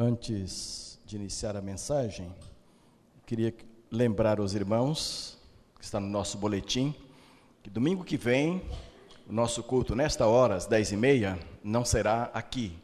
Antes 0.00 0.96
de 1.04 1.16
iniciar 1.16 1.56
a 1.56 1.60
mensagem, 1.60 2.32
queria 3.26 3.52
lembrar 3.90 4.38
os 4.38 4.54
irmãos 4.54 5.36
que 5.76 5.84
está 5.84 5.98
no 5.98 6.06
nosso 6.06 6.38
boletim 6.38 6.94
que 7.64 7.68
domingo 7.68 8.04
que 8.04 8.16
vem 8.16 8.62
o 9.28 9.32
nosso 9.32 9.60
culto 9.60 9.96
nesta 9.96 10.24
hora 10.24 10.54
às 10.54 10.66
dez 10.66 10.92
e 10.92 10.96
meia 10.96 11.36
não 11.64 11.84
será 11.84 12.30
aqui, 12.32 12.78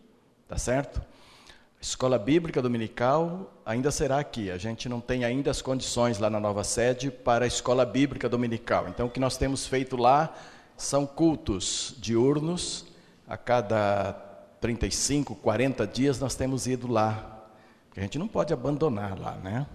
tá 0.48 0.58
certo? 0.58 0.98
A 0.98 1.80
escola 1.80 2.18
bíblica 2.18 2.60
dominical 2.60 3.48
ainda 3.64 3.92
será 3.92 4.18
aqui. 4.18 4.50
A 4.50 4.58
gente 4.58 4.88
não 4.88 5.00
tem 5.00 5.24
ainda 5.24 5.52
as 5.52 5.62
condições 5.62 6.18
lá 6.18 6.28
na 6.28 6.40
nova 6.40 6.64
sede 6.64 7.12
para 7.12 7.44
a 7.44 7.46
escola 7.46 7.86
bíblica 7.86 8.28
dominical. 8.28 8.88
Então 8.88 9.06
o 9.06 9.10
que 9.10 9.20
nós 9.20 9.36
temos 9.36 9.68
feito 9.68 9.96
lá 9.96 10.34
são 10.76 11.06
cultos 11.06 11.94
diurnos 11.96 12.86
a 13.28 13.36
cada 13.36 14.33
35, 14.64 15.34
40 15.34 15.86
dias 15.86 16.18
nós 16.18 16.34
temos 16.34 16.66
ido 16.66 16.90
lá. 16.90 17.44
Porque 17.86 18.00
a 18.00 18.02
gente 18.02 18.18
não 18.18 18.26
pode 18.26 18.50
abandonar 18.50 19.20
lá, 19.20 19.32
né? 19.32 19.66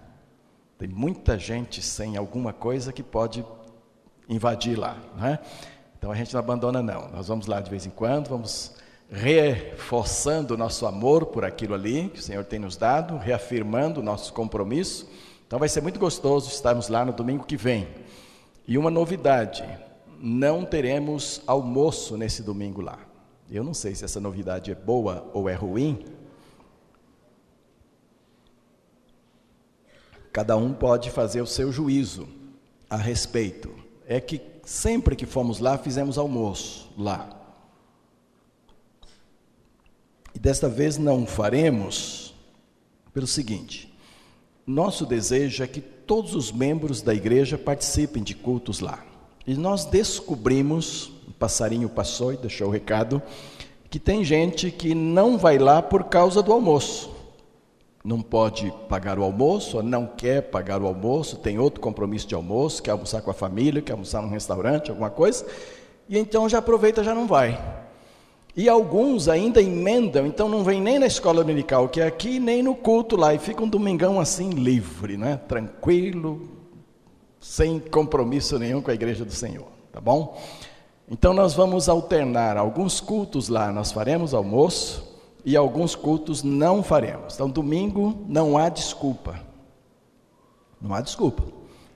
Tem 0.80 0.90
muita 0.90 1.38
gente 1.38 1.80
sem 1.80 2.18
alguma 2.18 2.52
coisa 2.52 2.92
que 2.92 3.04
pode 3.04 3.46
invadir 4.28 4.76
lá, 4.80 4.98
né? 5.16 5.38
Então 5.96 6.12
a 6.12 6.16
gente 6.16 6.34
não 6.34 6.40
abandona 6.40 6.82
não. 6.82 7.08
Nós 7.10 7.28
vamos 7.28 7.46
lá 7.46 7.62
de 7.62 7.70
vez 7.70 7.86
em 7.86 7.92
quando, 7.92 8.30
vamos 8.30 8.78
reforçando 9.12 10.56
o 10.56 10.58
nosso 10.58 10.88
amor 10.88 11.28
por 11.28 11.46
aquilo 11.46 11.76
ali 11.76 12.10
que 12.10 12.20
o 12.20 12.24
Senhor 12.24 12.44
tem 12.44 12.58
nos 12.58 12.76
dado, 12.76 13.16
reafirmando 13.16 14.00
o 14.00 14.04
nosso 14.04 14.34
compromisso. 14.34 15.08
Então 15.46 15.60
vai 15.60 15.70
ser 15.70 15.82
muito 15.82 16.00
gostoso 16.00 16.50
estarmos 16.50 16.88
lá 16.88 17.06
no 17.06 17.14
domingo 17.14 17.46
que 17.46 17.58
vem. 17.58 17.88
E 18.68 18.76
uma 18.76 18.90
novidade, 18.90 19.64
não 20.20 20.66
teremos 20.66 21.44
almoço 21.46 22.18
nesse 22.18 22.42
domingo 22.42 22.82
lá. 22.82 23.09
Eu 23.52 23.64
não 23.64 23.74
sei 23.74 23.96
se 23.96 24.06
essa 24.06 24.20
novidade 24.20 24.72
é 24.72 24.76
boa 24.76 25.30
ou 25.34 25.50
é 25.50 25.56
ruim. 25.56 26.06
Cada 30.32 30.56
um 30.56 30.72
pode 30.72 31.10
fazer 31.10 31.42
o 31.42 31.48
seu 31.48 31.72
juízo 31.72 32.28
a 32.88 32.96
respeito. 32.96 33.74
É 34.06 34.20
que 34.20 34.40
sempre 34.64 35.16
que 35.16 35.26
fomos 35.26 35.60
lá, 35.60 35.78
fizemos 35.78 36.18
almoço 36.18 36.92
lá. 36.96 37.36
E 40.34 40.38
desta 40.38 40.70
vez 40.70 40.98
não 40.98 41.26
faremos 41.26 42.36
pelo 43.12 43.26
seguinte: 43.26 43.92
nosso 44.66 45.08
desejo 45.08 45.64
é 45.64 45.68
que 45.68 45.82
todos 45.82 46.36
os 46.36 46.52
membros 46.52 47.02
da 47.02 47.16
igreja 47.16 47.58
participem 47.58 48.22
de 48.22 48.36
cultos 48.36 48.80
lá. 48.80 49.04
E 49.48 49.56
nós 49.56 49.86
descobrimos 49.86 51.12
passarinho 51.40 51.90
passou 51.90 52.34
e 52.34 52.38
deixou 52.38 52.68
o 52.68 52.72
recado, 52.72 53.22
que 53.90 53.98
tem 53.98 54.24
gente 54.24 54.70
que 54.70 54.94
não 54.94 55.38
vai 55.38 55.58
lá 55.58 55.82
por 55.82 56.04
causa 56.04 56.44
do 56.44 56.52
almoço. 56.52 57.10
Não 58.04 58.22
pode 58.22 58.72
pagar 58.88 59.18
o 59.18 59.24
almoço, 59.24 59.82
não 59.82 60.06
quer 60.06 60.44
pagar 60.44 60.82
o 60.82 60.88
almoço, 60.88 61.38
tem 61.38 61.58
outro 61.58 61.82
compromisso 61.82 62.28
de 62.28 62.36
almoço, 62.36 62.84
quer 62.84 62.92
almoçar 62.92 63.22
com 63.22 63.32
a 63.32 63.34
família, 63.34 63.82
quer 63.82 63.94
almoçar 63.94 64.22
num 64.22 64.30
restaurante, 64.30 64.90
alguma 64.90 65.10
coisa, 65.10 65.46
e 66.08 66.18
então 66.18 66.48
já 66.48 66.60
aproveita, 66.60 67.04
já 67.04 67.16
não 67.16 67.28
vai. 67.28 67.60
E 68.56 68.68
alguns 68.68 69.28
ainda 69.28 69.62
emendam, 69.62 70.26
então 70.26 70.50
não 70.50 70.64
vem 70.64 70.82
nem 70.82 71.00
na 71.00 71.08
escola 71.08 71.42
dominical, 71.44 71.88
que 71.88 72.02
é 72.02 72.08
aqui, 72.08 72.40
nem 72.40 72.64
no 72.64 72.76
culto 72.76 73.16
lá, 73.16 73.34
e 73.34 73.40
fica 73.40 73.64
um 73.64 73.70
domingão 73.70 74.20
assim 74.20 74.50
livre, 74.50 75.18
né? 75.18 75.40
tranquilo, 75.48 76.50
sem 77.40 77.80
compromisso 77.80 78.58
nenhum 78.60 78.82
com 78.82 78.92
a 78.92 78.94
igreja 78.94 79.24
do 79.24 79.32
Senhor, 79.32 79.68
tá 79.92 80.02
bom? 80.02 80.38
Então 81.10 81.34
nós 81.34 81.54
vamos 81.54 81.90
alternar 81.90 82.58
alguns 82.58 83.00
cultos 83.00 83.50
lá, 83.50 83.72
nós 83.72 83.92
faremos 83.92 84.34
almoço 84.34 85.08
e 85.44 85.56
alguns 85.58 85.96
cultos 85.96 86.44
não 86.44 86.84
faremos. 86.84 87.36
Então 87.36 87.50
domingo 87.50 88.24
não 88.28 88.58
há 88.58 88.70
desculpa. 88.70 89.40
Não 90.82 90.94
há 90.94 91.02
desculpa. 91.02 91.44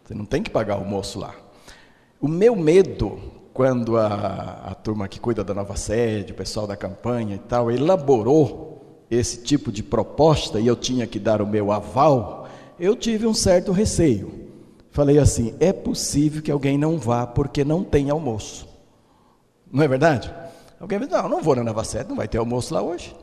Você 0.03 0.13
não 0.13 0.25
tem 0.25 0.41
que 0.41 0.50
pagar 0.50 0.75
almoço 0.75 1.19
lá. 1.19 1.34
O 2.19 2.28
meu 2.28 2.56
medo 2.56 3.19
quando 3.53 3.97
a, 3.97 4.72
a 4.72 4.75
turma 4.75 5.07
que 5.07 5.19
cuida 5.19 5.44
da 5.44 5.53
nova 5.53 5.75
sede, 5.75 6.31
o 6.31 6.35
pessoal 6.35 6.66
da 6.66 6.75
campanha 6.75 7.35
e 7.35 7.40
tal, 7.40 7.72
elaborou 7.72 9.06
esse 9.12 9.44
tipo 9.44 9.72
de 9.72 9.84
proposta 9.84 10.59
e 10.59 10.66
eu 10.66 10.75
tinha 10.75 11.06
que 11.06 11.19
dar 11.19 11.41
o 11.41 11.47
meu 11.47 11.72
aval, 11.72 12.47
eu 12.79 12.96
tive 12.96 13.28
um 13.28 13.34
certo 13.34 13.72
receio. 13.72 14.50
Falei 14.90 15.19
assim: 15.19 15.53
é 15.59 15.72
possível 15.72 16.41
que 16.41 16.52
alguém 16.52 16.78
não 16.78 16.97
vá 16.97 17.28
porque 17.28 17.63
não 17.63 17.84
tem 17.84 18.09
almoço. 18.09 18.68
Não 19.73 19.84
é 19.84 19.88
verdade? 19.88 20.31
Alguém 20.79 21.00
diz, 21.00 21.09
não, 21.09 21.28
não 21.28 21.41
vou 21.41 21.56
na 21.56 21.63
Nova 21.63 21.84
Sede, 21.84 22.07
não 22.07 22.16
vai 22.16 22.28
ter 22.28 22.38
almoço 22.38 22.72
lá 22.72 22.84
hoje. 22.84 23.16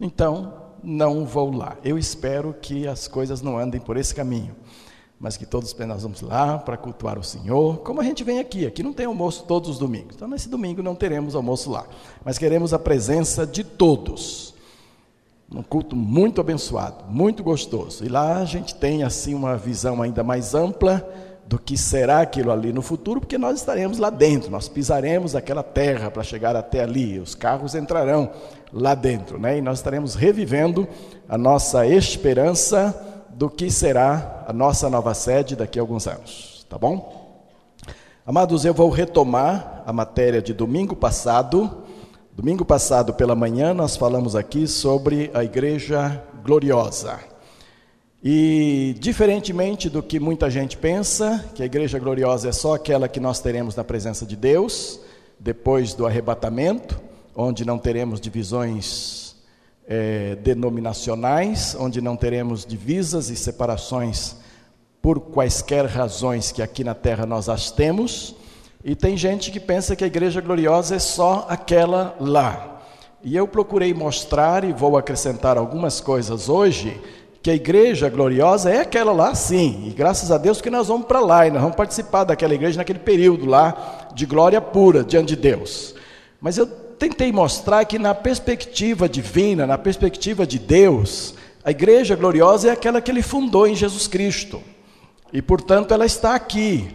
Então, 0.00 0.54
não 0.84 1.26
vou 1.26 1.50
lá. 1.50 1.76
Eu 1.82 1.98
espero 1.98 2.54
que 2.54 2.86
as 2.86 3.08
coisas 3.08 3.42
não 3.42 3.58
andem 3.58 3.80
por 3.80 3.96
esse 3.96 4.14
caminho. 4.14 4.54
Mas 5.18 5.36
que 5.36 5.44
todos 5.44 5.76
nós 5.80 6.02
vamos 6.04 6.22
lá 6.22 6.58
para 6.58 6.76
cultuar 6.76 7.18
o 7.18 7.24
Senhor, 7.24 7.78
como 7.78 8.00
a 8.00 8.04
gente 8.04 8.22
vem 8.22 8.38
aqui. 8.38 8.66
Aqui 8.66 8.84
não 8.84 8.92
tem 8.92 9.06
almoço 9.06 9.44
todos 9.48 9.68
os 9.68 9.78
domingos. 9.78 10.14
Então, 10.14 10.28
nesse 10.28 10.48
domingo 10.48 10.80
não 10.80 10.94
teremos 10.94 11.34
almoço 11.34 11.70
lá. 11.70 11.84
Mas 12.24 12.38
queremos 12.38 12.72
a 12.72 12.78
presença 12.78 13.44
de 13.44 13.64
todos. 13.64 14.54
Um 15.52 15.62
culto 15.64 15.96
muito 15.96 16.40
abençoado, 16.40 17.04
muito 17.08 17.42
gostoso. 17.42 18.04
E 18.04 18.08
lá 18.08 18.38
a 18.38 18.44
gente 18.44 18.76
tem 18.76 19.02
assim 19.02 19.34
uma 19.34 19.56
visão 19.56 20.00
ainda 20.00 20.22
mais 20.22 20.54
ampla 20.54 21.04
do 21.50 21.58
que 21.58 21.76
será 21.76 22.20
aquilo 22.20 22.52
ali 22.52 22.72
no 22.72 22.80
futuro, 22.80 23.18
porque 23.18 23.36
nós 23.36 23.58
estaremos 23.58 23.98
lá 23.98 24.08
dentro, 24.08 24.52
nós 24.52 24.68
pisaremos 24.68 25.34
aquela 25.34 25.64
terra 25.64 26.08
para 26.08 26.22
chegar 26.22 26.54
até 26.54 26.80
ali, 26.80 27.18
os 27.18 27.34
carros 27.34 27.74
entrarão 27.74 28.30
lá 28.72 28.94
dentro, 28.94 29.36
né? 29.36 29.58
E 29.58 29.60
nós 29.60 29.80
estaremos 29.80 30.14
revivendo 30.14 30.86
a 31.28 31.36
nossa 31.36 31.84
esperança 31.84 32.94
do 33.30 33.50
que 33.50 33.68
será 33.68 34.44
a 34.46 34.52
nossa 34.52 34.88
nova 34.88 35.12
sede 35.12 35.56
daqui 35.56 35.80
a 35.80 35.82
alguns 35.82 36.06
anos, 36.06 36.64
tá 36.70 36.78
bom? 36.78 37.42
Amados, 38.24 38.64
eu 38.64 38.72
vou 38.72 38.88
retomar 38.88 39.82
a 39.84 39.92
matéria 39.92 40.40
de 40.40 40.54
domingo 40.54 40.94
passado. 40.94 41.82
Domingo 42.32 42.64
passado 42.64 43.12
pela 43.12 43.34
manhã 43.34 43.74
nós 43.74 43.96
falamos 43.96 44.36
aqui 44.36 44.68
sobre 44.68 45.32
a 45.34 45.42
igreja 45.42 46.22
gloriosa. 46.44 47.29
E, 48.22 48.94
diferentemente 48.98 49.88
do 49.88 50.02
que 50.02 50.20
muita 50.20 50.50
gente 50.50 50.76
pensa, 50.76 51.42
que 51.54 51.62
a 51.62 51.66
igreja 51.66 51.98
gloriosa 51.98 52.50
é 52.50 52.52
só 52.52 52.74
aquela 52.74 53.08
que 53.08 53.18
nós 53.18 53.40
teremos 53.40 53.74
na 53.74 53.82
presença 53.82 54.26
de 54.26 54.36
Deus, 54.36 55.00
depois 55.38 55.94
do 55.94 56.06
arrebatamento, 56.06 57.00
onde 57.34 57.64
não 57.64 57.78
teremos 57.78 58.20
divisões 58.20 59.36
é, 59.88 60.36
denominacionais, 60.36 61.74
onde 61.78 62.02
não 62.02 62.14
teremos 62.14 62.66
divisas 62.66 63.30
e 63.30 63.36
separações 63.36 64.36
por 65.00 65.18
quaisquer 65.18 65.86
razões 65.86 66.52
que 66.52 66.60
aqui 66.60 66.84
na 66.84 66.94
terra 66.94 67.24
nós 67.24 67.48
as 67.48 67.70
temos. 67.70 68.36
E 68.84 68.94
tem 68.94 69.16
gente 69.16 69.50
que 69.50 69.58
pensa 69.58 69.96
que 69.96 70.04
a 70.04 70.06
igreja 70.06 70.42
gloriosa 70.42 70.96
é 70.96 70.98
só 70.98 71.46
aquela 71.48 72.14
lá. 72.20 72.82
E 73.22 73.34
eu 73.34 73.48
procurei 73.48 73.92
mostrar 73.94 74.62
e 74.64 74.72
vou 74.72 74.96
acrescentar 74.96 75.56
algumas 75.56 76.00
coisas 76.00 76.48
hoje 76.48 77.00
que 77.42 77.50
a 77.50 77.54
igreja 77.54 78.08
gloriosa 78.08 78.70
é 78.70 78.80
aquela 78.80 79.12
lá 79.12 79.34
sim, 79.34 79.84
e 79.86 79.90
graças 79.90 80.30
a 80.30 80.36
Deus 80.36 80.60
que 80.60 80.68
nós 80.68 80.88
vamos 80.88 81.06
para 81.06 81.20
lá 81.20 81.46
e 81.46 81.50
nós 81.50 81.62
vamos 81.62 81.76
participar 81.76 82.24
daquela 82.24 82.54
igreja 82.54 82.76
naquele 82.76 82.98
período 82.98 83.46
lá 83.46 84.08
de 84.14 84.26
glória 84.26 84.60
pura 84.60 85.02
diante 85.02 85.28
de 85.28 85.36
Deus. 85.36 85.94
Mas 86.40 86.58
eu 86.58 86.66
tentei 86.66 87.32
mostrar 87.32 87.84
que 87.86 87.98
na 87.98 88.14
perspectiva 88.14 89.08
divina, 89.08 89.66
na 89.66 89.78
perspectiva 89.78 90.46
de 90.46 90.58
Deus, 90.58 91.34
a 91.64 91.70
igreja 91.70 92.14
gloriosa 92.14 92.68
é 92.68 92.72
aquela 92.72 93.00
que 93.00 93.10
ele 93.10 93.22
fundou 93.22 93.66
em 93.66 93.74
Jesus 93.74 94.06
Cristo. 94.06 94.62
E 95.32 95.40
portanto 95.40 95.94
ela 95.94 96.04
está 96.04 96.34
aqui. 96.34 96.88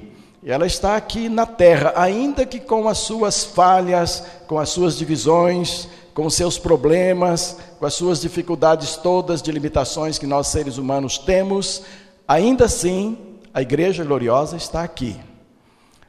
Ela 0.45 0.67
está 0.67 0.95
aqui 0.95 1.27
na 1.27 1.47
terra, 1.47 1.91
ainda 1.95 2.45
que 2.45 2.59
com 2.59 2.88
as 2.88 3.00
suas 3.00 3.44
falhas, 3.44 4.23
com 4.45 4.59
as 4.59 4.69
suas 4.69 4.95
divisões, 4.95 5.88
com 6.15 6.29
seus 6.29 6.57
problemas, 6.57 7.57
com 7.77 7.85
as 7.85 7.94
suas 7.94 8.21
dificuldades 8.21 8.95
todas 8.95 9.41
de 9.41 9.51
limitações 9.51 10.17
que 10.17 10.25
nós 10.25 10.47
seres 10.47 10.77
humanos 10.77 11.17
temos, 11.17 11.83
ainda 12.25 12.65
assim, 12.65 13.17
a 13.53 13.62
igreja 13.62 14.06
gloriosa 14.06 14.56
está 14.56 14.81
aqui. 14.81 15.19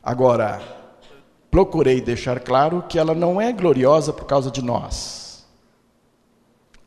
Agora, 0.00 0.62
procurei 1.50 2.00
deixar 2.00 2.38
claro 2.38 2.84
que 2.88 3.00
ela 3.00 3.16
não 3.16 3.40
é 3.40 3.52
gloriosa 3.52 4.12
por 4.12 4.26
causa 4.26 4.48
de 4.48 4.62
nós, 4.62 5.44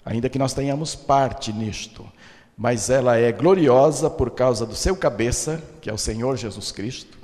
ainda 0.05 0.29
que 0.29 0.39
nós 0.39 0.53
tenhamos 0.53 0.95
parte 0.95 1.51
nisto, 1.51 2.07
mas 2.57 2.89
ela 2.89 3.17
é 3.17 3.33
gloriosa 3.33 4.09
por 4.09 4.31
causa 4.31 4.65
do 4.65 4.75
seu 4.75 4.95
cabeça, 4.95 5.61
que 5.81 5.89
é 5.89 5.93
o 5.93 5.97
Senhor 5.97 6.37
Jesus 6.37 6.71
Cristo, 6.71 7.17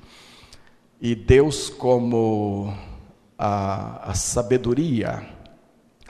e 0.99 1.15
Deus, 1.15 1.69
como 1.69 2.73
a, 3.37 4.11
a 4.11 4.13
sabedoria, 4.13 5.34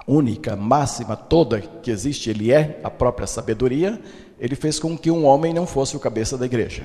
única, 0.08 0.56
máxima, 0.56 1.16
toda 1.16 1.62
que 1.62 1.92
existe, 1.92 2.30
ele 2.30 2.52
é 2.52 2.80
a 2.84 2.90
própria 2.90 3.28
sabedoria, 3.28 4.00
ele 4.40 4.56
fez 4.56 4.80
com 4.80 4.98
que 4.98 5.10
um 5.10 5.26
homem 5.26 5.54
não 5.54 5.66
fosse 5.66 5.96
o 5.96 6.00
cabeça 6.00 6.38
da 6.38 6.46
igreja. 6.46 6.84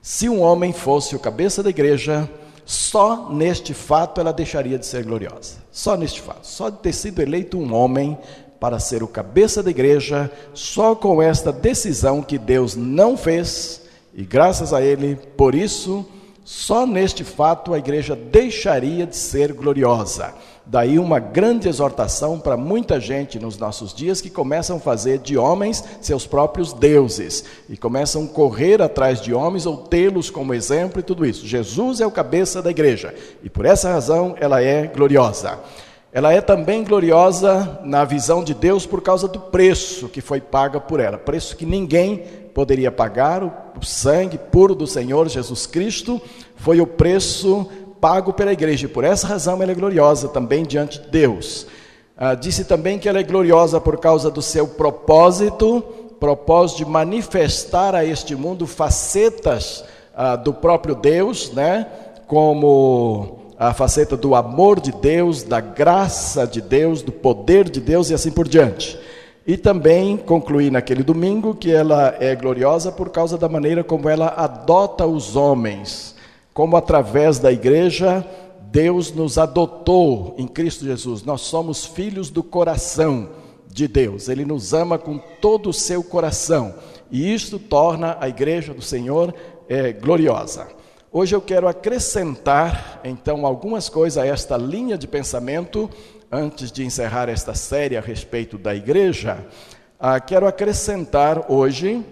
Se 0.00 0.28
um 0.28 0.40
homem 0.40 0.72
fosse 0.72 1.16
o 1.16 1.18
cabeça 1.18 1.62
da 1.62 1.70
igreja, 1.70 2.28
só 2.64 3.30
neste 3.30 3.74
fato 3.74 4.20
ela 4.20 4.32
deixaria 4.32 4.78
de 4.78 4.86
ser 4.86 5.04
gloriosa. 5.04 5.56
Só 5.70 5.96
neste 5.96 6.20
fato. 6.20 6.46
Só 6.46 6.70
de 6.70 6.78
ter 6.78 6.92
sido 6.92 7.20
eleito 7.20 7.58
um 7.58 7.74
homem 7.74 8.18
para 8.60 8.78
ser 8.78 9.02
o 9.02 9.08
cabeça 9.08 9.62
da 9.62 9.70
igreja, 9.70 10.30
só 10.54 10.94
com 10.94 11.20
esta 11.20 11.52
decisão 11.52 12.22
que 12.22 12.38
Deus 12.38 12.74
não 12.74 13.16
fez, 13.16 13.82
e 14.14 14.24
graças 14.24 14.72
a 14.72 14.80
Ele, 14.80 15.16
por 15.36 15.54
isso, 15.54 16.06
só 16.44 16.86
neste 16.86 17.24
fato 17.24 17.74
a 17.74 17.78
igreja 17.78 18.14
deixaria 18.14 19.06
de 19.06 19.16
ser 19.16 19.52
gloriosa. 19.52 20.32
Daí 20.66 20.98
uma 20.98 21.18
grande 21.18 21.68
exortação 21.68 22.40
para 22.40 22.56
muita 22.56 22.98
gente 22.98 23.38
nos 23.38 23.58
nossos 23.58 23.92
dias 23.92 24.22
que 24.22 24.30
começam 24.30 24.78
a 24.78 24.80
fazer 24.80 25.18
de 25.18 25.36
homens 25.36 25.84
seus 26.00 26.26
próprios 26.26 26.72
deuses 26.72 27.44
e 27.68 27.76
começam 27.76 28.24
a 28.24 28.28
correr 28.28 28.80
atrás 28.80 29.20
de 29.20 29.34
homens 29.34 29.66
ou 29.66 29.76
tê-los 29.76 30.30
como 30.30 30.54
exemplo 30.54 31.00
e 31.00 31.02
tudo 31.02 31.26
isso. 31.26 31.46
Jesus 31.46 32.00
é 32.00 32.06
o 32.06 32.10
cabeça 32.10 32.62
da 32.62 32.70
igreja 32.70 33.14
e 33.42 33.50
por 33.50 33.66
essa 33.66 33.92
razão 33.92 34.34
ela 34.40 34.62
é 34.62 34.86
gloriosa. 34.86 35.58
Ela 36.10 36.32
é 36.32 36.40
também 36.40 36.82
gloriosa 36.82 37.80
na 37.84 38.04
visão 38.04 38.42
de 38.42 38.54
Deus 38.54 38.86
por 38.86 39.02
causa 39.02 39.28
do 39.28 39.40
preço 39.40 40.08
que 40.08 40.22
foi 40.22 40.40
pago 40.40 40.80
por 40.80 40.98
ela, 40.98 41.18
preço 41.18 41.56
que 41.56 41.66
ninguém 41.66 42.22
poderia 42.54 42.90
pagar, 42.90 43.42
o 43.76 43.84
sangue 43.84 44.38
puro 44.38 44.74
do 44.74 44.86
Senhor 44.86 45.28
Jesus 45.28 45.66
Cristo 45.66 46.22
foi 46.54 46.80
o 46.80 46.86
preço 46.86 47.68
pago 48.04 48.34
pela 48.34 48.52
igreja, 48.52 48.84
e 48.84 48.88
por 48.88 49.02
essa 49.02 49.26
razão 49.26 49.62
ela 49.62 49.72
é 49.72 49.74
gloriosa 49.74 50.28
também 50.28 50.62
diante 50.62 51.00
de 51.00 51.08
Deus. 51.08 51.66
Ah, 52.14 52.34
disse 52.34 52.62
também 52.62 52.98
que 52.98 53.08
ela 53.08 53.18
é 53.18 53.22
gloriosa 53.22 53.80
por 53.80 53.96
causa 53.96 54.30
do 54.30 54.42
seu 54.42 54.68
propósito, 54.68 55.82
propósito 56.20 56.84
de 56.84 56.84
manifestar 56.84 57.94
a 57.94 58.04
este 58.04 58.36
mundo 58.36 58.66
facetas 58.66 59.82
ah, 60.14 60.36
do 60.36 60.52
próprio 60.52 60.94
Deus, 60.94 61.50
né? 61.54 61.86
como 62.26 63.54
a 63.58 63.72
faceta 63.72 64.18
do 64.18 64.34
amor 64.34 64.80
de 64.80 64.92
Deus, 64.92 65.42
da 65.42 65.60
graça 65.60 66.46
de 66.46 66.60
Deus, 66.60 67.00
do 67.00 67.10
poder 67.10 67.70
de 67.70 67.80
Deus 67.80 68.10
e 68.10 68.14
assim 68.14 68.30
por 68.30 68.46
diante. 68.46 69.00
E 69.46 69.56
também 69.56 70.18
concluí 70.18 70.70
naquele 70.70 71.02
domingo 71.02 71.54
que 71.54 71.72
ela 71.72 72.14
é 72.20 72.36
gloriosa 72.36 72.92
por 72.92 73.08
causa 73.08 73.38
da 73.38 73.48
maneira 73.48 73.82
como 73.82 74.10
ela 74.10 74.26
adota 74.36 75.06
os 75.06 75.36
homens 75.36 76.13
como 76.54 76.76
através 76.76 77.40
da 77.40 77.52
igreja 77.52 78.24
Deus 78.70 79.12
nos 79.12 79.36
adotou 79.36 80.34
em 80.38 80.46
Cristo 80.46 80.84
Jesus. 80.84 81.22
Nós 81.24 81.42
somos 81.42 81.84
filhos 81.84 82.30
do 82.30 82.42
coração 82.42 83.28
de 83.68 83.86
Deus. 83.86 84.28
Ele 84.28 84.44
nos 84.44 84.72
ama 84.72 84.96
com 84.96 85.18
todo 85.18 85.68
o 85.68 85.72
seu 85.72 86.02
coração. 86.02 86.74
E 87.10 87.34
isto 87.34 87.58
torna 87.58 88.16
a 88.20 88.28
igreja 88.28 88.72
do 88.72 88.82
Senhor 88.82 89.34
é, 89.68 89.92
gloriosa. 89.92 90.68
Hoje 91.12 91.34
eu 91.34 91.40
quero 91.40 91.68
acrescentar, 91.68 93.00
então, 93.04 93.46
algumas 93.46 93.88
coisas 93.88 94.18
a 94.18 94.26
esta 94.26 94.56
linha 94.56 94.98
de 94.98 95.06
pensamento, 95.06 95.88
antes 96.30 96.72
de 96.72 96.84
encerrar 96.84 97.28
esta 97.28 97.54
série 97.54 97.96
a 97.96 98.00
respeito 98.00 98.58
da 98.58 98.74
igreja. 98.74 99.46
Ah, 100.00 100.18
quero 100.18 100.48
acrescentar 100.48 101.46
hoje 101.48 102.04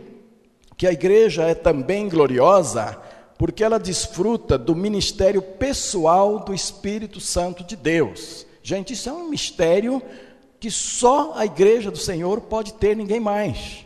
que 0.77 0.87
a 0.87 0.93
igreja 0.93 1.43
é 1.43 1.55
também 1.55 2.09
gloriosa 2.09 2.97
porque 3.39 3.65
ela 3.65 3.79
desfruta 3.79 4.57
do 4.57 4.75
ministério 4.75 5.43
pessoal 5.43 6.41
do 6.41 6.55
Espírito 6.55 7.21
Santo 7.21 7.65
de 7.65 7.77
Deus. 7.77 8.47
Gente, 8.63 8.93
isso 8.93 9.09
é 9.09 9.13
um 9.13 9.29
mistério 9.29 10.01
que 10.61 10.71
só 10.71 11.33
a 11.35 11.45
igreja 11.45 11.91
do 11.91 11.99
Senhor 11.99 12.41
pode 12.43 12.75
ter, 12.75 12.97
ninguém 12.97 13.19
mais. 13.19 13.85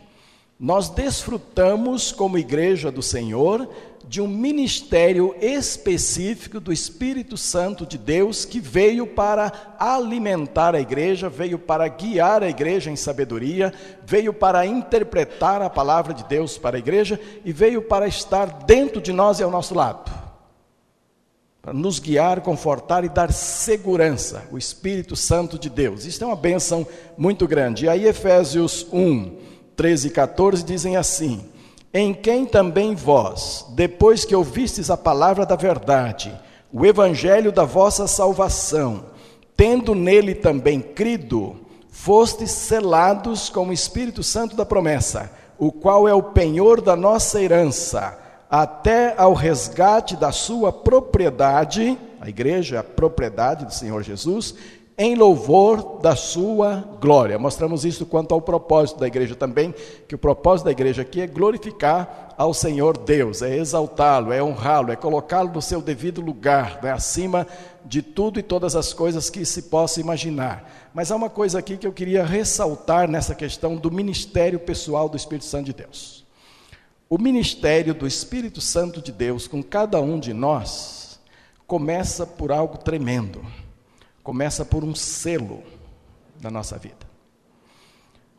Nós 0.59 0.89
desfrutamos, 0.89 2.11
como 2.11 2.37
igreja 2.37 2.91
do 2.91 3.01
Senhor, 3.01 3.69
de 4.07 4.21
um 4.21 4.27
ministério 4.27 5.35
específico 5.41 6.61
do 6.61 6.71
Espírito 6.71 7.35
Santo 7.35 7.85
de 7.85 7.97
Deus 7.97 8.45
que 8.45 8.59
veio 8.59 9.05
para 9.05 9.75
alimentar 9.77 10.73
a 10.73 10.79
igreja, 10.79 11.27
veio 11.27 11.59
para 11.59 11.87
guiar 11.89 12.41
a 12.41 12.49
igreja 12.49 12.89
em 12.89 12.95
sabedoria, 12.95 13.73
veio 14.05 14.33
para 14.33 14.65
interpretar 14.65 15.61
a 15.61 15.69
palavra 15.69 16.13
de 16.13 16.23
Deus 16.23 16.57
para 16.57 16.77
a 16.77 16.79
igreja 16.79 17.19
e 17.43 17.51
veio 17.51 17.81
para 17.81 18.07
estar 18.07 18.45
dentro 18.65 19.01
de 19.01 19.11
nós 19.11 19.39
e 19.39 19.43
ao 19.43 19.51
nosso 19.51 19.75
lado. 19.75 20.09
Para 21.61 21.73
nos 21.73 21.99
guiar, 21.99 22.39
confortar 22.39 23.03
e 23.03 23.09
dar 23.09 23.33
segurança, 23.33 24.47
o 24.53 24.57
Espírito 24.57 25.17
Santo 25.17 25.59
de 25.59 25.69
Deus. 25.69 26.05
Isso 26.05 26.23
é 26.23 26.27
uma 26.27 26.35
benção 26.35 26.87
muito 27.17 27.45
grande. 27.45 27.85
E 27.85 27.89
aí, 27.89 28.05
Efésios 28.05 28.87
1, 28.93 29.35
13 29.75 30.07
e 30.07 30.11
14 30.11 30.63
dizem 30.63 30.95
assim 30.95 31.56
em 31.93 32.13
quem 32.13 32.45
também 32.45 32.93
vós, 32.95 33.65
depois 33.69 34.25
que 34.25 34.35
ouvistes 34.35 34.89
a 34.89 34.97
palavra 34.97 35.45
da 35.45 35.55
verdade, 35.55 36.37
o 36.71 36.85
evangelho 36.85 37.51
da 37.51 37.63
vossa 37.63 38.07
salvação, 38.07 39.05
tendo 39.55 39.95
nele 39.95 40.35
também 40.35 40.79
crido, 40.81 41.55
fostes 41.89 42.51
selados 42.51 43.49
com 43.49 43.67
o 43.67 43.73
Espírito 43.73 44.21
Santo 44.21 44.55
da 44.55 44.65
promessa, 44.65 45.31
o 45.57 45.71
qual 45.71 46.07
é 46.07 46.13
o 46.13 46.21
penhor 46.21 46.81
da 46.81 46.95
nossa 46.95 47.41
herança, 47.41 48.17
até 48.49 49.15
ao 49.17 49.33
resgate 49.33 50.15
da 50.15 50.31
sua 50.31 50.71
propriedade, 50.71 51.97
a 52.21 52.29
igreja 52.29 52.77
é 52.77 52.79
a 52.79 52.83
propriedade 52.83 53.65
do 53.65 53.73
Senhor 53.73 54.03
Jesus, 54.03 54.55
em 54.97 55.13
louvor 55.13 55.99
da 56.01 56.15
sua 56.15 56.83
glória. 56.99 57.37
Mostramos 57.37 57.85
isso 57.85 58.03
quanto 58.03 58.33
ao 58.33 58.41
propósito 58.41 58.99
da 58.99 59.05
igreja 59.05 59.35
também, 59.35 59.73
que 60.07 60.15
o 60.15 60.17
propósito 60.17 60.65
da 60.65 60.71
igreja 60.71 61.03
aqui 61.03 61.21
é 61.21 61.27
glorificar 61.27 62.33
ao 62.35 62.51
Senhor 62.51 62.97
Deus, 62.97 63.43
é 63.43 63.57
exaltá-lo, 63.57 64.33
é 64.33 64.41
honrá-lo, 64.41 64.91
é 64.91 64.95
colocá-lo 64.95 65.53
no 65.53 65.61
seu 65.61 65.81
devido 65.81 66.19
lugar, 66.19 66.79
né, 66.81 66.91
acima 66.91 67.45
de 67.85 68.01
tudo 68.01 68.39
e 68.39 68.43
todas 68.43 68.75
as 68.75 68.91
coisas 68.91 69.29
que 69.29 69.45
se 69.45 69.63
possa 69.63 70.01
imaginar. 70.01 70.89
Mas 70.95 71.11
há 71.11 71.15
uma 71.15 71.29
coisa 71.29 71.59
aqui 71.59 71.77
que 71.77 71.85
eu 71.85 71.93
queria 71.93 72.25
ressaltar 72.25 73.07
nessa 73.07 73.35
questão 73.35 73.75
do 73.75 73.91
ministério 73.91 74.59
pessoal 74.59 75.07
do 75.07 75.15
Espírito 75.15 75.45
Santo 75.45 75.65
de 75.65 75.73
Deus. 75.73 76.25
O 77.07 77.19
ministério 77.19 77.93
do 77.93 78.07
Espírito 78.07 78.59
Santo 78.59 78.99
de 78.99 79.11
Deus 79.11 79.47
com 79.47 79.61
cada 79.61 80.01
um 80.01 80.19
de 80.19 80.33
nós 80.33 81.19
começa 81.67 82.25
por 82.25 82.51
algo 82.51 82.77
tremendo 82.77 83.45
começa 84.27 84.65
por 84.65 84.83
um 84.83 84.93
selo 84.93 85.63
na 86.41 86.51
nossa 86.51 86.77
vida. 86.77 87.07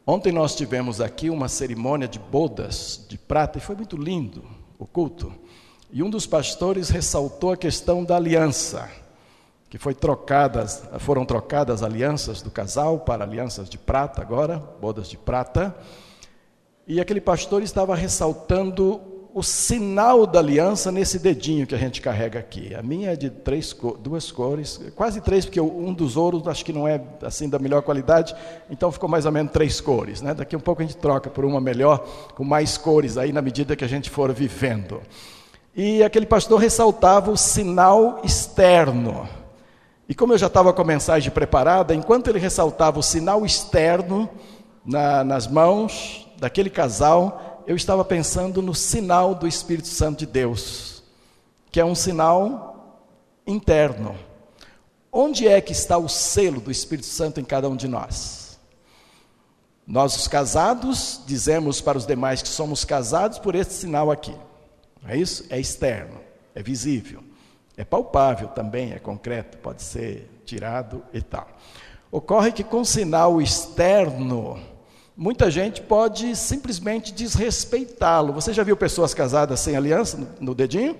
Ontem 0.06 0.30
nós 0.30 0.54
tivemos 0.54 1.00
aqui 1.00 1.30
uma 1.30 1.48
cerimônia 1.48 2.06
de 2.06 2.18
bodas 2.18 3.06
de 3.08 3.16
prata 3.16 3.56
e 3.56 3.60
foi 3.62 3.74
muito 3.74 3.96
lindo 3.96 4.44
o 4.78 4.86
culto. 4.86 5.32
E 5.90 6.02
um 6.02 6.10
dos 6.10 6.26
pastores 6.26 6.90
ressaltou 6.90 7.52
a 7.52 7.56
questão 7.56 8.04
da 8.04 8.16
aliança, 8.16 8.86
que 9.70 9.78
foi 9.78 9.94
trocadas, 9.94 10.82
foram 10.98 11.24
trocadas 11.24 11.82
alianças 11.82 12.42
do 12.42 12.50
casal 12.50 13.00
para 13.00 13.24
alianças 13.24 13.66
de 13.66 13.78
prata 13.78 14.20
agora, 14.20 14.58
bodas 14.58 15.08
de 15.08 15.16
prata. 15.16 15.74
E 16.86 17.00
aquele 17.00 17.22
pastor 17.22 17.62
estava 17.62 17.96
ressaltando 17.96 19.00
o 19.38 19.42
sinal 19.42 20.26
da 20.26 20.40
aliança 20.40 20.90
nesse 20.90 21.16
dedinho 21.16 21.64
que 21.64 21.74
a 21.74 21.78
gente 21.78 22.00
carrega 22.00 22.40
aqui. 22.40 22.74
A 22.74 22.82
minha 22.82 23.12
é 23.12 23.16
de 23.16 23.30
três, 23.30 23.72
duas 24.00 24.32
cores, 24.32 24.80
quase 24.96 25.20
três, 25.20 25.44
porque 25.44 25.60
um 25.60 25.92
dos 25.92 26.16
ouros 26.16 26.48
acho 26.48 26.64
que 26.64 26.72
não 26.72 26.88
é 26.88 27.00
assim 27.22 27.48
da 27.48 27.56
melhor 27.56 27.82
qualidade, 27.82 28.34
então 28.68 28.90
ficou 28.90 29.08
mais 29.08 29.26
ou 29.26 29.30
menos 29.30 29.52
três 29.52 29.80
cores. 29.80 30.20
Né? 30.20 30.34
Daqui 30.34 30.56
um 30.56 30.60
pouco 30.60 30.82
a 30.82 30.84
gente 30.84 30.96
troca 30.96 31.30
por 31.30 31.44
uma 31.44 31.60
melhor, 31.60 32.04
com 32.34 32.42
mais 32.42 32.76
cores 32.76 33.16
aí 33.16 33.32
na 33.32 33.40
medida 33.40 33.76
que 33.76 33.84
a 33.84 33.88
gente 33.88 34.10
for 34.10 34.32
vivendo. 34.32 35.00
E 35.76 36.02
aquele 36.02 36.26
pastor 36.26 36.58
ressaltava 36.58 37.30
o 37.30 37.36
sinal 37.36 38.20
externo. 38.24 39.28
E 40.08 40.16
como 40.16 40.32
eu 40.32 40.38
já 40.38 40.48
estava 40.48 40.72
com 40.72 40.82
a 40.82 40.84
mensagem 40.84 41.30
preparada, 41.30 41.94
enquanto 41.94 42.26
ele 42.26 42.40
ressaltava 42.40 42.98
o 42.98 43.04
sinal 43.04 43.46
externo 43.46 44.28
na, 44.84 45.22
nas 45.22 45.46
mãos 45.46 46.26
daquele 46.40 46.70
casal, 46.70 47.47
eu 47.68 47.76
estava 47.76 48.02
pensando 48.02 48.62
no 48.62 48.74
sinal 48.74 49.34
do 49.34 49.46
Espírito 49.46 49.88
Santo 49.88 50.20
de 50.20 50.26
Deus, 50.26 51.02
que 51.70 51.78
é 51.78 51.84
um 51.84 51.94
sinal 51.94 53.04
interno. 53.46 54.16
Onde 55.12 55.46
é 55.46 55.60
que 55.60 55.72
está 55.72 55.98
o 55.98 56.08
selo 56.08 56.62
do 56.62 56.70
Espírito 56.70 57.06
Santo 57.06 57.38
em 57.38 57.44
cada 57.44 57.68
um 57.68 57.76
de 57.76 57.86
nós? 57.86 58.58
Nós, 59.86 60.16
os 60.16 60.26
casados, 60.26 61.20
dizemos 61.26 61.82
para 61.82 61.98
os 61.98 62.06
demais 62.06 62.40
que 62.40 62.48
somos 62.48 62.86
casados 62.86 63.38
por 63.38 63.54
esse 63.54 63.74
sinal 63.74 64.10
aqui. 64.10 64.34
É 65.06 65.14
isso? 65.14 65.44
É 65.50 65.60
externo, 65.60 66.20
é 66.54 66.62
visível, 66.62 67.22
é 67.76 67.84
palpável 67.84 68.48
também, 68.48 68.92
é 68.92 68.98
concreto, 68.98 69.58
pode 69.58 69.82
ser 69.82 70.40
tirado 70.46 71.04
e 71.12 71.20
tal. 71.20 71.46
Ocorre 72.10 72.50
que 72.50 72.64
com 72.64 72.82
sinal 72.82 73.42
externo, 73.42 74.58
Muita 75.20 75.50
gente 75.50 75.82
pode 75.82 76.36
simplesmente 76.36 77.12
desrespeitá-lo. 77.12 78.32
Você 78.32 78.52
já 78.52 78.62
viu 78.62 78.76
pessoas 78.76 79.12
casadas 79.12 79.58
sem 79.58 79.76
aliança 79.76 80.16
no, 80.38 80.54
dedinho? 80.54 80.96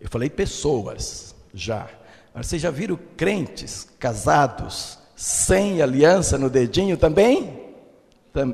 Eu 0.00 0.08
falei 0.08 0.28
pessoas, 0.28 1.32
já. 1.54 1.88
Mas 2.34 2.48
vocês 2.48 2.60
já 2.60 2.72
viram 2.72 2.98
crentes 3.16 3.88
casados 3.96 4.98
sem 5.14 5.80
aliança 5.80 6.36
no 6.36 6.50
dedinho 6.50 6.96
também? 6.96 7.60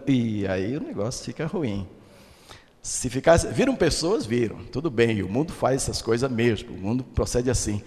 E 0.07 0.47
aí 0.47 0.77
o 0.77 0.81
negócio 0.83 1.25
fica 1.25 1.47
ruim. 1.47 1.89
Se 2.83 3.09
ficasse, 3.09 3.47
viram 3.49 3.75
pessoas, 3.75 4.27
viram, 4.27 4.59
tudo 4.67 4.91
bem, 4.91 5.23
o 5.23 5.29
mundo 5.31 5.51
faz 5.51 5.77
essas 5.85 6.03
coisas 6.03 6.31
mesmo, 6.31 6.75
o 6.75 6.79
mundo 6.79 7.03
procede 7.03 7.49
assim. 7.49 7.83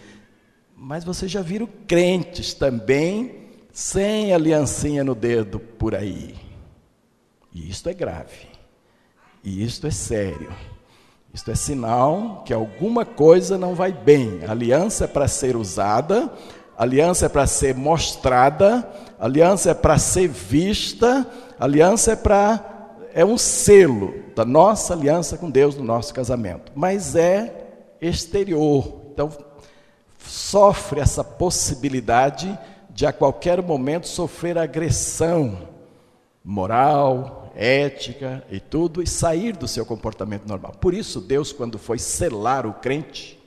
Mas 0.75 1.03
vocês 1.03 1.29
já 1.29 1.43
viram 1.43 1.69
crentes 1.85 2.55
também 2.55 3.48
sem 3.79 4.33
aliancinha 4.33 5.05
no 5.05 5.15
dedo 5.15 5.57
por 5.57 5.95
aí. 5.95 6.35
E 7.53 7.69
isto 7.69 7.87
é 7.87 7.93
grave. 7.93 8.49
E 9.41 9.63
isto 9.63 9.87
é 9.87 9.89
sério. 9.89 10.51
Isto 11.33 11.51
é 11.51 11.55
sinal 11.55 12.43
que 12.45 12.53
alguma 12.53 13.05
coisa 13.05 13.57
não 13.57 13.75
vai 13.75 13.93
bem. 13.93 14.41
A 14.45 14.51
aliança 14.51 15.05
é 15.05 15.07
para 15.07 15.29
ser 15.29 15.55
usada, 15.55 16.29
aliança 16.77 17.27
é 17.27 17.29
para 17.29 17.47
ser 17.47 17.73
mostrada, 17.73 18.85
aliança 19.17 19.71
é 19.71 19.73
para 19.73 19.97
ser 19.97 20.27
vista, 20.27 21.25
aliança 21.57 22.11
é 22.11 22.15
para 22.17 22.97
é 23.13 23.23
um 23.23 23.37
selo 23.37 24.13
da 24.35 24.43
nossa 24.43 24.93
aliança 24.93 25.37
com 25.37 25.49
Deus 25.49 25.77
no 25.77 25.85
nosso 25.85 26.13
casamento, 26.13 26.69
mas 26.75 27.15
é 27.15 27.95
exterior. 28.01 29.03
Então 29.13 29.31
sofre 30.19 30.99
essa 30.99 31.23
possibilidade 31.23 32.59
de 32.99 33.05
a 33.05 33.13
qualquer 33.13 33.63
momento 33.63 34.09
sofrer 34.09 34.57
agressão 34.57 35.69
moral, 36.43 37.49
ética 37.55 38.45
e 38.51 38.59
tudo, 38.59 39.01
e 39.01 39.07
sair 39.07 39.55
do 39.55 39.69
seu 39.69 39.85
comportamento 39.85 40.45
normal. 40.45 40.73
Por 40.81 40.93
isso, 40.93 41.21
Deus, 41.21 41.53
quando 41.53 41.79
foi 41.79 41.97
selar 41.97 42.65
o 42.65 42.73
crente, 42.73 43.39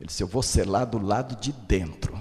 ele 0.00 0.06
disse: 0.06 0.22
Eu 0.22 0.26
vou 0.26 0.42
selar 0.42 0.86
do 0.86 0.98
lado 0.98 1.36
de 1.38 1.52
dentro. 1.52 2.18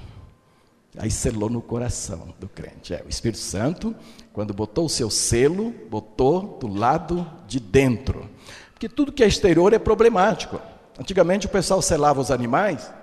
Aí 0.97 1.09
selou 1.09 1.49
no 1.49 1.61
coração 1.61 2.33
do 2.37 2.49
crente. 2.49 2.93
É, 2.93 3.03
o 3.05 3.09
Espírito 3.09 3.39
Santo, 3.39 3.95
quando 4.33 4.53
botou 4.53 4.87
o 4.87 4.89
seu 4.89 5.09
selo, 5.09 5.73
botou 5.89 6.57
do 6.59 6.67
lado 6.67 7.25
de 7.47 7.61
dentro. 7.61 8.29
Porque 8.73 8.89
tudo 8.89 9.13
que 9.13 9.23
é 9.23 9.27
exterior 9.27 9.71
é 9.71 9.79
problemático. 9.79 10.59
Antigamente 10.99 11.45
o 11.45 11.49
pessoal 11.49 11.81
selava 11.81 12.19
os 12.19 12.29
animais 12.31 12.98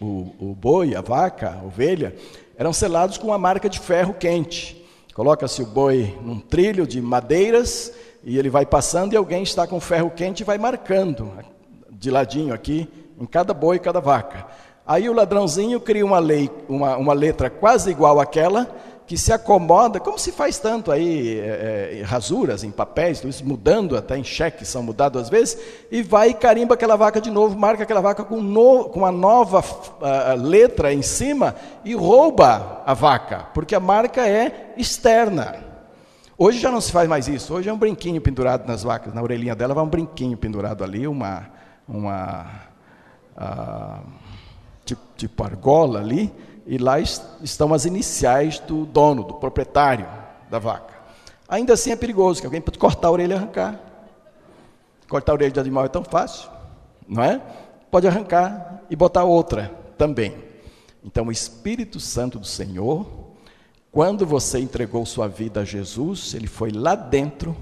o, 0.00 0.32
o 0.38 0.54
boi, 0.54 0.94
a 0.94 1.00
vaca, 1.00 1.58
a 1.60 1.64
ovelha, 1.64 2.14
eram 2.56 2.72
selados 2.72 3.18
com 3.18 3.28
uma 3.28 3.38
marca 3.38 3.68
de 3.68 3.78
ferro 3.78 4.14
quente. 4.14 4.84
Coloca-se 5.14 5.62
o 5.62 5.66
boi 5.66 6.16
num 6.22 6.38
trilho 6.38 6.86
de 6.86 7.00
madeiras 7.00 7.92
e 8.22 8.38
ele 8.38 8.50
vai 8.50 8.66
passando 8.66 9.12
e 9.12 9.16
alguém 9.16 9.42
está 9.42 9.66
com 9.66 9.80
ferro 9.80 10.10
quente 10.10 10.40
e 10.40 10.44
vai 10.44 10.58
marcando 10.58 11.32
de 11.90 12.10
ladinho 12.10 12.52
aqui 12.52 12.88
em 13.18 13.24
cada 13.24 13.54
boi, 13.54 13.78
cada 13.78 14.00
vaca. 14.00 14.46
Aí 14.86 15.08
o 15.08 15.12
ladrãozinho 15.12 15.80
cria 15.80 16.04
uma, 16.04 16.18
lei, 16.18 16.50
uma, 16.68 16.96
uma 16.96 17.12
letra 17.12 17.50
quase 17.50 17.90
igual 17.90 18.20
àquela 18.20 18.68
que 19.06 19.16
se 19.16 19.32
acomoda, 19.32 20.00
como 20.00 20.18
se 20.18 20.32
faz 20.32 20.58
tanto 20.58 20.90
aí, 20.90 21.38
é, 21.38 22.00
é, 22.00 22.02
rasuras 22.02 22.64
em 22.64 22.72
papéis, 22.72 23.20
tudo 23.20 23.30
isso 23.30 23.46
mudando, 23.46 23.96
até 23.96 24.18
em 24.18 24.24
cheques 24.24 24.68
são 24.68 24.82
mudados 24.82 25.22
às 25.22 25.28
vezes, 25.28 25.56
e 25.92 26.02
vai 26.02 26.30
e 26.30 26.34
carimba 26.34 26.74
aquela 26.74 26.96
vaca 26.96 27.20
de 27.20 27.30
novo, 27.30 27.56
marca 27.56 27.84
aquela 27.84 28.00
vaca 28.00 28.24
com, 28.24 28.40
no, 28.42 28.86
com 28.86 29.00
uma 29.00 29.12
nova 29.12 29.60
uh, 29.60 30.42
letra 30.42 30.92
em 30.92 31.02
cima 31.02 31.54
e 31.84 31.94
rouba 31.94 32.82
a 32.84 32.94
vaca, 32.94 33.46
porque 33.54 33.76
a 33.76 33.80
marca 33.80 34.26
é 34.26 34.74
externa. 34.76 35.64
Hoje 36.36 36.58
já 36.58 36.70
não 36.70 36.80
se 36.80 36.90
faz 36.90 37.08
mais 37.08 37.28
isso, 37.28 37.54
hoje 37.54 37.68
é 37.68 37.72
um 37.72 37.78
brinquinho 37.78 38.20
pendurado 38.20 38.66
nas 38.66 38.82
vacas, 38.82 39.14
na 39.14 39.22
orelhinha 39.22 39.54
dela 39.54 39.72
vai 39.72 39.84
um 39.84 39.88
brinquinho 39.88 40.36
pendurado 40.36 40.82
ali, 40.82 41.06
uma, 41.06 41.48
uma 41.88 42.46
tipo, 44.84 45.02
tipo 45.16 45.44
argola 45.44 46.00
ali, 46.00 46.32
e 46.66 46.78
lá 46.78 46.98
estão 46.98 47.72
as 47.72 47.84
iniciais 47.84 48.58
do 48.58 48.84
dono, 48.84 49.22
do 49.22 49.34
proprietário 49.34 50.06
da 50.50 50.58
vaca. 50.58 50.94
Ainda 51.48 51.74
assim 51.74 51.92
é 51.92 51.96
perigoso, 51.96 52.40
que 52.40 52.46
alguém 52.46 52.60
pode 52.60 52.78
cortar 52.78 53.08
a 53.08 53.12
orelha 53.12 53.34
e 53.34 53.36
arrancar. 53.36 53.80
Cortar 55.08 55.32
a 55.32 55.34
orelha 55.34 55.52
de 55.52 55.60
animal 55.60 55.84
é 55.84 55.88
tão 55.88 56.02
fácil, 56.02 56.50
não 57.06 57.22
é? 57.22 57.40
Pode 57.88 58.08
arrancar 58.08 58.82
e 58.90 58.96
botar 58.96 59.22
outra 59.22 59.72
também. 59.96 60.34
Então, 61.04 61.26
o 61.26 61.32
Espírito 61.32 62.00
Santo 62.00 62.40
do 62.40 62.46
Senhor, 62.46 63.06
quando 63.92 64.26
você 64.26 64.58
entregou 64.58 65.06
sua 65.06 65.28
vida 65.28 65.60
a 65.60 65.64
Jesus, 65.64 66.34
ele 66.34 66.48
foi 66.48 66.72
lá 66.72 66.96
dentro, 66.96 67.56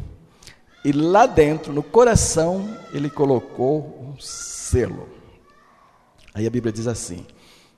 e 0.83 0.93
lá 0.93 1.27
dentro, 1.27 1.71
no 1.71 1.83
coração, 1.83 2.67
ele 2.93 3.11
colocou 3.11 3.99
um 4.01 4.19
selo. 4.19 5.11
Aí 6.35 6.47
a 6.47 6.51
Bíblia 6.51 6.73
diz 6.73 6.87
assim: 6.87 7.27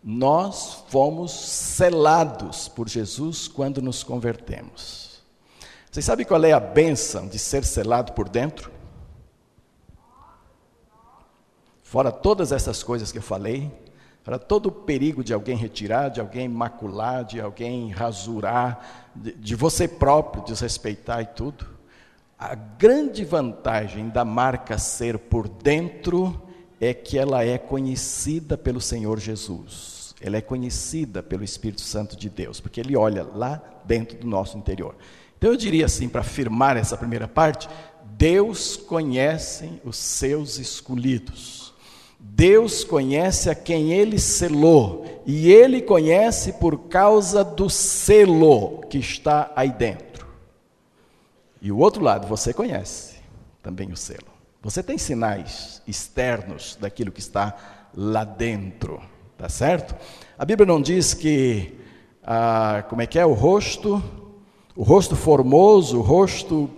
nós 0.08 0.84
fomos 0.86 1.32
selados 1.32 2.68
por 2.68 2.88
Jesus 2.88 3.48
quando 3.48 3.82
nos 3.82 4.04
convertemos. 4.04 5.20
Vocês 5.90 6.04
sabem 6.04 6.24
qual 6.24 6.44
é 6.44 6.52
a 6.52 6.60
benção 6.60 7.26
de 7.26 7.40
ser 7.40 7.64
selado 7.64 8.12
por 8.12 8.28
dentro? 8.28 8.70
Fora 11.82 12.12
todas 12.12 12.52
essas 12.52 12.84
coisas 12.84 13.10
que 13.10 13.18
eu 13.18 13.22
falei, 13.22 13.68
fora 14.22 14.38
todo 14.38 14.66
o 14.66 14.72
perigo 14.72 15.24
de 15.24 15.34
alguém 15.34 15.56
retirar, 15.56 16.08
de 16.08 16.20
alguém 16.20 16.48
macular, 16.48 17.24
de 17.24 17.40
alguém 17.40 17.90
rasurar, 17.90 19.10
de, 19.12 19.32
de 19.32 19.56
você 19.56 19.88
próprio 19.88 20.44
desrespeitar 20.44 21.20
e 21.22 21.26
tudo. 21.26 21.66
A 22.38 22.54
grande 22.54 23.24
vantagem 23.24 24.08
da 24.08 24.24
marca 24.24 24.78
ser 24.78 25.18
por 25.18 25.48
dentro 25.48 26.40
é 26.80 26.94
que 26.94 27.18
ela 27.18 27.44
é 27.44 27.58
conhecida 27.58 28.56
pelo 28.56 28.80
Senhor 28.80 29.18
Jesus 29.18 29.95
ela 30.20 30.36
é 30.36 30.40
conhecida 30.40 31.22
pelo 31.22 31.44
Espírito 31.44 31.82
Santo 31.82 32.16
de 32.16 32.28
Deus, 32.28 32.60
porque 32.60 32.80
ele 32.80 32.96
olha 32.96 33.22
lá 33.22 33.62
dentro 33.84 34.18
do 34.18 34.26
nosso 34.26 34.56
interior. 34.56 34.94
Então 35.36 35.50
eu 35.50 35.56
diria 35.56 35.86
assim, 35.86 36.08
para 36.08 36.22
afirmar 36.22 36.76
essa 36.76 36.96
primeira 36.96 37.28
parte, 37.28 37.68
Deus 38.16 38.76
conhece 38.76 39.80
os 39.84 39.96
seus 39.96 40.58
escolhidos. 40.58 41.74
Deus 42.18 42.82
conhece 42.82 43.50
a 43.50 43.54
quem 43.54 43.92
ele 43.92 44.18
selou, 44.18 45.22
e 45.26 45.52
ele 45.52 45.82
conhece 45.82 46.54
por 46.54 46.88
causa 46.88 47.44
do 47.44 47.68
selo 47.68 48.80
que 48.88 48.98
está 48.98 49.52
aí 49.54 49.70
dentro. 49.70 50.26
E 51.60 51.70
o 51.70 51.78
outro 51.78 52.02
lado, 52.02 52.26
você 52.26 52.52
conhece 52.52 53.16
também 53.62 53.92
o 53.92 53.96
selo. 53.96 54.26
Você 54.62 54.82
tem 54.82 54.98
sinais 54.98 55.82
externos 55.86 56.76
daquilo 56.80 57.12
que 57.12 57.20
está 57.20 57.56
lá 57.94 58.24
dentro. 58.24 59.00
Tá 59.38 59.50
certo? 59.50 59.94
A 60.38 60.46
Bíblia 60.46 60.66
não 60.66 60.80
diz 60.80 61.12
que, 61.12 61.74
ah, 62.24 62.82
como 62.88 63.02
é 63.02 63.06
que 63.06 63.18
é, 63.18 63.26
o 63.26 63.34
rosto, 63.34 64.02
o 64.74 64.82
rosto 64.82 65.14
formoso, 65.14 65.98
o 65.98 66.00
rosto, 66.00 66.70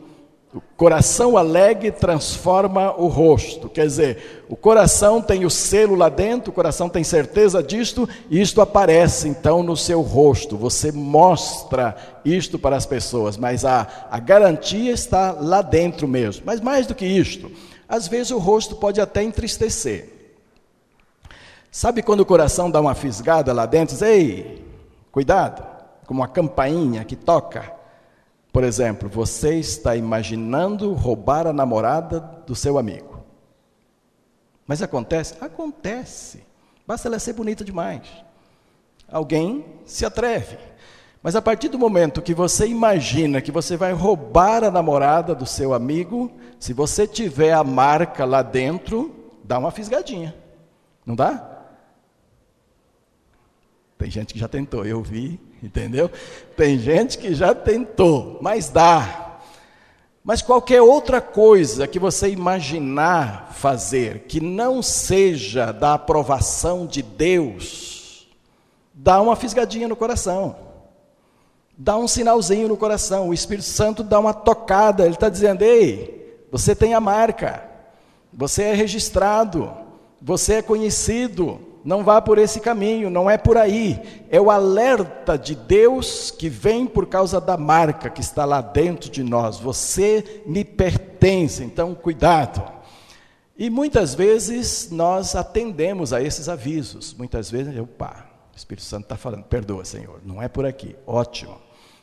o 0.52 0.60
coração 0.76 1.36
alegre 1.36 1.92
transforma 1.92 2.92
o 2.96 3.06
rosto. 3.06 3.68
Quer 3.68 3.86
dizer, 3.86 4.44
o 4.48 4.56
coração 4.56 5.22
tem 5.22 5.44
o 5.44 5.50
selo 5.50 5.94
lá 5.94 6.08
dentro, 6.08 6.50
o 6.50 6.54
coração 6.54 6.88
tem 6.88 7.04
certeza 7.04 7.62
disto, 7.62 8.08
e 8.28 8.40
isto 8.40 8.60
aparece 8.60 9.28
então 9.28 9.62
no 9.62 9.76
seu 9.76 10.00
rosto. 10.00 10.56
Você 10.56 10.90
mostra 10.90 11.96
isto 12.24 12.58
para 12.58 12.74
as 12.74 12.86
pessoas, 12.86 13.36
mas 13.36 13.64
a, 13.64 13.86
a 14.10 14.18
garantia 14.18 14.90
está 14.90 15.30
lá 15.30 15.62
dentro 15.62 16.08
mesmo. 16.08 16.42
Mas 16.44 16.60
mais 16.60 16.88
do 16.88 16.94
que 16.94 17.06
isto, 17.06 17.52
às 17.88 18.08
vezes 18.08 18.32
o 18.32 18.38
rosto 18.38 18.74
pode 18.74 19.00
até 19.00 19.22
entristecer. 19.22 20.17
Sabe 21.70 22.02
quando 22.02 22.20
o 22.20 22.26
coração 22.26 22.70
dá 22.70 22.80
uma 22.80 22.94
fisgada 22.94 23.52
lá 23.52 23.66
dentro? 23.66 23.94
Diz, 23.94 24.02
Ei, 24.02 24.64
cuidado, 25.12 25.64
como 26.06 26.20
uma 26.20 26.28
campainha 26.28 27.04
que 27.04 27.14
toca. 27.14 27.72
Por 28.52 28.64
exemplo, 28.64 29.08
você 29.08 29.56
está 29.56 29.94
imaginando 29.94 30.92
roubar 30.94 31.46
a 31.46 31.52
namorada 31.52 32.20
do 32.46 32.54
seu 32.54 32.78
amigo. 32.78 33.22
Mas 34.66 34.82
acontece? 34.82 35.34
Acontece. 35.40 36.42
Basta 36.86 37.08
ela 37.08 37.18
ser 37.18 37.34
bonita 37.34 37.64
demais. 37.64 38.02
Alguém 39.10 39.64
se 39.84 40.04
atreve. 40.04 40.58
Mas 41.22 41.36
a 41.36 41.42
partir 41.42 41.68
do 41.68 41.78
momento 41.78 42.22
que 42.22 42.32
você 42.32 42.66
imagina 42.66 43.40
que 43.40 43.50
você 43.50 43.76
vai 43.76 43.92
roubar 43.92 44.64
a 44.64 44.70
namorada 44.70 45.34
do 45.34 45.44
seu 45.44 45.74
amigo, 45.74 46.30
se 46.58 46.72
você 46.72 47.06
tiver 47.06 47.52
a 47.52 47.64
marca 47.64 48.24
lá 48.24 48.40
dentro, 48.40 49.14
dá 49.44 49.58
uma 49.58 49.70
fisgadinha. 49.70 50.34
Não 51.04 51.14
dá? 51.14 51.57
Tem 53.98 54.08
gente 54.08 54.32
que 54.32 54.38
já 54.38 54.46
tentou, 54.46 54.86
eu 54.86 55.02
vi, 55.02 55.40
entendeu? 55.60 56.08
Tem 56.56 56.78
gente 56.78 57.18
que 57.18 57.34
já 57.34 57.52
tentou, 57.52 58.38
mas 58.40 58.70
dá. 58.70 59.40
Mas 60.22 60.40
qualquer 60.40 60.80
outra 60.80 61.20
coisa 61.20 61.88
que 61.88 61.98
você 61.98 62.28
imaginar 62.28 63.52
fazer 63.54 64.20
que 64.28 64.40
não 64.40 64.82
seja 64.82 65.72
da 65.72 65.94
aprovação 65.94 66.86
de 66.86 67.02
Deus, 67.02 68.28
dá 68.94 69.20
uma 69.20 69.34
fisgadinha 69.34 69.88
no 69.88 69.96
coração, 69.96 70.54
dá 71.76 71.96
um 71.96 72.06
sinalzinho 72.06 72.68
no 72.68 72.76
coração. 72.76 73.30
O 73.30 73.34
Espírito 73.34 73.66
Santo 73.66 74.04
dá 74.04 74.20
uma 74.20 74.34
tocada, 74.34 75.04
ele 75.04 75.14
está 75.14 75.28
dizendo: 75.28 75.62
ei, 75.62 76.44
você 76.52 76.72
tem 76.72 76.94
a 76.94 77.00
marca, 77.00 77.64
você 78.32 78.62
é 78.64 78.74
registrado, 78.74 79.72
você 80.22 80.54
é 80.54 80.62
conhecido. 80.62 81.67
Não 81.88 82.04
vá 82.04 82.20
por 82.20 82.36
esse 82.36 82.60
caminho, 82.60 83.08
não 83.08 83.30
é 83.30 83.38
por 83.38 83.56
aí. 83.56 83.98
É 84.28 84.38
o 84.38 84.50
alerta 84.50 85.38
de 85.38 85.54
Deus 85.54 86.30
que 86.30 86.46
vem 86.46 86.86
por 86.86 87.06
causa 87.06 87.40
da 87.40 87.56
marca 87.56 88.10
que 88.10 88.20
está 88.20 88.44
lá 88.44 88.60
dentro 88.60 89.08
de 89.08 89.22
nós. 89.22 89.58
Você 89.58 90.42
me 90.44 90.66
pertence, 90.66 91.64
então 91.64 91.94
cuidado. 91.94 92.62
E 93.56 93.70
muitas 93.70 94.14
vezes 94.14 94.90
nós 94.90 95.34
atendemos 95.34 96.12
a 96.12 96.22
esses 96.22 96.46
avisos. 96.46 97.14
Muitas 97.14 97.50
vezes, 97.50 97.74
opa, 97.80 98.26
Espírito 98.54 98.84
Santo 98.84 99.04
está 99.04 99.16
falando, 99.16 99.44
perdoa, 99.44 99.82
Senhor, 99.82 100.20
não 100.22 100.42
é 100.42 100.46
por 100.46 100.66
aqui. 100.66 100.94
Ótimo. 101.06 101.56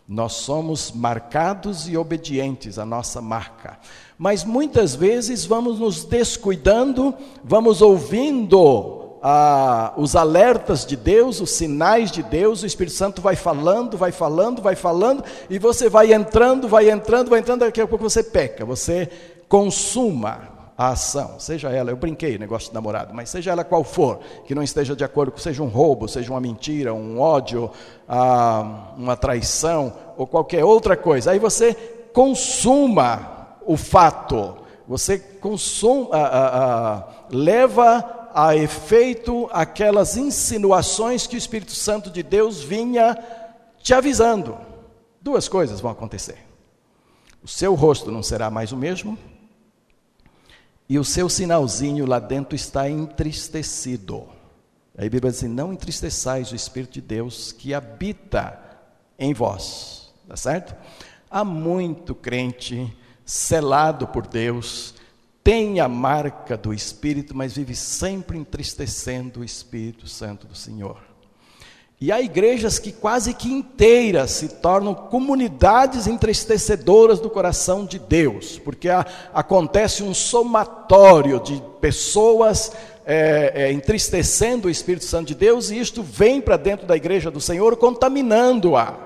Nós 0.08 0.34
somos 0.34 0.92
marcados 0.92 1.88
e 1.88 1.96
obedientes 1.96 2.80
à 2.80 2.86
nossa 2.88 3.22
marca. 3.22 3.78
Mas 4.18 4.44
muitas 4.44 4.96
vezes 4.96 5.46
vamos 5.46 5.80
nos 5.80 6.06
descuidando, 6.06 7.14
vamos 7.44 7.84
ouvindo 7.84 9.05
ah, 9.28 9.92
os 9.98 10.16
alertas 10.16 10.86
de 10.86 10.96
Deus, 10.96 11.42
os 11.42 11.50
sinais 11.50 12.12
de 12.12 12.22
Deus, 12.22 12.62
o 12.62 12.66
Espírito 12.68 12.96
Santo 12.96 13.24
vai 13.24 13.36
falando, 13.36 13.98
vai 13.98 14.12
falando, 14.12 14.62
vai 14.62 14.76
falando, 14.76 15.24
e 15.50 15.58
você 15.58 15.90
vai 15.90 16.14
entrando, 16.14 16.68
vai 16.68 16.92
entrando, 16.92 17.32
vai 17.32 17.40
entrando, 17.40 17.62
daqui 17.62 17.82
a 17.82 17.88
pouco 17.88 18.08
você 18.08 18.22
peca, 18.22 18.64
você 18.64 19.10
consuma 19.50 20.50
a 20.78 20.90
ação, 20.90 21.40
seja 21.40 21.72
ela, 21.72 21.90
eu 21.90 21.96
brinquei, 21.96 22.38
negócio 22.38 22.70
de 22.70 22.76
namorado, 22.76 23.16
mas 23.16 23.32
seja 23.32 23.50
ela 23.50 23.64
qual 23.64 23.84
for, 23.84 24.20
que 24.46 24.54
não 24.54 24.62
esteja 24.62 24.96
de 24.96 25.04
acordo 25.04 25.32
com, 25.32 25.40
seja 25.40 25.64
um 25.64 25.70
roubo, 25.70 26.08
seja 26.08 26.30
uma 26.30 26.40
mentira, 26.40 26.94
um 26.94 27.20
ódio, 27.20 27.72
ah, 28.08 28.94
uma 28.96 29.18
traição, 29.18 29.92
ou 30.16 30.28
qualquer 30.28 30.64
outra 30.64 30.96
coisa, 30.96 31.32
aí 31.32 31.40
você 31.40 31.74
consuma 32.14 33.58
o 33.66 33.76
fato, 33.76 34.56
você 34.88 35.18
consuma, 35.18 36.10
ah, 36.14 37.08
leva 37.32 38.24
a 38.38 38.54
efeito 38.54 39.50
aquelas 39.54 40.18
insinuações 40.18 41.26
que 41.26 41.38
o 41.38 41.38
Espírito 41.38 41.72
Santo 41.72 42.10
de 42.10 42.22
Deus 42.22 42.62
vinha 42.62 43.18
te 43.82 43.94
avisando. 43.94 44.58
Duas 45.22 45.48
coisas 45.48 45.80
vão 45.80 45.90
acontecer. 45.90 46.40
O 47.42 47.48
seu 47.48 47.74
rosto 47.76 48.12
não 48.12 48.22
será 48.22 48.52
mais 48.52 48.74
o 48.74 48.78
mesmo, 48.78 49.18
e 50.90 51.00
o 51.00 51.06
seu 51.06 51.30
sinalzinho 51.30 52.06
lá 52.06 52.20
dentro 52.20 52.58
está 52.58 52.90
entristecido. 52.90 54.28
Aí 54.98 55.08
a 55.08 55.10
Bíblia 55.10 55.32
diz 55.32 55.40
assim: 55.40 55.48
não 55.48 55.72
entristeçais 55.72 56.52
o 56.52 56.56
Espírito 56.56 56.96
de 56.96 57.02
Deus 57.02 57.54
que 57.54 57.74
habita 57.74 58.60
em 59.18 59.34
vós. 59.34 60.14
Tá 60.28 60.36
certo? 60.36 60.76
Há 61.32 61.46
muito 61.46 62.14
crente 62.14 62.94
selado 63.24 64.08
por 64.08 64.28
Deus, 64.28 64.95
tem 65.46 65.80
a 65.80 65.88
marca 65.88 66.58
do 66.58 66.74
Espírito, 66.74 67.38
mas 67.38 67.54
vive 67.54 67.76
sempre 67.76 68.36
entristecendo 68.36 69.42
o 69.42 69.44
Espírito 69.44 70.08
Santo 70.08 70.48
do 70.48 70.56
Senhor. 70.56 70.98
E 72.02 72.12
há 72.12 72.20
igrejas 72.20 72.80
que 72.80 72.92
quase 72.92 73.32
que 73.32 73.48
inteiras 73.48 74.32
se 74.32 74.50
tornam 74.50 74.96
comunidades 74.96 76.08
entristecedoras 76.08 77.20
do 77.20 77.30
coração 77.30 77.86
de 77.86 78.00
Deus, 78.00 78.58
porque 78.58 78.90
há, 78.90 79.06
acontece 79.36 80.02
um 80.02 80.16
somatório 80.16 81.40
de 81.40 81.62
pessoas 81.80 82.72
é, 83.06 83.52
é, 83.54 83.72
entristecendo 83.72 84.68
o 84.68 84.72
Espírito 84.72 85.06
Santo 85.06 85.28
de 85.28 85.36
Deus, 85.36 85.70
e 85.70 85.78
isto 85.78 86.02
vem 86.02 86.42
para 86.42 86.58
dentro 86.58 86.88
da 86.88 86.98
igreja 86.98 87.30
do 87.30 87.40
Senhor, 87.40 87.78
contaminando-a 87.78 89.05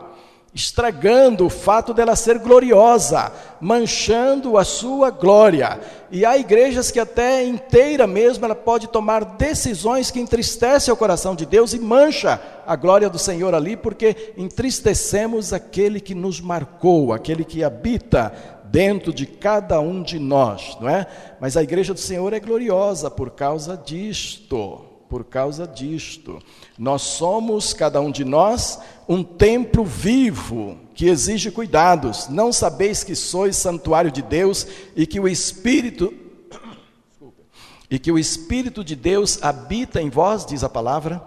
estragando 0.54 1.46
o 1.46 1.50
fato 1.50 1.94
dela 1.94 2.16
ser 2.16 2.40
gloriosa, 2.40 3.32
manchando 3.62 4.58
a 4.58 4.64
sua 4.64 5.12
glória. 5.12 5.80
E 6.12 6.26
há 6.26 6.38
igrejas 6.38 6.90
que 6.90 7.00
até 7.00 7.44
inteira 7.44 8.08
mesmo 8.08 8.46
ela 8.46 8.56
pode 8.56 8.88
tomar 8.88 9.24
decisões 9.24 10.10
que 10.10 10.20
entristecem 10.20 10.94
o 10.94 10.98
coração 10.98 11.36
de 11.36 11.46
Deus 11.46 11.74
e 11.74 11.80
mancha 11.80 12.42
a 12.66 12.76
glória 12.76 13.10
do 13.10 13.20
Senhor 13.20 13.54
ali, 13.54 13.78
porque 13.78 14.34
entristecemos 14.38 15.54
aquele 15.54 16.00
que 16.00 16.16
nos 16.16 16.42
marcou, 16.42 17.14
aquele 17.14 17.44
que 17.44 17.64
habita 17.64 18.34
dentro 18.66 19.14
de 19.14 19.26
cada 19.26 19.80
um 19.80 20.02
de 20.02 20.20
nós, 20.20 20.78
não 20.80 20.90
é? 20.90 21.06
Mas 21.40 21.58
a 21.58 21.64
igreja 21.64 21.94
do 21.94 22.00
Senhor 22.00 22.34
é 22.34 22.40
gloriosa 22.40 23.10
por 23.10 23.32
causa 23.32 23.78
disto 23.78 24.89
por 25.10 25.26
causa 25.26 25.68
disto. 25.68 26.40
Nós 26.78 27.02
somos, 27.02 27.74
cada 27.74 28.00
um 28.00 28.12
de 28.12 28.24
nós, 28.24 28.80
um 29.08 29.24
templo 29.24 29.84
vivo 29.84 30.78
que 30.94 31.08
exige 31.08 31.50
cuidados. 31.50 32.30
Não 32.30 32.54
sabeis 32.54 33.04
que 33.04 33.16
sois 33.16 33.58
santuário 33.58 34.12
de 34.12 34.22
Deus 34.22 34.68
e 34.96 35.08
que 35.08 35.20
o 35.20 35.28
Espírito 35.28 36.14
e 37.90 37.98
que 37.98 38.12
o 38.12 38.20
Espírito 38.20 38.84
de 38.84 38.96
Deus 38.96 39.42
habita 39.42 40.00
em 40.00 40.12
vós, 40.12 40.46
diz 40.46 40.64
a 40.64 40.70
palavra. 40.70 41.22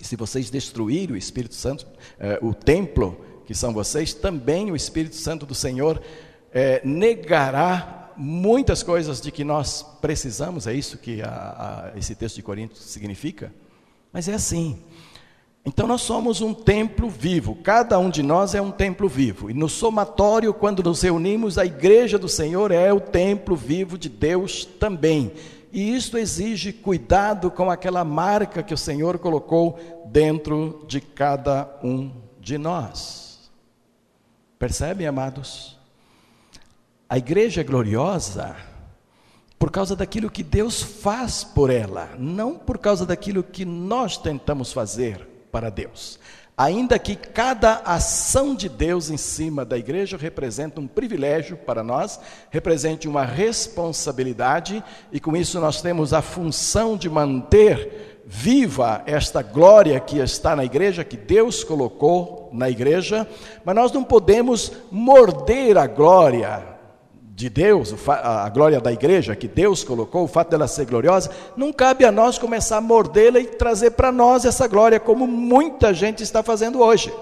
E 0.00 0.04
se 0.04 0.14
vocês 0.14 0.48
destruírem 0.48 1.16
o 1.16 1.18
Espírito 1.18 1.56
Santo, 1.56 1.84
eh, 2.20 2.38
o 2.40 2.54
templo 2.54 3.20
que 3.44 3.54
são 3.54 3.72
vocês, 3.72 4.14
também 4.14 4.70
o 4.70 4.76
Espírito 4.76 5.16
Santo 5.16 5.44
do 5.44 5.56
Senhor 5.56 6.00
eh, 6.52 6.80
negará 6.84 7.97
muitas 8.18 8.82
coisas 8.82 9.20
de 9.20 9.30
que 9.30 9.44
nós 9.44 9.82
precisamos, 10.00 10.66
é 10.66 10.74
isso 10.74 10.98
que 10.98 11.22
a, 11.22 11.92
a, 11.94 11.98
esse 11.98 12.14
texto 12.14 12.36
de 12.36 12.42
Coríntios 12.42 12.80
significa, 12.80 13.52
mas 14.12 14.28
é 14.28 14.34
assim. 14.34 14.82
Então 15.64 15.86
nós 15.86 16.00
somos 16.00 16.40
um 16.40 16.52
templo 16.52 17.08
vivo, 17.08 17.54
cada 17.56 17.98
um 17.98 18.10
de 18.10 18.22
nós 18.22 18.54
é 18.54 18.60
um 18.60 18.70
templo 18.70 19.08
vivo, 19.08 19.50
e 19.50 19.54
no 19.54 19.68
somatório, 19.68 20.52
quando 20.52 20.82
nos 20.82 21.02
reunimos, 21.02 21.58
a 21.58 21.64
igreja 21.64 22.18
do 22.18 22.28
Senhor 22.28 22.72
é 22.72 22.92
o 22.92 23.00
templo 23.00 23.54
vivo 23.54 23.96
de 23.96 24.08
Deus 24.08 24.64
também. 24.64 25.32
E 25.70 25.94
isto 25.94 26.16
exige 26.16 26.72
cuidado 26.72 27.50
com 27.50 27.70
aquela 27.70 28.02
marca 28.02 28.62
que 28.62 28.72
o 28.72 28.78
Senhor 28.78 29.18
colocou 29.18 29.78
dentro 30.06 30.84
de 30.88 31.00
cada 31.00 31.68
um 31.84 32.10
de 32.40 32.56
nós. 32.56 33.50
Percebem, 34.58 35.06
amados? 35.06 35.77
A 37.10 37.16
igreja 37.16 37.62
é 37.62 37.64
gloriosa 37.64 38.54
por 39.58 39.70
causa 39.70 39.96
daquilo 39.96 40.30
que 40.30 40.42
Deus 40.42 40.82
faz 40.82 41.42
por 41.42 41.70
ela, 41.70 42.10
não 42.18 42.54
por 42.54 42.76
causa 42.76 43.06
daquilo 43.06 43.42
que 43.42 43.64
nós 43.64 44.18
tentamos 44.18 44.74
fazer 44.74 45.26
para 45.50 45.70
Deus. 45.70 46.20
Ainda 46.54 46.98
que 46.98 47.16
cada 47.16 47.76
ação 47.76 48.54
de 48.54 48.68
Deus 48.68 49.08
em 49.08 49.16
cima 49.16 49.64
da 49.64 49.78
igreja 49.78 50.18
representa 50.18 50.82
um 50.82 50.86
privilégio 50.86 51.56
para 51.56 51.82
nós, 51.82 52.20
represente 52.50 53.08
uma 53.08 53.24
responsabilidade, 53.24 54.84
e 55.10 55.18
com 55.18 55.34
isso 55.34 55.58
nós 55.60 55.80
temos 55.80 56.12
a 56.12 56.20
função 56.20 56.94
de 56.94 57.08
manter 57.08 58.22
viva 58.26 59.02
esta 59.06 59.40
glória 59.40 59.98
que 59.98 60.18
está 60.18 60.54
na 60.54 60.64
igreja, 60.64 61.04
que 61.04 61.16
Deus 61.16 61.64
colocou 61.64 62.50
na 62.52 62.68
igreja, 62.68 63.26
mas 63.64 63.74
nós 63.74 63.92
não 63.92 64.04
podemos 64.04 64.72
morder 64.90 65.78
a 65.78 65.86
glória 65.86 66.77
de 67.38 67.48
Deus, 67.48 67.94
a 68.08 68.48
glória 68.48 68.80
da 68.80 68.92
igreja 68.92 69.36
que 69.36 69.46
Deus 69.46 69.84
colocou, 69.84 70.24
o 70.24 70.26
fato 70.26 70.50
dela 70.50 70.66
ser 70.66 70.86
gloriosa, 70.86 71.30
não 71.56 71.72
cabe 71.72 72.04
a 72.04 72.10
nós 72.10 72.36
começar 72.36 72.78
a 72.78 72.80
mordê-la 72.80 73.38
e 73.38 73.46
trazer 73.46 73.92
para 73.92 74.10
nós 74.10 74.44
essa 74.44 74.66
glória, 74.66 74.98
como 74.98 75.24
muita 75.24 75.94
gente 75.94 76.20
está 76.20 76.42
fazendo 76.42 76.80
hoje. 76.80 77.14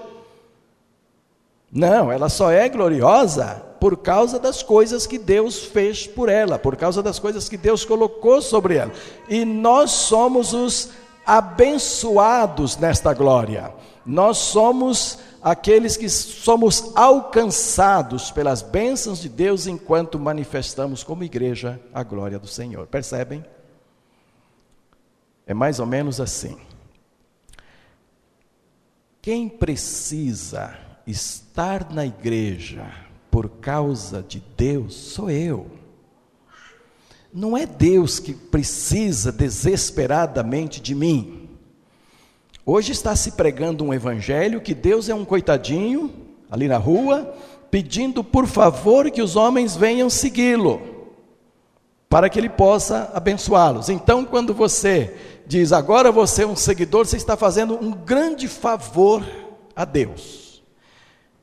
Não, 1.70 2.10
ela 2.10 2.30
só 2.30 2.50
é 2.50 2.66
gloriosa 2.66 3.62
por 3.78 3.98
causa 3.98 4.38
das 4.38 4.62
coisas 4.62 5.06
que 5.06 5.18
Deus 5.18 5.66
fez 5.66 6.06
por 6.06 6.30
ela, 6.30 6.58
por 6.58 6.76
causa 6.76 7.02
das 7.02 7.18
coisas 7.18 7.46
que 7.46 7.58
Deus 7.58 7.84
colocou 7.84 8.40
sobre 8.40 8.76
ela. 8.76 8.92
E 9.28 9.44
nós 9.44 9.90
somos 9.90 10.54
os 10.54 10.88
abençoados 11.26 12.78
nesta 12.78 13.12
glória. 13.12 13.70
Nós 14.06 14.38
somos 14.38 15.18
aqueles 15.46 15.96
que 15.96 16.08
somos 16.08 16.90
alcançados 16.96 18.32
pelas 18.32 18.62
bênçãos 18.62 19.20
de 19.20 19.28
Deus 19.28 19.68
enquanto 19.68 20.18
manifestamos 20.18 21.04
como 21.04 21.22
igreja 21.22 21.80
a 21.94 22.02
glória 22.02 22.36
do 22.36 22.48
Senhor. 22.48 22.88
Percebem? 22.88 23.44
É 25.46 25.54
mais 25.54 25.78
ou 25.78 25.86
menos 25.86 26.20
assim. 26.20 26.58
Quem 29.22 29.48
precisa 29.48 30.76
estar 31.06 31.92
na 31.92 32.04
igreja 32.04 32.84
por 33.30 33.48
causa 33.48 34.24
de 34.24 34.42
Deus 34.56 34.96
sou 34.96 35.30
eu. 35.30 35.70
Não 37.32 37.56
é 37.56 37.66
Deus 37.66 38.18
que 38.18 38.34
precisa 38.34 39.30
desesperadamente 39.30 40.80
de 40.80 40.92
mim. 40.92 41.45
Hoje 42.68 42.90
está 42.90 43.14
se 43.14 43.30
pregando 43.30 43.84
um 43.84 43.94
evangelho 43.94 44.60
que 44.60 44.74
Deus 44.74 45.08
é 45.08 45.14
um 45.14 45.24
coitadinho 45.24 46.12
ali 46.50 46.66
na 46.66 46.78
rua, 46.78 47.32
pedindo 47.70 48.24
por 48.24 48.44
favor 48.44 49.08
que 49.08 49.22
os 49.22 49.36
homens 49.36 49.76
venham 49.76 50.10
segui-lo, 50.10 51.14
para 52.08 52.28
que 52.28 52.36
ele 52.40 52.48
possa 52.48 53.08
abençoá-los. 53.14 53.88
Então, 53.88 54.24
quando 54.24 54.52
você 54.52 55.14
diz 55.46 55.70
agora 55.70 56.10
você 56.10 56.42
é 56.42 56.46
um 56.46 56.56
seguidor, 56.56 57.06
você 57.06 57.16
está 57.16 57.36
fazendo 57.36 57.78
um 57.80 57.92
grande 57.92 58.48
favor 58.48 59.24
a 59.76 59.84
Deus. 59.84 60.60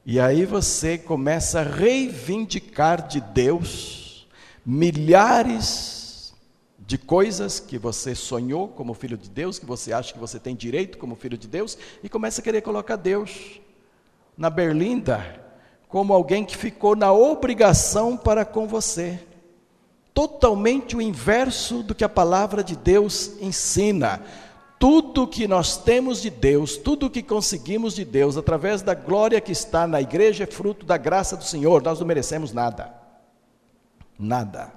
E 0.06 0.20
aí 0.20 0.44
você 0.44 0.98
começa 0.98 1.62
a 1.62 1.64
reivindicar 1.64 3.08
de 3.08 3.22
Deus 3.22 4.28
milhares 4.66 5.93
de 6.86 6.98
coisas 6.98 7.60
que 7.60 7.78
você 7.78 8.14
sonhou 8.14 8.68
como 8.68 8.94
filho 8.94 9.18
de 9.18 9.30
Deus, 9.30 9.58
que 9.58 9.66
você 9.66 9.94
acha 9.94 10.14
que 10.14 10.20
você 10.20 10.40
tem 10.40 10.56
direito 10.56 10.98
como 10.98 11.16
filho 11.16 11.38
de 11.38 11.48
Deus, 11.48 11.78
e 12.04 12.10
começa 12.10 12.42
a 12.42 12.44
querer 12.44 12.62
colocar 12.62 12.98
Deus 12.98 13.62
na 14.38 14.50
berlinda 14.50 15.42
como 15.88 16.14
alguém 16.14 16.44
que 16.44 16.58
ficou 16.58 16.96
na 16.96 17.14
obrigação 17.14 18.18
para 18.18 18.44
com 18.44 18.68
você. 18.68 19.20
Totalmente 20.14 20.96
o 20.96 21.02
inverso 21.02 21.84
do 21.84 21.96
que 21.96 22.04
a 22.04 22.10
palavra 22.10 22.64
de 22.64 22.76
Deus 22.76 23.34
ensina. 23.40 24.22
tudo 24.80 25.26
que 25.26 25.48
nós 25.48 25.78
temos 25.78 26.22
de 26.22 26.30
Deus, 26.30 26.76
tudo 26.76 27.10
que 27.10 27.24
conseguimos 27.24 27.96
de 27.96 28.04
Deus, 28.04 28.36
através 28.36 28.82
da 28.82 28.94
glória 28.94 29.40
que 29.40 29.54
está 29.54 29.88
na 29.88 30.02
igreja, 30.02 30.44
é 30.44 30.48
fruto 30.48 30.86
da 30.86 30.98
graça 30.98 31.38
do 31.38 31.44
Senhor. 31.46 31.82
Nós 31.82 32.02
não 32.02 32.06
merecemos 32.06 32.52
nada. 32.52 32.94
Nada. 34.20 34.74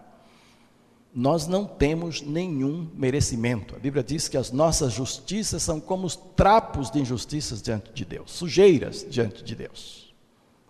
Nós 1.19 1.47
não 1.47 1.65
temos 1.65 2.21
nenhum 2.21 2.91
merecimento. 2.93 3.75
A 3.75 3.79
Bíblia 3.79 4.05
diz 4.05 4.29
que 4.29 4.37
as 4.37 4.53
nossas 4.53 4.93
justiças 4.93 5.63
são 5.63 5.81
como 5.81 6.07
os 6.07 6.15
trapos 6.15 6.91
de 6.91 7.01
injustiças 7.01 7.63
diante 7.63 7.91
de 7.91 8.05
Deus, 8.05 8.33
sujeiras 8.33 9.07
diante 9.09 9.43
de 9.43 9.55
Deus. 9.55 10.15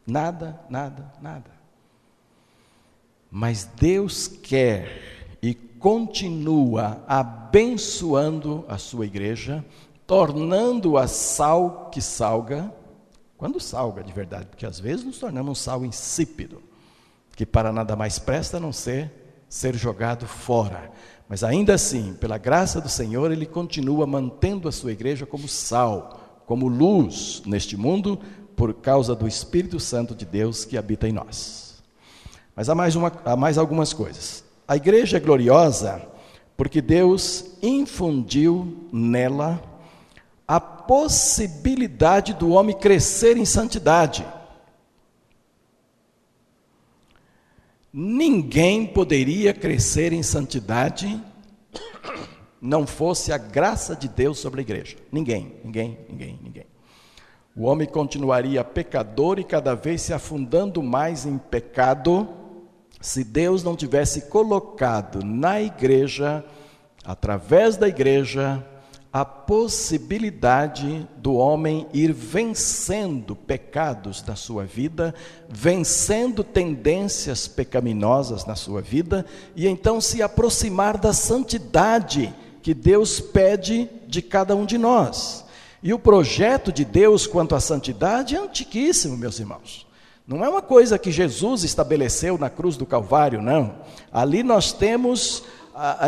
Nada, 0.07 0.61
nada, 0.71 1.13
nada. 1.21 1.51
Mas 3.29 3.65
Deus 3.65 4.29
quer 4.29 5.37
e 5.43 5.53
continua 5.53 7.03
abençoando 7.09 8.65
a 8.69 8.79
sua 8.79 9.05
igreja, 9.05 9.65
tornando-a 10.07 11.09
sal 11.09 11.91
que 11.91 12.01
salga, 12.01 12.73
quando 13.37 13.59
salga 13.59 14.05
de 14.05 14.13
verdade, 14.13 14.47
porque 14.47 14.65
às 14.65 14.79
vezes 14.79 15.05
nos 15.05 15.19
tornamos 15.19 15.51
um 15.51 15.61
sal 15.61 15.85
insípido, 15.85 16.63
que 17.35 17.45
para 17.45 17.73
nada 17.73 17.97
mais 17.97 18.21
presta 18.21 18.59
a 18.59 18.61
não 18.61 18.73
ser 18.73 19.26
ser 19.49 19.75
jogado 19.77 20.27
fora. 20.27 20.91
Mas 21.29 21.43
ainda 21.43 21.75
assim, 21.75 22.15
pela 22.15 22.39
graça 22.39 22.81
do 22.81 22.89
Senhor, 22.89 23.33
ele 23.33 23.47
continua 23.47 24.07
mantendo 24.07 24.69
a 24.69 24.73
sua 24.73 24.93
igreja 24.93 25.27
como 25.27 25.49
sal, 25.49 26.43
como 26.47 26.69
luz 26.69 27.43
neste 27.45 27.77
mundo, 27.77 28.19
por 28.55 28.73
causa 28.75 29.15
do 29.15 29.27
Espírito 29.27 29.81
Santo 29.81 30.15
de 30.15 30.25
Deus 30.25 30.65
que 30.65 30.79
habita 30.79 31.09
em 31.09 31.13
nós. 31.13 31.83
Mas 32.55 32.69
há 32.69 32.75
mais, 32.75 32.97
uma, 32.97 33.13
há 33.25 33.37
mais 33.37 33.59
algumas 33.59 33.93
coisas. 33.93 34.45
A 34.67 34.77
igreja 34.77 35.19
é 35.19 35.21
gloriosa 35.21 36.03
porque 36.57 36.81
Deus 36.81 37.45
infundiu 37.63 38.89
nela 38.91 39.63
a 40.49 40.59
possibilidade 40.59 42.33
do 42.33 42.51
homem 42.51 42.75
crescer 42.75 43.37
em 43.37 43.45
santidade. 43.45 44.27
Ninguém 47.99 48.85
poderia 48.85 49.55
crescer 49.55 50.13
em 50.13 50.23
santidade 50.23 51.19
não 52.61 52.87
fosse 52.87 53.33
a 53.33 53.39
graça 53.39 53.97
de 53.97 54.07
Deus 54.07 54.39
sobre 54.39 54.61
a 54.61 54.65
igreja. 54.65 54.99
Ninguém, 55.11 55.55
ninguém, 55.65 55.99
ninguém, 56.07 56.39
ninguém. 56.43 56.67
O 57.57 57.65
homem 57.65 57.89
continuaria 57.89 58.63
pecador 58.63 59.39
e 59.39 59.45
cada 59.45 59.75
vez 59.75 60.03
se 60.03 60.13
afundando 60.13 60.83
mais 60.83 61.25
em 61.25 61.39
pecado 61.39 62.29
se 63.01 63.25
Deus 63.25 63.65
não 63.65 63.75
tivesse 63.75 64.29
colocado 64.29 65.25
na 65.25 65.63
igreja, 65.63 66.45
através 67.03 67.79
da 67.79 67.89
igreja, 67.89 68.63
a 69.17 69.25
possibilidade 69.25 71.09
do 71.17 71.37
homem 71.37 71.87
ir 71.95 72.13
vencendo 72.13 73.35
pecados 73.35 74.21
da 74.21 74.37
sua 74.37 74.65
vida, 74.65 75.15
vencendo 75.49 76.45
tendências 76.45 77.49
pecaminosas 77.49 78.45
na 78.45 78.55
sua 78.55 78.83
vida, 78.83 79.25
e 79.55 79.67
então 79.67 80.03
se 80.03 80.21
aproximar 80.21 80.99
da 80.99 81.15
santidade 81.15 82.31
que 82.61 82.75
Deus 82.75 83.19
pede 83.19 83.89
de 84.07 84.21
cada 84.21 84.55
um 84.55 84.67
de 84.67 84.77
nós. 84.77 85.47
E 85.83 85.95
o 85.95 85.99
projeto 85.99 86.71
de 86.71 86.85
Deus 86.85 87.27
quanto 87.27 87.55
à 87.55 87.61
santidade 87.61 88.37
é 88.37 88.39
antiquíssimo, 88.39 89.17
meus 89.17 89.39
irmãos. 89.39 89.87
Não 90.27 90.45
é 90.45 90.49
uma 90.51 90.61
coisa 90.61 90.99
que 90.99 91.11
Jesus 91.11 91.65
estabeleceu 91.65 92.37
na 92.37 92.51
cruz 92.51 92.77
do 92.77 92.85
Calvário, 92.85 93.41
não. 93.41 93.77
Ali 94.13 94.43
nós 94.43 94.75
temos 94.75 95.43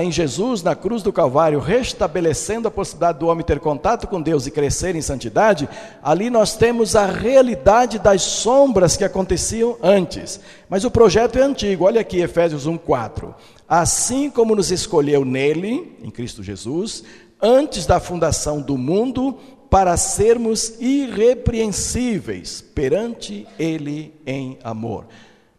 em 0.00 0.11
Jesus, 0.11 0.62
na 0.62 0.74
cruz 0.74 1.02
do 1.02 1.12
Calvário, 1.12 1.59
restabelecendo 1.61 2.68
a 2.68 2.70
possibilidade 2.70 3.18
do 3.18 3.26
homem 3.26 3.44
ter 3.44 3.61
contato 3.61 4.07
com 4.07 4.20
Deus 4.20 4.46
e 4.46 4.50
crescer 4.50 4.96
em 4.96 5.02
santidade, 5.02 5.68
ali 6.02 6.31
nós 6.31 6.57
temos 6.57 6.96
a 6.96 7.04
realidade 7.04 7.98
das 7.98 8.22
sombras 8.22 8.96
que 8.96 9.04
aconteciam 9.04 9.76
antes. 9.83 10.40
Mas 10.68 10.85
o 10.85 10.90
projeto 10.90 11.38
é 11.38 11.42
antigo, 11.42 11.85
olha 11.85 12.00
aqui 12.00 12.20
Efésios 12.20 12.66
1,4. 12.66 13.35
Assim 13.68 14.31
como 14.31 14.57
nos 14.57 14.70
escolheu 14.70 15.24
nele, 15.24 15.98
em 16.02 16.11
Cristo 16.11 16.42
Jesus, 16.42 17.04
antes 17.40 17.85
da 17.85 18.00
fundação 18.00 18.62
do 18.62 18.78
mundo, 18.78 19.37
para 19.68 19.96
sermos 19.98 20.81
irrepreensíveis 20.81 22.62
perante 22.74 23.46
Ele 23.59 24.14
em 24.26 24.59
amor. 24.64 25.07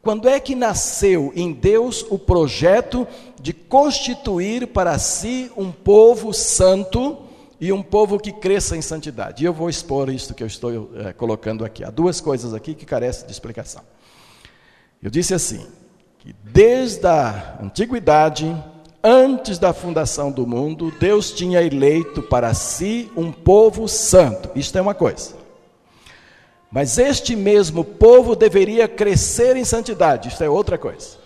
Quando 0.09 0.27
é 0.27 0.39
que 0.39 0.55
nasceu 0.55 1.31
em 1.35 1.53
Deus 1.53 2.03
o 2.09 2.17
projeto 2.17 3.07
de 3.39 3.53
constituir 3.53 4.65
para 4.65 4.97
si 4.97 5.51
um 5.55 5.71
povo 5.71 6.33
santo 6.33 7.15
e 7.61 7.71
um 7.71 7.83
povo 7.83 8.17
que 8.17 8.31
cresça 8.31 8.75
em 8.75 8.81
santidade? 8.81 9.43
E 9.43 9.45
eu 9.45 9.53
vou 9.53 9.69
expor 9.69 10.09
isto 10.09 10.33
que 10.33 10.41
eu 10.41 10.47
estou 10.47 10.89
é, 10.95 11.13
colocando 11.13 11.63
aqui. 11.63 11.83
Há 11.83 11.91
duas 11.91 12.19
coisas 12.19 12.55
aqui 12.55 12.73
que 12.73 12.87
carecem 12.87 13.27
de 13.27 13.31
explicação. 13.31 13.83
Eu 14.99 15.11
disse 15.11 15.35
assim: 15.35 15.67
que 16.17 16.33
desde 16.43 17.05
a 17.05 17.59
antiguidade 17.61 18.47
Antes 19.01 19.57
da 19.57 19.71
fundação 19.71 20.29
do 20.29 20.45
mundo, 20.45 20.91
Deus 20.99 21.31
tinha 21.31 21.61
eleito 21.61 22.21
para 22.21 22.53
si 22.53 23.09
um 23.15 23.31
povo 23.31 23.87
santo. 23.87 24.49
Isto 24.55 24.77
é 24.77 24.81
uma 24.81 24.93
coisa. 24.93 25.38
Mas 26.71 26.97
este 26.97 27.35
mesmo 27.35 27.83
povo 27.83 28.35
deveria 28.35 28.87
crescer 28.87 29.55
em 29.55 29.65
santidade. 29.65 30.29
Isto 30.29 30.43
é 30.43 30.49
outra 30.49 30.77
coisa. 30.77 31.17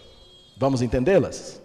Vamos 0.57 0.81
entendê-las? 0.81 1.61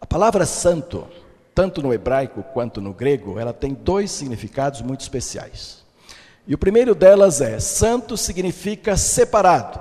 A 0.00 0.06
palavra 0.06 0.46
santo, 0.46 1.06
tanto 1.54 1.82
no 1.82 1.92
hebraico 1.92 2.42
quanto 2.54 2.80
no 2.80 2.92
grego, 2.92 3.38
ela 3.38 3.52
tem 3.52 3.74
dois 3.74 4.10
significados 4.10 4.80
muito 4.82 5.00
especiais. 5.00 5.84
E 6.46 6.54
o 6.54 6.58
primeiro 6.58 6.94
delas 6.94 7.40
é: 7.40 7.58
santo 7.58 8.16
significa 8.16 8.96
separado. 8.96 9.80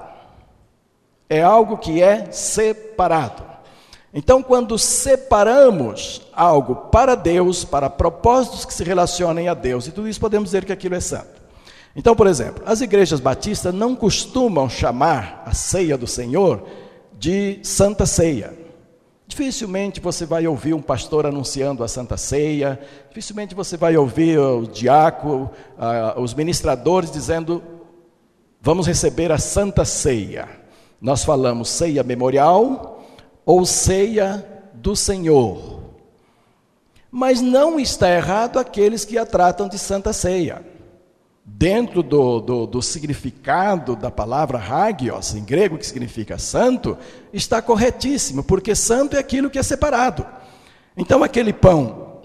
É 1.29 1.43
algo 1.43 1.77
que 1.77 2.01
é 2.01 2.31
separado. 2.31 3.43
Então, 4.11 4.41
quando 4.41 4.77
separamos 4.79 6.23
algo 6.33 6.75
para 6.75 7.13
Deus, 7.13 7.63
para 7.63 7.87
propósitos 7.87 8.65
que 8.65 8.73
se 8.73 8.83
relacionem 8.83 9.47
a 9.47 9.53
Deus, 9.53 9.85
e 9.85 9.91
tudo 9.91 10.07
isso 10.07 10.19
podemos 10.19 10.49
dizer 10.49 10.65
que 10.65 10.73
aquilo 10.73 10.95
é 10.95 10.99
santo. 10.99 11.38
Então, 11.95 12.15
por 12.15 12.27
exemplo, 12.27 12.63
as 12.65 12.81
igrejas 12.81 13.19
batistas 13.19 13.73
não 13.73 13.95
costumam 13.95 14.69
chamar 14.69 15.43
a 15.45 15.53
ceia 15.53 15.97
do 15.97 16.07
Senhor 16.07 16.65
de 17.17 17.59
Santa 17.63 18.05
Ceia. 18.05 18.57
Dificilmente 19.27 19.99
você 19.99 20.25
vai 20.25 20.47
ouvir 20.47 20.73
um 20.73 20.81
pastor 20.81 21.25
anunciando 21.25 21.83
a 21.83 21.87
Santa 21.87 22.17
Ceia, 22.17 22.79
dificilmente 23.09 23.53
você 23.53 23.77
vai 23.77 23.95
ouvir 23.95 24.39
o 24.39 24.65
diácono, 24.65 25.51
uh, 25.77 26.19
os 26.19 26.33
ministradores 26.33 27.11
dizendo: 27.11 27.61
vamos 28.59 28.87
receber 28.87 29.31
a 29.31 29.37
Santa 29.37 29.85
Ceia. 29.85 30.49
Nós 30.99 31.23
falamos 31.23 31.69
ceia 31.69 32.03
memorial, 32.03 33.05
ou 33.45 33.65
ceia 33.65 34.45
do 34.73 34.95
Senhor. 34.95 35.79
Mas 37.11 37.41
não 37.41 37.79
está 37.79 38.09
errado 38.11 38.59
aqueles 38.59 39.05
que 39.05 39.17
a 39.17 39.25
tratam 39.25 39.67
de 39.67 39.79
santa 39.79 40.13
ceia. 40.13 40.63
Dentro 41.51 42.01
do, 42.01 42.39
do, 42.39 42.67
do 42.67 42.81
significado 42.81 43.95
da 43.95 44.09
palavra 44.09 44.59
hagios, 44.59 45.33
em 45.33 45.43
grego 45.43 45.77
que 45.77 45.85
significa 45.85 46.37
santo, 46.37 46.97
está 47.33 47.61
corretíssimo, 47.61 48.43
porque 48.43 48.73
santo 48.73 49.15
é 49.17 49.19
aquilo 49.19 49.49
que 49.49 49.59
é 49.59 49.63
separado. 49.63 50.25
Então 50.95 51.23
aquele 51.23 51.51
pão, 51.51 52.21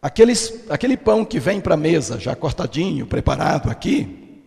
aqueles, 0.00 0.64
aquele 0.68 0.96
pão 0.96 1.24
que 1.24 1.40
vem 1.40 1.60
para 1.60 1.74
a 1.74 1.76
mesa, 1.76 2.18
já 2.18 2.36
cortadinho, 2.36 3.06
preparado 3.06 3.70
aqui, 3.70 4.42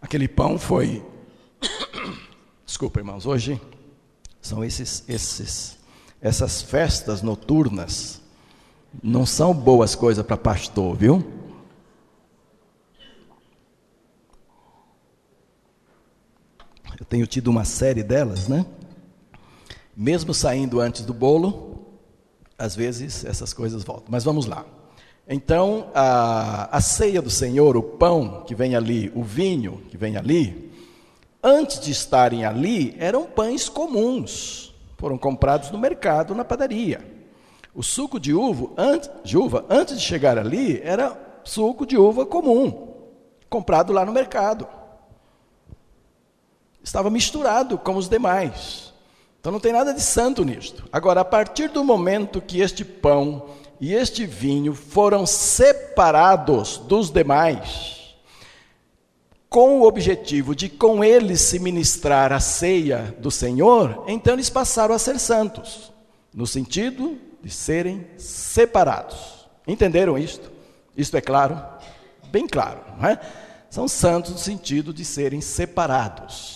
aquele 0.00 0.28
pão 0.28 0.58
foi. 0.58 1.04
Desculpa, 2.64 3.00
irmãos, 3.00 3.26
hoje 3.26 3.60
são 4.40 4.64
esses, 4.64 5.04
esses, 5.08 5.76
essas 6.22 6.62
festas 6.62 7.20
noturnas. 7.20 8.22
Não 9.02 9.26
são 9.26 9.52
boas 9.52 9.94
coisas 9.94 10.24
para 10.24 10.38
pastor, 10.38 10.96
viu? 10.96 11.45
Eu 16.98 17.04
tenho 17.04 17.26
tido 17.26 17.48
uma 17.48 17.64
série 17.64 18.02
delas, 18.02 18.48
né? 18.48 18.64
Mesmo 19.94 20.32
saindo 20.32 20.80
antes 20.80 21.02
do 21.02 21.12
bolo, 21.12 21.86
às 22.58 22.74
vezes 22.74 23.24
essas 23.24 23.52
coisas 23.52 23.84
voltam. 23.84 24.06
Mas 24.08 24.24
vamos 24.24 24.46
lá. 24.46 24.64
Então, 25.28 25.90
a, 25.94 26.76
a 26.76 26.80
ceia 26.80 27.20
do 27.20 27.30
Senhor, 27.30 27.76
o 27.76 27.82
pão 27.82 28.44
que 28.46 28.54
vem 28.54 28.76
ali, 28.76 29.12
o 29.14 29.22
vinho 29.22 29.82
que 29.90 29.96
vem 29.96 30.16
ali, 30.16 30.72
antes 31.42 31.80
de 31.80 31.90
estarem 31.90 32.44
ali, 32.44 32.94
eram 32.98 33.24
pães 33.24 33.68
comuns, 33.68 34.74
foram 34.96 35.18
comprados 35.18 35.70
no 35.70 35.78
mercado, 35.78 36.34
na 36.34 36.44
padaria. 36.44 37.00
O 37.74 37.82
suco 37.82 38.18
de 38.18 38.32
uva, 38.32 38.70
antes, 38.76 39.10
de 39.22 39.36
uva, 39.36 39.66
antes 39.68 39.98
de 39.98 40.02
chegar 40.02 40.38
ali, 40.38 40.80
era 40.82 41.18
suco 41.44 41.84
de 41.84 41.96
uva 41.98 42.24
comum, 42.24 42.94
comprado 43.50 43.92
lá 43.92 44.04
no 44.04 44.12
mercado. 44.12 44.66
Estava 46.86 47.10
misturado 47.10 47.76
com 47.76 47.96
os 47.96 48.08
demais. 48.08 48.92
Então 49.40 49.50
não 49.50 49.58
tem 49.58 49.72
nada 49.72 49.92
de 49.92 50.00
santo 50.00 50.44
nisto. 50.44 50.88
Agora, 50.92 51.22
a 51.22 51.24
partir 51.24 51.68
do 51.68 51.82
momento 51.82 52.40
que 52.40 52.60
este 52.60 52.84
pão 52.84 53.48
e 53.80 53.92
este 53.92 54.24
vinho 54.24 54.72
foram 54.72 55.26
separados 55.26 56.78
dos 56.78 57.10
demais, 57.10 58.14
com 59.48 59.80
o 59.80 59.82
objetivo 59.82 60.54
de 60.54 60.68
com 60.68 61.02
eles 61.02 61.40
se 61.40 61.58
ministrar 61.58 62.32
a 62.32 62.38
ceia 62.38 63.16
do 63.18 63.32
Senhor, 63.32 64.04
então 64.06 64.34
eles 64.34 64.48
passaram 64.48 64.94
a 64.94 64.98
ser 64.98 65.18
santos, 65.18 65.92
no 66.32 66.46
sentido 66.46 67.18
de 67.42 67.50
serem 67.50 68.06
separados. 68.16 69.48
Entenderam 69.66 70.16
isto? 70.16 70.52
Isto 70.96 71.16
é 71.16 71.20
claro? 71.20 71.60
Bem 72.30 72.46
claro, 72.46 72.78
não 72.96 73.08
é? 73.08 73.20
São 73.68 73.88
santos 73.88 74.30
no 74.30 74.38
sentido 74.38 74.94
de 74.94 75.04
serem 75.04 75.40
separados. 75.40 76.55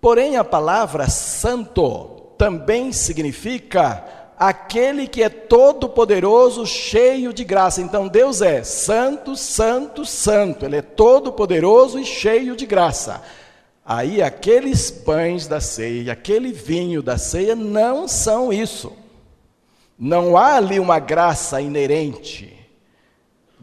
Porém, 0.00 0.36
a 0.36 0.44
palavra 0.44 1.08
santo 1.08 2.32
também 2.38 2.92
significa 2.92 4.04
aquele 4.38 5.08
que 5.08 5.22
é 5.22 5.28
todo 5.28 5.88
poderoso, 5.88 6.64
cheio 6.64 7.32
de 7.32 7.42
graça. 7.42 7.82
Então 7.82 8.06
Deus 8.06 8.40
é 8.40 8.62
santo, 8.62 9.34
santo, 9.34 10.04
santo. 10.04 10.64
Ele 10.64 10.76
é 10.76 10.82
todo 10.82 11.32
poderoso 11.32 11.98
e 11.98 12.04
cheio 12.04 12.54
de 12.54 12.64
graça. 12.64 13.22
Aí 13.84 14.22
aqueles 14.22 14.90
pães 14.90 15.48
da 15.48 15.60
ceia, 15.60 16.12
aquele 16.12 16.52
vinho 16.52 17.02
da 17.02 17.18
ceia 17.18 17.56
não 17.56 18.06
são 18.06 18.52
isso. 18.52 18.92
Não 19.98 20.36
há 20.36 20.56
ali 20.56 20.78
uma 20.78 21.00
graça 21.00 21.60
inerente 21.60 22.57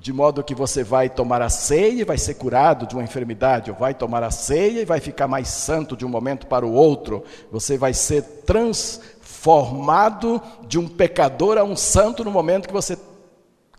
de 0.05 0.13
modo 0.13 0.43
que 0.43 0.53
você 0.53 0.83
vai 0.83 1.09
tomar 1.09 1.41
a 1.41 1.49
ceia 1.49 2.01
e 2.01 2.03
vai 2.03 2.19
ser 2.19 2.35
curado 2.35 2.85
de 2.85 2.93
uma 2.93 3.03
enfermidade, 3.03 3.71
ou 3.71 3.75
vai 3.75 3.91
tomar 3.91 4.21
a 4.21 4.29
ceia 4.29 4.81
e 4.81 4.85
vai 4.85 4.99
ficar 4.99 5.27
mais 5.27 5.47
santo 5.47 5.97
de 5.97 6.05
um 6.05 6.09
momento 6.09 6.45
para 6.45 6.63
o 6.63 6.73
outro. 6.73 7.23
Você 7.51 7.75
vai 7.75 7.91
ser 7.91 8.21
transformado 8.45 10.39
de 10.67 10.77
um 10.77 10.87
pecador 10.87 11.57
a 11.57 11.63
um 11.63 11.75
santo 11.75 12.23
no 12.23 12.29
momento 12.29 12.67
que 12.67 12.73
você 12.73 12.99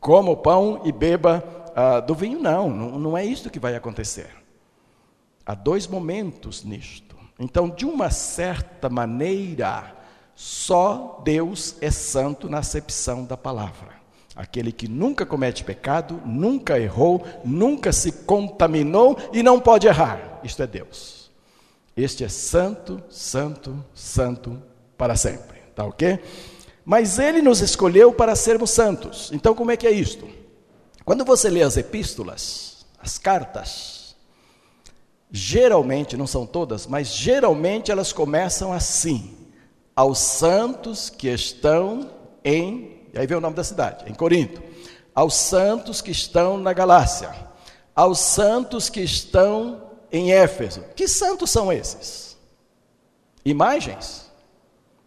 coma 0.01 0.33
o 0.33 0.37
pão 0.37 0.83
e 0.85 0.91
beba 0.91 1.45
uh, 1.69 2.05
do 2.05 2.13
vinho. 2.13 2.41
Não, 2.41 2.69
não, 2.71 2.99
não 2.99 3.17
é 3.17 3.25
isso 3.25 3.49
que 3.49 3.61
vai 3.61 3.77
acontecer. 3.77 4.31
Há 5.47 5.55
dois 5.55 5.87
momentos 5.87 6.65
nisto. 6.65 7.15
Então, 7.39 7.69
de 7.69 7.87
uma 7.87 8.11
certa 8.11 8.89
maneira, 8.89 9.95
só 10.35 11.21
Deus 11.23 11.77
é 11.81 11.93
santo 11.93 12.49
na 12.49 12.59
acepção 12.59 13.25
da 13.25 13.37
palavra. 13.37 13.96
Aquele 14.37 14.71
que 14.71 14.87
nunca 14.87 15.25
comete 15.25 15.65
pecado, 15.65 16.21
nunca 16.27 16.79
errou, 16.79 17.27
nunca 17.43 17.91
se 17.91 18.13
contaminou 18.13 19.17
e 19.33 19.43
não 19.43 19.59
pode 19.59 19.87
errar. 19.87 20.41
Isto 20.45 20.63
é 20.63 20.67
Deus. 20.67 21.31
Este 21.97 22.23
é 22.23 22.29
santo, 22.29 23.03
santo, 23.09 23.83
santo 23.95 24.63
para 24.99 25.17
sempre. 25.17 25.57
Tá 25.75 25.85
ok? 25.85 26.21
Mas 26.85 27.19
ele 27.19 27.41
nos 27.41 27.63
escolheu 27.63 28.13
para 28.13 28.37
sermos 28.37 28.71
santos. 28.71 29.31
Então, 29.33 29.55
como 29.55 29.71
é 29.71 29.77
que 29.77 29.87
é 29.87 29.91
isto? 29.91 30.29
Quando 31.03 31.25
você 31.25 31.49
lê 31.49 31.63
as 31.63 31.79
epístolas, 31.79 32.85
as 33.01 33.17
cartas, 33.17 34.15
geralmente, 35.31 36.17
não 36.17 36.27
são 36.27 36.45
todas, 36.45 36.87
mas 36.87 37.09
geralmente 37.09 37.91
elas 37.91 38.13
começam 38.13 38.71
assim: 38.71 39.35
aos 39.95 40.19
santos 40.19 41.09
que 41.09 41.29
estão 41.29 42.11
em 42.45 42.96
e 43.17 43.19
aí 43.19 43.27
vem 43.27 43.39
o 43.39 43.41
nome 43.41 43.57
da 43.57 43.65
cidade, 43.65 44.05
em 44.07 44.13
Corinto. 44.13 44.63
Aos 45.15 45.35
santos 45.35 46.03
que 46.03 46.11
estão 46.11 46.59
na 46.59 46.75
Galácia, 46.75 47.35
aos 47.95 48.19
santos 48.19 48.91
que 48.91 49.01
estão 49.01 49.91
em 50.13 50.33
Éfeso. 50.33 50.85
Que 50.95 51.09
santos 51.09 51.51
são 51.51 51.73
esses? 51.73 52.37
Imagens 53.43 54.31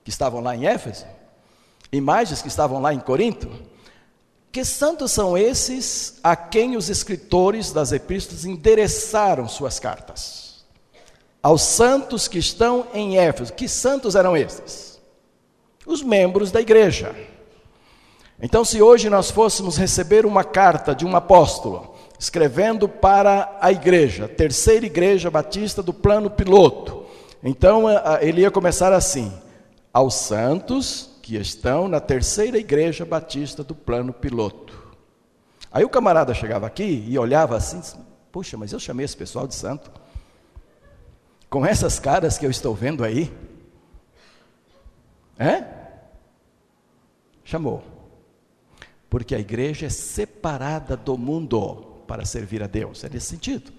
que 0.04 0.10
estavam 0.10 0.42
lá 0.42 0.56
em 0.56 0.66
Éfeso? 0.66 1.06
Imagens 1.92 2.42
que 2.42 2.48
estavam 2.48 2.82
lá 2.82 2.92
em 2.92 3.00
Corinto? 3.00 3.48
Que 4.52 4.66
santos 4.66 5.12
são 5.12 5.38
esses 5.38 6.20
a 6.24 6.36
quem 6.36 6.76
os 6.76 6.90
escritores 6.90 7.72
das 7.72 7.92
epístolas 7.92 8.44
endereçaram 8.44 9.48
suas 9.48 9.78
cartas? 9.78 10.66
Aos 11.44 11.62
santos 11.62 12.28
que 12.28 12.40
estão 12.40 12.88
em 12.92 13.20
Éfeso. 13.20 13.54
Que 13.54 13.68
santos 13.68 14.16
eram 14.16 14.36
esses? 14.36 15.00
Os 15.86 16.02
membros 16.02 16.52
da 16.52 16.60
igreja. 16.60 17.16
Então, 18.42 18.64
se 18.64 18.82
hoje 18.82 19.10
nós 19.10 19.30
fôssemos 19.30 19.76
receber 19.78 20.26
uma 20.26 20.46
carta 20.46 20.96
de 20.96 21.06
um 21.06 21.14
apóstolo, 21.16 21.94
escrevendo 22.18 22.88
para 22.88 23.58
a 23.60 23.72
igreja, 23.72 24.30
terceira 24.30 24.86
igreja 24.86 25.30
batista 25.30 25.84
do 25.84 25.94
plano 25.94 26.30
piloto, 26.30 27.06
então 27.44 27.86
ele 28.22 28.42
ia 28.42 28.52
começar 28.52 28.94
assim: 28.94 29.34
aos 29.92 30.16
santos 30.16 31.10
que 31.22 31.36
estão 31.36 31.90
na 31.90 32.00
terceira 32.00 32.58
igreja 32.58 33.06
batista 33.06 33.62
do 33.62 33.76
plano 33.76 34.14
piloto. 34.14 34.88
Aí 35.70 35.84
o 35.84 35.90
camarada 35.90 36.34
chegava 36.34 36.66
aqui 36.66 37.06
e 37.10 37.20
olhava 37.20 37.58
assim: 37.58 37.82
puxa, 38.32 38.56
mas 38.56 38.72
eu 38.72 38.80
chamei 38.80 39.04
esse 39.04 39.18
pessoal 39.18 39.46
de 39.46 39.56
santo. 39.56 39.92
Com 41.50 41.66
essas 41.66 42.00
caras 42.00 42.38
que 42.38 42.46
eu 42.46 42.52
estou 42.52 42.74
vendo 42.74 43.04
aí. 43.04 43.34
É? 45.38 45.64
Chamou 47.44 47.99
porque 49.10 49.34
a 49.34 49.40
igreja 49.40 49.88
é 49.88 49.90
separada 49.90 50.96
do 50.96 51.18
mundo 51.18 51.86
para 52.08 52.26
servir 52.26 52.62
a 52.62 52.68
Deus. 52.68 53.04
É 53.04 53.10
nesse 53.10 53.28
sentido. 53.28 53.72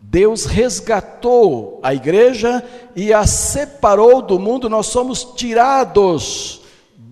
Deus 0.00 0.44
resgatou 0.44 1.80
a 1.82 1.92
igreja 1.92 2.64
e 2.94 3.12
a 3.12 3.26
separou 3.26 4.22
do 4.22 4.38
mundo, 4.38 4.68
nós 4.68 4.86
somos 4.86 5.24
tirados 5.34 6.57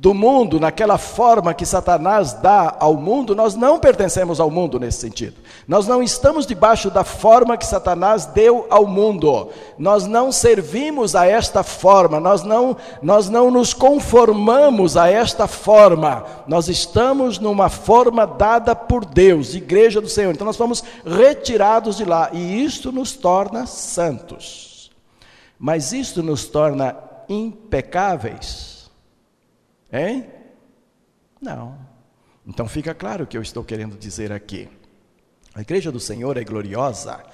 do 0.07 0.15
mundo, 0.15 0.61
naquela 0.61 0.99
forma 0.99 1.53
que 1.53 1.67
Satanás 1.67 2.33
dá 2.35 2.77
ao 2.79 2.95
mundo, 2.95 3.35
nós 3.35 3.57
não 3.57 3.81
pertencemos 3.81 4.39
ao 4.39 4.49
mundo 4.49 4.79
nesse 4.79 5.01
sentido. 5.01 5.35
Nós 5.67 5.89
não 5.89 6.01
estamos 6.01 6.47
debaixo 6.47 6.89
da 6.93 7.03
forma 7.03 7.57
que 7.57 7.67
Satanás 7.67 8.25
deu 8.25 8.69
ao 8.71 8.87
mundo. 8.87 9.49
Nós 9.77 10.07
não 10.07 10.31
servimos 10.31 11.17
a 11.17 11.27
esta 11.27 11.65
forma, 11.65 12.21
nós 12.21 12.45
não, 12.45 12.77
nós 13.03 13.29
não 13.29 13.51
nos 13.51 13.75
conformamos 13.75 14.97
a 14.97 15.11
esta 15.11 15.49
forma. 15.49 16.25
Nós 16.47 16.69
estamos 16.69 17.41
numa 17.41 17.69
forma 17.69 18.25
dada 18.29 18.77
por 18.77 19.05
Deus, 19.05 19.57
igreja 19.57 20.01
do 20.01 20.09
Senhor. 20.09 20.33
Então 20.33 20.47
nós 20.47 20.57
fomos 20.57 20.85
retirados 21.05 21.97
de 21.97 22.05
lá 22.05 22.31
e 22.33 22.63
isto 22.63 22.93
nos 22.93 23.15
torna 23.15 23.67
santos. 23.67 24.89
Mas 25.59 25.91
isto 25.93 26.23
nos 26.23 26.47
torna 26.47 26.97
impecáveis 27.29 28.76
Hein? 29.93 30.27
Não. 31.41 31.79
Então 32.47 32.69
fica 32.69 32.95
claro 32.95 33.25
o 33.25 33.27
que 33.27 33.37
eu 33.37 33.43
estou 33.43 33.65
querendo 33.65 33.97
dizer 33.97 34.33
aqui. 34.33 34.69
A 35.55 35.61
igreja 35.61 35.91
do 35.91 36.01
Senhor 36.01 36.37
é 36.37 36.45
gloriosa 36.45 37.25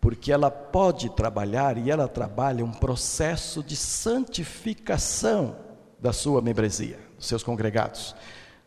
porque 0.00 0.30
ela 0.30 0.50
pode 0.50 1.10
trabalhar 1.10 1.76
e 1.78 1.90
ela 1.90 2.06
trabalha 2.06 2.64
um 2.64 2.70
processo 2.70 3.62
de 3.62 3.74
santificação 3.74 5.56
da 5.98 6.12
sua 6.12 6.40
membresia, 6.40 6.98
dos 7.16 7.26
seus 7.26 7.42
congregados. 7.42 8.14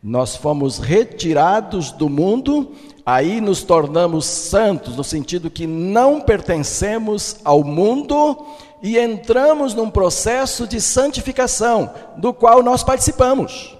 Nós 0.02 0.34
fomos 0.34 0.78
retirados 0.78 1.92
do 1.92 2.08
mundo, 2.08 2.72
aí 3.04 3.38
nos 3.38 3.62
tornamos 3.62 4.24
santos, 4.24 4.96
no 4.96 5.04
sentido 5.04 5.50
que 5.50 5.66
não 5.66 6.22
pertencemos 6.22 7.36
ao 7.44 7.62
mundo 7.62 8.46
e 8.82 8.98
entramos 8.98 9.74
num 9.74 9.90
processo 9.90 10.66
de 10.66 10.80
santificação, 10.80 11.92
do 12.16 12.32
qual 12.32 12.62
nós 12.62 12.82
participamos. 12.82 13.76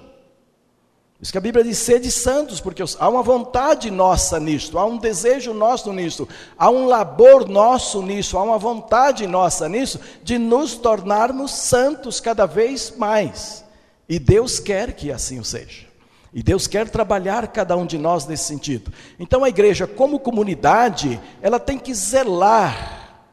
Isso 1.22 1.33
que 1.33 1.38
a 1.38 1.40
Bíblia 1.40 1.64
diz 1.64 1.78
ser 1.78 2.00
de 2.00 2.11
santos, 2.11 2.61
porque 2.61 2.83
há 2.98 3.09
uma 3.09 3.22
vontade 3.22 3.90
nossa 3.90 4.38
nisto, 4.38 4.78
há 4.78 4.85
um 4.85 4.98
desejo 4.98 5.54
nosso 5.54 5.90
nisso, 5.92 6.28
há 6.56 6.70
um 6.70 6.87
labor 6.87 7.48
nosso 7.48 8.02
nisso, 8.02 8.37
há 8.37 8.42
uma 8.42 8.59
vontade 8.59 9.26
nossa 9.26 9.68
nisso, 9.68 10.00
de 10.22 10.38
nos 10.38 10.74
tornarmos 10.74 11.50
santos 11.50 12.20
cada 12.20 12.46
vez 12.46 12.94
mais. 12.96 13.64
E 14.09 14.18
Deus 14.18 14.59
quer 14.59 14.94
que 14.94 15.12
assim 15.12 15.38
o 15.38 15.44
seja. 15.44 15.89
E 16.32 16.42
Deus 16.42 16.66
quer 16.66 16.88
trabalhar 16.88 17.48
cada 17.48 17.76
um 17.76 17.84
de 17.84 17.98
nós 17.98 18.26
nesse 18.26 18.44
sentido. 18.44 18.92
Então 19.18 19.42
a 19.42 19.48
igreja, 19.48 19.86
como 19.86 20.20
comunidade, 20.20 21.20
ela 21.42 21.58
tem 21.58 21.78
que 21.78 21.92
zelar 21.92 23.24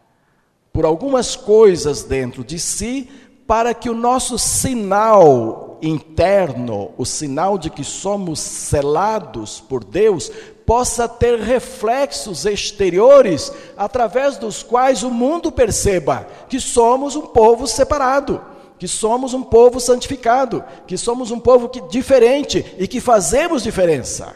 por 0.74 0.86
algumas 0.86 1.36
coisas 1.36 2.04
dentro 2.04 2.44
de 2.44 2.60
si, 2.60 3.10
para 3.46 3.74
que 3.74 3.90
o 3.90 3.96
nosso 3.96 4.38
sinal 4.38 5.78
interno, 5.82 6.92
o 6.98 7.06
sinal 7.06 7.58
de 7.58 7.70
que 7.70 7.84
somos 7.84 8.40
selados 8.40 9.62
por 9.62 9.84
Deus, 9.84 10.32
possa 10.66 11.08
ter 11.08 11.40
reflexos 11.40 12.46
exteriores 12.46 13.52
através 13.78 14.38
dos 14.38 14.62
quais 14.62 15.02
o 15.02 15.10
mundo 15.10 15.52
perceba 15.52 16.28
que 16.50 16.60
somos 16.60 17.16
um 17.16 17.22
povo 17.22 17.66
separado, 17.66 18.42
que 18.78 18.88
somos 18.88 19.34
um 19.34 19.44
povo 19.44 19.80
santificado, 19.80 20.64
que 20.86 20.98
somos 20.98 21.32
um 21.32 21.40
povo 21.40 21.70
que, 21.70 21.82
diferente 21.82 22.66
e 22.78 22.88
que 22.88 23.00
fazemos 23.00 23.64
diferença. 23.64 24.36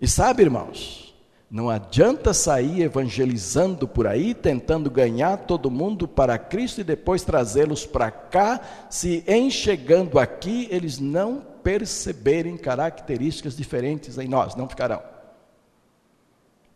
E 0.00 0.08
sabe, 0.08 0.42
irmãos, 0.42 1.14
não 1.50 1.68
adianta 1.68 2.32
sair 2.32 2.82
evangelizando 2.82 3.88
por 3.88 4.06
aí, 4.06 4.34
tentando 4.34 4.88
ganhar 4.88 5.36
todo 5.36 5.70
mundo 5.70 6.06
para 6.06 6.38
Cristo 6.38 6.80
e 6.80 6.84
depois 6.84 7.22
trazê-los 7.22 7.84
para 7.84 8.10
cá, 8.10 8.60
se 8.88 9.24
em 9.26 9.50
chegando 9.50 10.18
aqui 10.18 10.68
eles 10.70 10.98
não 11.00 11.42
perceberem 11.62 12.56
características 12.56 13.56
diferentes 13.56 14.16
em 14.16 14.28
nós, 14.28 14.54
não 14.54 14.68
ficarão. 14.68 15.02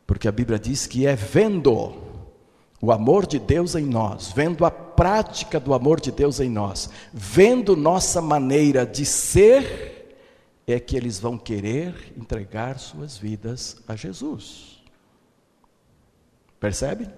Porque 0.06 0.28
a 0.28 0.32
Bíblia 0.32 0.58
diz 0.58 0.86
que 0.86 1.06
é 1.06 1.14
vendo 1.14 1.94
o 2.84 2.92
amor 2.92 3.26
de 3.26 3.38
Deus 3.38 3.74
em 3.74 3.86
nós, 3.86 4.30
vendo 4.30 4.62
a 4.62 4.70
prática 4.70 5.58
do 5.58 5.72
amor 5.72 5.98
de 5.98 6.12
Deus 6.12 6.38
em 6.38 6.50
nós, 6.50 6.90
vendo 7.14 7.74
nossa 7.74 8.20
maneira 8.20 8.84
de 8.84 9.06
ser, 9.06 10.14
é 10.66 10.78
que 10.78 10.94
eles 10.94 11.18
vão 11.18 11.38
querer 11.38 12.12
entregar 12.14 12.78
suas 12.78 13.16
vidas 13.16 13.78
a 13.88 13.96
Jesus. 13.96 14.82
Percebe? 16.60 17.08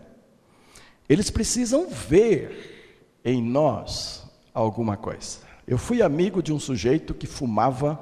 Eles 1.08 1.30
precisam 1.30 1.88
ver 1.88 3.18
em 3.24 3.42
nós 3.42 4.24
alguma 4.54 4.96
coisa. 4.96 5.38
Eu 5.66 5.78
fui 5.78 6.00
amigo 6.00 6.40
de 6.44 6.52
um 6.52 6.60
sujeito 6.60 7.12
que 7.12 7.26
fumava, 7.26 8.00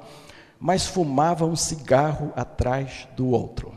mas 0.59 0.85
fumava 0.85 1.47
um 1.47 1.55
cigarro 1.55 2.31
atrás 2.35 3.07
do 3.17 3.27
outro. 3.29 3.75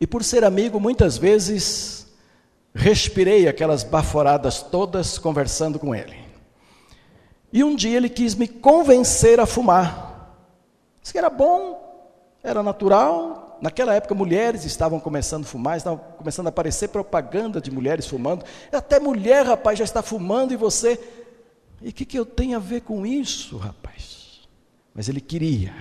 E 0.00 0.06
por 0.06 0.22
ser 0.22 0.44
amigo, 0.44 0.78
muitas 0.78 1.18
vezes 1.18 2.01
respirei 2.74 3.48
aquelas 3.48 3.82
baforadas 3.84 4.62
todas 4.62 5.18
conversando 5.18 5.78
com 5.78 5.94
ele. 5.94 6.16
E 7.52 7.62
um 7.62 7.76
dia 7.76 7.96
ele 7.96 8.08
quis 8.08 8.34
me 8.34 8.48
convencer 8.48 9.38
a 9.38 9.46
fumar. 9.46 10.36
Disse 11.00 11.12
que 11.12 11.18
era 11.18 11.28
bom, 11.28 12.38
era 12.42 12.62
natural. 12.62 13.58
Naquela 13.60 13.94
época, 13.94 14.14
mulheres 14.14 14.64
estavam 14.64 14.98
começando 14.98 15.44
a 15.44 15.46
fumar, 15.46 15.76
estavam 15.76 15.98
começando 16.16 16.46
a 16.46 16.48
aparecer 16.48 16.88
propaganda 16.88 17.60
de 17.60 17.70
mulheres 17.70 18.06
fumando. 18.06 18.44
Até 18.72 18.98
mulher, 18.98 19.46
rapaz, 19.46 19.78
já 19.78 19.84
está 19.84 20.02
fumando 20.02 20.52
e 20.52 20.56
você. 20.56 20.98
E 21.80 21.90
o 21.90 21.92
que, 21.92 22.04
que 22.04 22.18
eu 22.18 22.24
tenho 22.24 22.56
a 22.56 22.60
ver 22.60 22.80
com 22.80 23.06
isso, 23.06 23.56
rapaz? 23.58 24.40
Mas 24.94 25.08
ele 25.08 25.20
queria. 25.20 25.72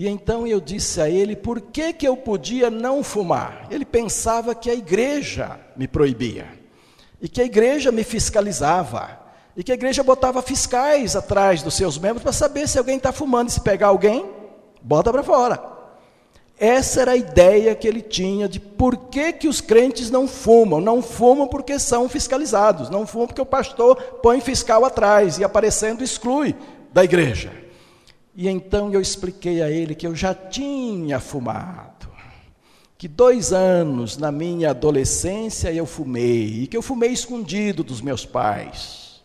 E 0.00 0.08
então 0.08 0.46
eu 0.46 0.62
disse 0.62 0.98
a 0.98 1.10
ele 1.10 1.36
por 1.36 1.60
que, 1.60 1.92
que 1.92 2.08
eu 2.08 2.16
podia 2.16 2.70
não 2.70 3.04
fumar. 3.04 3.66
Ele 3.70 3.84
pensava 3.84 4.54
que 4.54 4.70
a 4.70 4.74
igreja 4.74 5.60
me 5.76 5.86
proibia, 5.86 6.46
e 7.20 7.28
que 7.28 7.38
a 7.38 7.44
igreja 7.44 7.92
me 7.92 8.02
fiscalizava, 8.02 9.20
e 9.54 9.62
que 9.62 9.70
a 9.70 9.74
igreja 9.74 10.02
botava 10.02 10.40
fiscais 10.40 11.14
atrás 11.14 11.62
dos 11.62 11.74
seus 11.74 11.98
membros 11.98 12.22
para 12.22 12.32
saber 12.32 12.66
se 12.66 12.78
alguém 12.78 12.96
está 12.96 13.12
fumando, 13.12 13.50
e 13.50 13.52
se 13.52 13.60
pegar 13.60 13.88
alguém, 13.88 14.24
bota 14.80 15.12
para 15.12 15.22
fora. 15.22 15.62
Essa 16.58 17.02
era 17.02 17.10
a 17.10 17.16
ideia 17.16 17.74
que 17.74 17.86
ele 17.86 18.00
tinha 18.00 18.48
de 18.48 18.58
por 18.58 18.96
que, 18.96 19.34
que 19.34 19.48
os 19.48 19.60
crentes 19.60 20.10
não 20.10 20.26
fumam. 20.26 20.80
Não 20.80 21.02
fumam 21.02 21.46
porque 21.46 21.78
são 21.78 22.08
fiscalizados, 22.08 22.88
não 22.88 23.06
fumam 23.06 23.26
porque 23.26 23.42
o 23.42 23.44
pastor 23.44 23.96
põe 24.22 24.40
fiscal 24.40 24.82
atrás 24.82 25.38
e 25.38 25.44
aparecendo 25.44 26.02
exclui 26.02 26.56
da 26.90 27.04
igreja. 27.04 27.68
E 28.34 28.48
então 28.48 28.92
eu 28.92 29.00
expliquei 29.00 29.62
a 29.62 29.70
ele 29.70 29.94
que 29.94 30.06
eu 30.06 30.14
já 30.14 30.34
tinha 30.34 31.18
fumado, 31.18 32.08
que 32.96 33.08
dois 33.08 33.52
anos 33.52 34.16
na 34.16 34.30
minha 34.30 34.70
adolescência 34.70 35.72
eu 35.72 35.86
fumei, 35.86 36.62
e 36.62 36.66
que 36.66 36.76
eu 36.76 36.82
fumei 36.82 37.10
escondido 37.10 37.82
dos 37.82 38.00
meus 38.00 38.24
pais. 38.24 39.22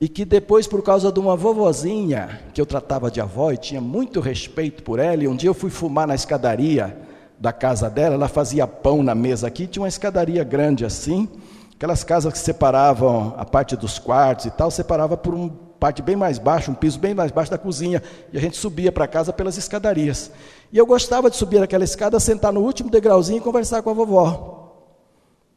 E 0.00 0.08
que 0.08 0.24
depois, 0.24 0.66
por 0.66 0.82
causa 0.82 1.10
de 1.10 1.18
uma 1.18 1.34
vovozinha, 1.34 2.40
que 2.52 2.60
eu 2.60 2.66
tratava 2.66 3.10
de 3.10 3.20
avó 3.20 3.50
e 3.50 3.56
tinha 3.56 3.80
muito 3.80 4.20
respeito 4.20 4.82
por 4.82 4.98
ela, 4.98 5.24
e 5.24 5.28
um 5.28 5.34
dia 5.34 5.48
eu 5.48 5.54
fui 5.54 5.70
fumar 5.70 6.06
na 6.06 6.14
escadaria 6.14 6.96
da 7.38 7.52
casa 7.52 7.88
dela, 7.90 8.14
ela 8.14 8.28
fazia 8.28 8.66
pão 8.66 9.02
na 9.02 9.14
mesa 9.14 9.46
aqui, 9.46 9.66
tinha 9.66 9.82
uma 9.82 9.88
escadaria 9.88 10.44
grande 10.44 10.84
assim, 10.84 11.28
aquelas 11.74 12.04
casas 12.04 12.32
que 12.32 12.38
separavam 12.38 13.34
a 13.36 13.44
parte 13.44 13.76
dos 13.76 13.98
quartos 13.98 14.46
e 14.46 14.50
tal, 14.50 14.70
separava 14.70 15.16
por 15.16 15.34
um 15.34 15.65
parte 15.78 16.02
bem 16.02 16.16
mais 16.16 16.38
baixa, 16.38 16.70
um 16.70 16.74
piso 16.74 16.98
bem 16.98 17.14
mais 17.14 17.30
baixo 17.30 17.50
da 17.50 17.58
cozinha, 17.58 18.02
e 18.32 18.38
a 18.38 18.40
gente 18.40 18.56
subia 18.56 18.90
para 18.90 19.06
casa 19.06 19.32
pelas 19.32 19.56
escadarias. 19.56 20.30
E 20.72 20.78
eu 20.78 20.86
gostava 20.86 21.30
de 21.30 21.36
subir 21.36 21.62
aquela 21.62 21.84
escada, 21.84 22.18
sentar 22.18 22.52
no 22.52 22.60
último 22.60 22.90
degrauzinho 22.90 23.38
e 23.38 23.40
conversar 23.40 23.82
com 23.82 23.90
a 23.90 23.94
vovó. 23.94 24.72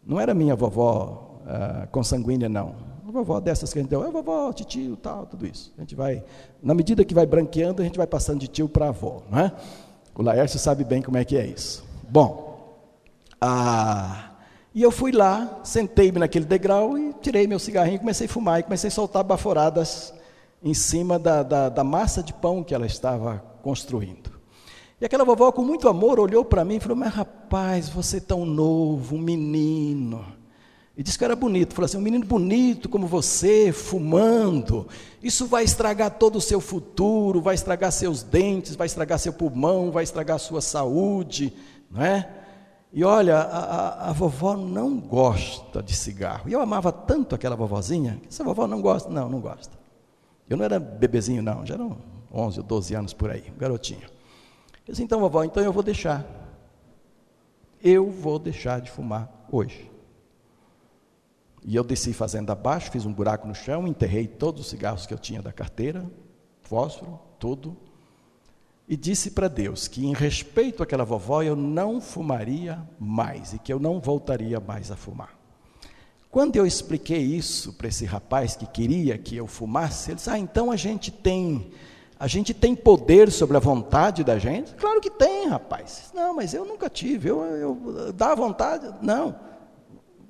Não 0.05 0.19
era 0.19 0.33
minha 0.33 0.55
vovó 0.55 1.41
uh, 1.43 1.87
consanguínea, 1.89 2.49
não. 2.49 2.75
A 3.07 3.11
vovó 3.11 3.39
dessas 3.39 3.73
que 3.73 3.79
a 3.79 3.81
gente 3.81 3.89
deu, 3.89 4.05
é 4.05 4.11
vovó, 4.11 4.51
tio, 4.53 4.95
tal, 4.95 5.25
tudo 5.25 5.47
isso. 5.47 5.73
A 5.77 5.81
gente 5.81 5.95
vai, 5.95 6.23
na 6.61 6.73
medida 6.73 7.03
que 7.03 7.13
vai 7.13 7.25
branqueando, 7.25 7.81
a 7.81 7.85
gente 7.85 7.97
vai 7.97 8.07
passando 8.07 8.39
de 8.39 8.47
tio 8.47 8.69
para 8.69 8.89
avó, 8.89 9.23
é? 9.33 9.51
O 10.15 10.21
Laércio 10.21 10.59
sabe 10.59 10.83
bem 10.83 11.01
como 11.01 11.17
é 11.17 11.23
que 11.23 11.37
é 11.37 11.45
isso. 11.45 11.83
Bom, 12.09 12.49
ah, 13.39 14.28
e 14.79 14.81
eu 14.81 14.91
fui 14.91 15.11
lá, 15.11 15.59
sentei-me 15.61 16.19
naquele 16.19 16.45
degrau 16.45 16.97
e 16.97 17.11
tirei 17.21 17.45
meu 17.45 17.59
cigarrinho, 17.59 17.97
e 17.97 17.99
comecei 17.99 18.27
a 18.27 18.29
fumar 18.29 18.61
e 18.61 18.63
comecei 18.63 18.87
a 18.87 18.91
soltar 18.91 19.25
baforadas 19.25 20.13
em 20.63 20.73
cima 20.73 21.19
da, 21.19 21.43
da, 21.43 21.67
da 21.67 21.83
massa 21.83 22.23
de 22.23 22.31
pão 22.31 22.63
que 22.63 22.73
ela 22.73 22.85
estava 22.85 23.43
construindo. 23.61 24.31
E 25.01 25.03
aquela 25.03 25.25
vovó, 25.25 25.51
com 25.51 25.65
muito 25.65 25.89
amor, 25.89 26.17
olhou 26.17 26.45
para 26.45 26.63
mim 26.63 26.77
e 26.77 26.79
falou: 26.79 26.95
Mas 26.95 27.13
rapaz, 27.13 27.89
você 27.89 28.17
é 28.17 28.21
tão 28.21 28.45
novo, 28.45 29.17
um 29.17 29.19
menino. 29.19 30.25
E 30.95 31.03
disse 31.03 31.17
que 31.17 31.25
era 31.25 31.35
bonito. 31.35 31.75
Falou 31.75 31.85
assim: 31.85 31.97
um 31.97 32.01
menino 32.01 32.25
bonito 32.25 32.87
como 32.87 33.05
você, 33.05 33.73
fumando, 33.73 34.87
isso 35.21 35.45
vai 35.45 35.65
estragar 35.65 36.11
todo 36.11 36.37
o 36.37 36.41
seu 36.41 36.61
futuro, 36.61 37.41
vai 37.41 37.55
estragar 37.55 37.91
seus 37.91 38.23
dentes, 38.23 38.77
vai 38.77 38.87
estragar 38.87 39.19
seu 39.19 39.33
pulmão, 39.33 39.91
vai 39.91 40.05
estragar 40.05 40.39
sua 40.39 40.61
saúde, 40.61 41.53
não 41.91 42.01
é? 42.01 42.38
E 42.91 43.03
olha, 43.03 43.37
a, 43.37 43.59
a, 43.59 44.09
a, 44.09 44.13
vovó 44.13 44.57
não 44.57 44.99
gosta 44.99 45.81
de 45.83 45.95
cigarro. 45.95 46.49
E 46.49 46.53
eu 46.53 46.61
amava 46.61 46.91
tanto 46.91 47.35
aquela 47.35 47.55
vovozinha, 47.55 48.19
essa 48.27 48.43
vovó 48.43 48.65
não 48.65 48.81
gosta. 48.81 49.09
Não, 49.09 49.29
não 49.29 49.39
gosta. 49.39 49.77
Eu 50.49 50.57
não 50.57 50.65
era 50.65 50.79
bebezinho, 50.79 51.43
não, 51.43 51.63
já 51.65 51.75
eram 51.75 51.97
11 52.33 52.59
ou 52.59 52.65
12 52.65 52.95
anos 52.95 53.13
por 53.13 53.29
aí, 53.29 53.53
garotinho. 53.57 54.07
Eu 54.87 54.93
disse, 54.93 55.03
então, 55.03 55.19
vovó, 55.19 55.43
então 55.43 55.61
eu 55.63 55.71
vou 55.71 55.83
deixar. 55.83 56.25
Eu 57.81 58.09
vou 58.09 58.39
deixar 58.39 58.81
de 58.81 58.89
fumar 58.89 59.29
hoje. 59.51 59.89
E 61.63 61.75
eu 61.75 61.83
desci 61.83 62.13
fazendo 62.13 62.51
abaixo, 62.51 62.89
fiz 62.89 63.05
um 63.05 63.13
buraco 63.13 63.47
no 63.47 63.53
chão, 63.53 63.87
enterrei 63.87 64.25
todos 64.27 64.61
os 64.61 64.67
cigarros 64.67 65.05
que 65.05 65.13
eu 65.13 65.19
tinha 65.19 65.41
da 65.41 65.53
carteira, 65.53 66.09
fósforo, 66.63 67.19
tudo, 67.37 67.77
e 68.89 68.97
disse 68.97 69.29
para 69.29 69.47
Deus 69.47 69.87
que, 69.87 70.03
em 70.03 70.13
respeito 70.13 70.81
àquela 70.81 71.05
vovó, 71.05 71.43
eu 71.43 71.55
não 71.55 72.01
fumaria 72.01 72.81
mais 72.99 73.53
e 73.53 73.59
que 73.59 73.71
eu 73.71 73.79
não 73.79 73.99
voltaria 73.99 74.59
mais 74.59 74.89
a 74.89 74.95
fumar. 74.95 75.37
Quando 76.31 76.55
eu 76.55 76.65
expliquei 76.65 77.21
isso 77.21 77.73
para 77.73 77.87
esse 77.87 78.03
rapaz 78.03 78.55
que 78.55 78.65
queria 78.65 79.15
que 79.15 79.37
eu 79.37 79.45
fumasse, 79.45 80.09
ele 80.09 80.15
disse: 80.15 80.29
Ah, 80.31 80.39
então 80.39 80.71
a 80.71 80.75
gente 80.75 81.11
tem. 81.11 81.69
A 82.19 82.25
gente 82.25 82.51
tem 82.51 82.75
poder 82.75 83.31
sobre 83.31 83.55
a 83.55 83.59
vontade 83.59 84.23
da 84.23 84.39
gente? 84.39 84.73
Claro 84.73 84.99
que 84.99 85.11
tem, 85.11 85.47
rapaz. 85.47 86.11
Não, 86.13 86.35
mas 86.35 86.55
eu 86.55 86.65
nunca 86.65 86.89
tive. 86.89 87.29
Eu, 87.29 87.41
eu 87.43 88.11
dá 88.13 88.33
vontade? 88.33 88.91
Não. 89.01 89.39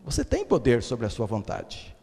Você 0.03 0.23
tem 0.23 0.45
poder 0.45 0.83
sobre 0.83 1.05
a 1.05 1.09
sua 1.09 1.25
vontade. 1.25 1.95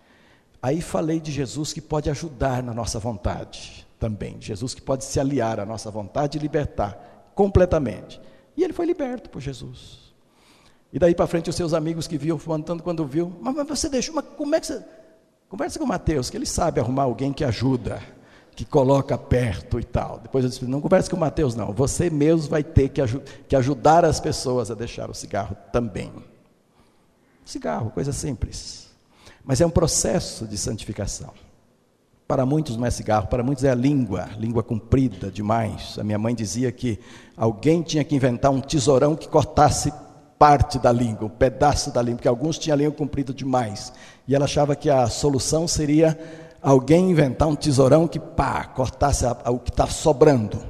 Aí 0.60 0.80
falei 0.80 1.20
de 1.20 1.30
Jesus 1.30 1.72
que 1.72 1.82
pode 1.82 2.08
ajudar 2.08 2.62
na 2.62 2.72
nossa 2.72 2.98
vontade 2.98 3.85
também. 3.98 4.36
Jesus 4.40 4.74
que 4.74 4.82
pode 4.82 5.04
se 5.04 5.18
aliar 5.18 5.60
à 5.60 5.66
nossa 5.66 5.90
vontade 5.90 6.38
e 6.38 6.40
libertar 6.40 7.30
completamente. 7.34 8.20
E 8.56 8.64
ele 8.64 8.72
foi 8.72 8.86
liberto 8.86 9.28
por 9.28 9.40
Jesus. 9.40 10.14
E 10.92 10.98
daí 10.98 11.14
para 11.14 11.26
frente 11.26 11.50
os 11.50 11.56
seus 11.56 11.74
amigos 11.74 12.06
que 12.06 12.16
viam 12.16 12.38
fumando 12.38 12.82
quando 12.82 13.04
viu, 13.04 13.32
mas, 13.40 13.54
mas 13.54 13.68
você 13.68 13.88
deixou, 13.88 14.14
mas 14.14 14.24
como 14.36 14.54
é 14.54 14.60
que 14.60 14.66
você... 14.66 14.84
Conversa 15.48 15.78
com 15.78 15.84
o 15.84 15.88
Mateus, 15.88 16.28
que 16.28 16.36
ele 16.36 16.46
sabe 16.46 16.80
arrumar 16.80 17.04
alguém 17.04 17.32
que 17.32 17.44
ajuda, 17.44 18.02
que 18.56 18.64
coloca 18.64 19.16
perto 19.16 19.78
e 19.78 19.84
tal. 19.84 20.18
Depois 20.18 20.44
eu 20.44 20.50
disse, 20.50 20.64
não 20.64 20.80
converse 20.80 21.08
com 21.08 21.16
o 21.16 21.20
Mateus 21.20 21.54
não, 21.54 21.72
você 21.72 22.10
mesmo 22.10 22.50
vai 22.50 22.64
ter 22.64 22.88
que, 22.88 23.00
aj 23.00 23.20
que 23.46 23.54
ajudar 23.54 24.04
as 24.04 24.18
pessoas 24.18 24.70
a 24.72 24.74
deixar 24.74 25.08
o 25.08 25.14
cigarro 25.14 25.56
também. 25.72 26.12
Cigarro, 27.44 27.90
coisa 27.90 28.12
simples. 28.12 28.90
Mas 29.44 29.60
é 29.60 29.66
um 29.66 29.70
processo 29.70 30.48
de 30.48 30.58
santificação. 30.58 31.32
Para 32.26 32.44
muitos 32.44 32.76
não 32.76 32.84
é 32.84 32.90
cigarro, 32.90 33.28
para 33.28 33.42
muitos 33.44 33.62
é 33.62 33.70
a 33.70 33.74
língua, 33.74 34.28
língua 34.36 34.62
comprida 34.62 35.30
demais. 35.30 35.96
A 35.96 36.02
minha 36.02 36.18
mãe 36.18 36.34
dizia 36.34 36.72
que 36.72 36.98
alguém 37.36 37.82
tinha 37.82 38.02
que 38.02 38.16
inventar 38.16 38.50
um 38.50 38.60
tesourão 38.60 39.14
que 39.14 39.28
cortasse 39.28 39.92
parte 40.36 40.78
da 40.78 40.90
língua, 40.90 41.26
um 41.26 41.30
pedaço 41.30 41.92
da 41.92 42.02
língua, 42.02 42.16
porque 42.16 42.28
alguns 42.28 42.58
tinham 42.58 42.74
a 42.74 42.78
língua 42.78 42.92
comprida 42.94 43.32
demais. 43.32 43.92
E 44.26 44.34
ela 44.34 44.44
achava 44.44 44.74
que 44.74 44.90
a 44.90 45.06
solução 45.08 45.68
seria 45.68 46.18
alguém 46.60 47.10
inventar 47.10 47.46
um 47.46 47.54
tesourão 47.54 48.08
que, 48.08 48.18
pá, 48.18 48.64
cortasse 48.64 49.24
a, 49.24 49.36
a, 49.44 49.50
o 49.52 49.60
que 49.60 49.70
está 49.70 49.86
sobrando, 49.86 50.60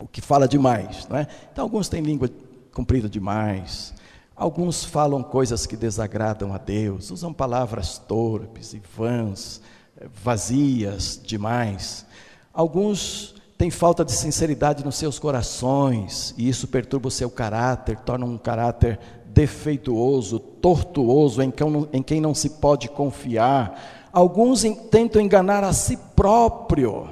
o 0.00 0.06
que 0.06 0.22
fala 0.22 0.48
demais. 0.48 1.06
Não 1.06 1.18
é? 1.18 1.26
Então, 1.52 1.64
alguns 1.64 1.90
têm 1.90 2.00
língua 2.00 2.30
comprida 2.72 3.10
demais, 3.10 3.92
alguns 4.34 4.86
falam 4.86 5.22
coisas 5.22 5.66
que 5.66 5.76
desagradam 5.76 6.54
a 6.54 6.58
Deus, 6.58 7.10
usam 7.10 7.30
palavras 7.30 7.98
torpes 7.98 8.72
e 8.72 8.80
vãs 8.96 9.60
vazias 10.22 11.20
demais. 11.22 12.06
Alguns 12.52 13.34
têm 13.56 13.70
falta 13.70 14.04
de 14.04 14.12
sinceridade 14.12 14.84
nos 14.84 14.96
seus 14.96 15.18
corações, 15.18 16.34
e 16.38 16.48
isso 16.48 16.68
perturba 16.68 17.08
o 17.08 17.10
seu 17.10 17.30
caráter, 17.30 17.98
torna 18.00 18.24
um 18.24 18.38
caráter 18.38 18.98
defeituoso, 19.26 20.38
tortuoso, 20.38 21.42
em 21.42 21.50
quem 21.50 21.70
não, 21.70 21.88
em 21.92 22.02
quem 22.02 22.20
não 22.20 22.34
se 22.34 22.50
pode 22.50 22.88
confiar. 22.88 24.08
Alguns 24.12 24.62
tentam 24.90 25.20
enganar 25.20 25.62
a 25.62 25.72
si 25.72 25.96
próprio 26.16 27.08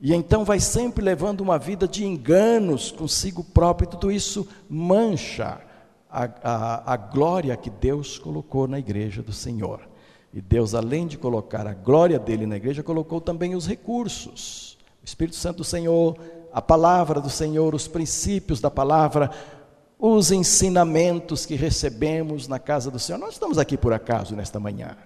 E 0.00 0.14
então 0.14 0.44
vai 0.44 0.58
sempre 0.58 1.04
levando 1.04 1.40
uma 1.42 1.58
vida 1.58 1.86
de 1.86 2.04
enganos 2.04 2.90
consigo 2.90 3.44
próprio, 3.44 3.86
e 3.86 3.90
tudo 3.90 4.10
isso 4.10 4.48
mancha 4.68 5.60
a, 6.10 6.28
a, 6.42 6.92
a 6.94 6.96
glória 6.96 7.56
que 7.56 7.70
Deus 7.70 8.18
colocou 8.18 8.66
na 8.66 8.78
igreja 8.78 9.22
do 9.22 9.32
Senhor. 9.32 9.91
E 10.32 10.40
Deus, 10.40 10.74
além 10.74 11.06
de 11.06 11.18
colocar 11.18 11.66
a 11.66 11.74
glória 11.74 12.18
dele 12.18 12.46
na 12.46 12.56
igreja, 12.56 12.82
colocou 12.82 13.20
também 13.20 13.54
os 13.54 13.66
recursos. 13.66 14.78
O 15.02 15.04
Espírito 15.04 15.36
Santo 15.36 15.58
do 15.58 15.64
Senhor, 15.64 16.16
a 16.52 16.62
palavra 16.62 17.20
do 17.20 17.28
Senhor, 17.28 17.74
os 17.74 17.86
princípios 17.86 18.60
da 18.60 18.70
palavra, 18.70 19.30
os 19.98 20.32
ensinamentos 20.32 21.44
que 21.44 21.54
recebemos 21.54 22.48
na 22.48 22.58
casa 22.58 22.90
do 22.90 22.98
Senhor. 22.98 23.18
Nós 23.18 23.34
estamos 23.34 23.58
aqui 23.58 23.76
por 23.76 23.92
acaso 23.92 24.34
nesta 24.34 24.58
manhã. 24.58 24.96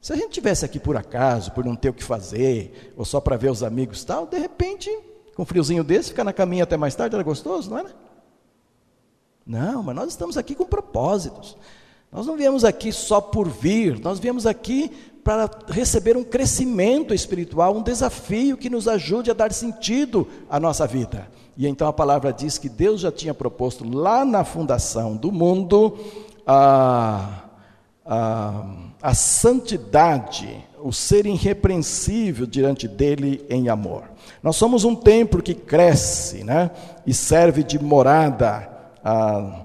Se 0.00 0.12
a 0.12 0.16
gente 0.16 0.30
tivesse 0.30 0.64
aqui 0.64 0.80
por 0.80 0.96
acaso, 0.96 1.52
por 1.52 1.64
não 1.64 1.76
ter 1.76 1.90
o 1.90 1.94
que 1.94 2.02
fazer, 2.02 2.92
ou 2.96 3.04
só 3.04 3.20
para 3.20 3.36
ver 3.36 3.50
os 3.50 3.62
amigos 3.62 4.02
tal, 4.02 4.26
de 4.26 4.36
repente, 4.36 4.90
com 5.36 5.44
um 5.44 5.46
friozinho 5.46 5.84
desse, 5.84 6.08
ficar 6.08 6.24
na 6.24 6.32
caminha 6.32 6.64
até 6.64 6.76
mais 6.76 6.96
tarde 6.96 7.14
era 7.14 7.22
gostoso, 7.22 7.70
não 7.70 7.78
era? 7.78 7.94
Não, 9.46 9.82
mas 9.82 9.94
nós 9.94 10.08
estamos 10.08 10.36
aqui 10.36 10.56
com 10.56 10.64
propósitos. 10.64 11.56
Nós 12.12 12.26
não 12.26 12.36
viemos 12.36 12.62
aqui 12.62 12.92
só 12.92 13.22
por 13.22 13.48
vir, 13.48 13.98
nós 13.98 14.18
viemos 14.18 14.46
aqui 14.46 14.90
para 15.24 15.48
receber 15.68 16.14
um 16.14 16.22
crescimento 16.22 17.14
espiritual, 17.14 17.74
um 17.74 17.82
desafio 17.82 18.58
que 18.58 18.68
nos 18.68 18.86
ajude 18.86 19.30
a 19.30 19.34
dar 19.34 19.50
sentido 19.50 20.28
à 20.50 20.60
nossa 20.60 20.86
vida. 20.86 21.26
E 21.56 21.66
então 21.66 21.88
a 21.88 21.92
palavra 21.92 22.30
diz 22.30 22.58
que 22.58 22.68
Deus 22.68 23.00
já 23.00 23.10
tinha 23.10 23.32
proposto 23.32 23.88
lá 23.88 24.26
na 24.26 24.44
fundação 24.44 25.16
do 25.16 25.32
mundo 25.32 25.96
a, 26.46 27.44
a, 28.04 28.64
a 29.00 29.14
santidade, 29.14 30.62
o 30.82 30.92
ser 30.92 31.24
irrepreensível 31.24 32.46
diante 32.46 32.86
dele 32.86 33.42
em 33.48 33.70
amor. 33.70 34.02
Nós 34.42 34.56
somos 34.56 34.84
um 34.84 34.94
templo 34.94 35.40
que 35.40 35.54
cresce 35.54 36.44
né, 36.44 36.70
e 37.06 37.14
serve 37.14 37.62
de 37.62 37.78
morada 37.82 38.68
a, 39.02 39.61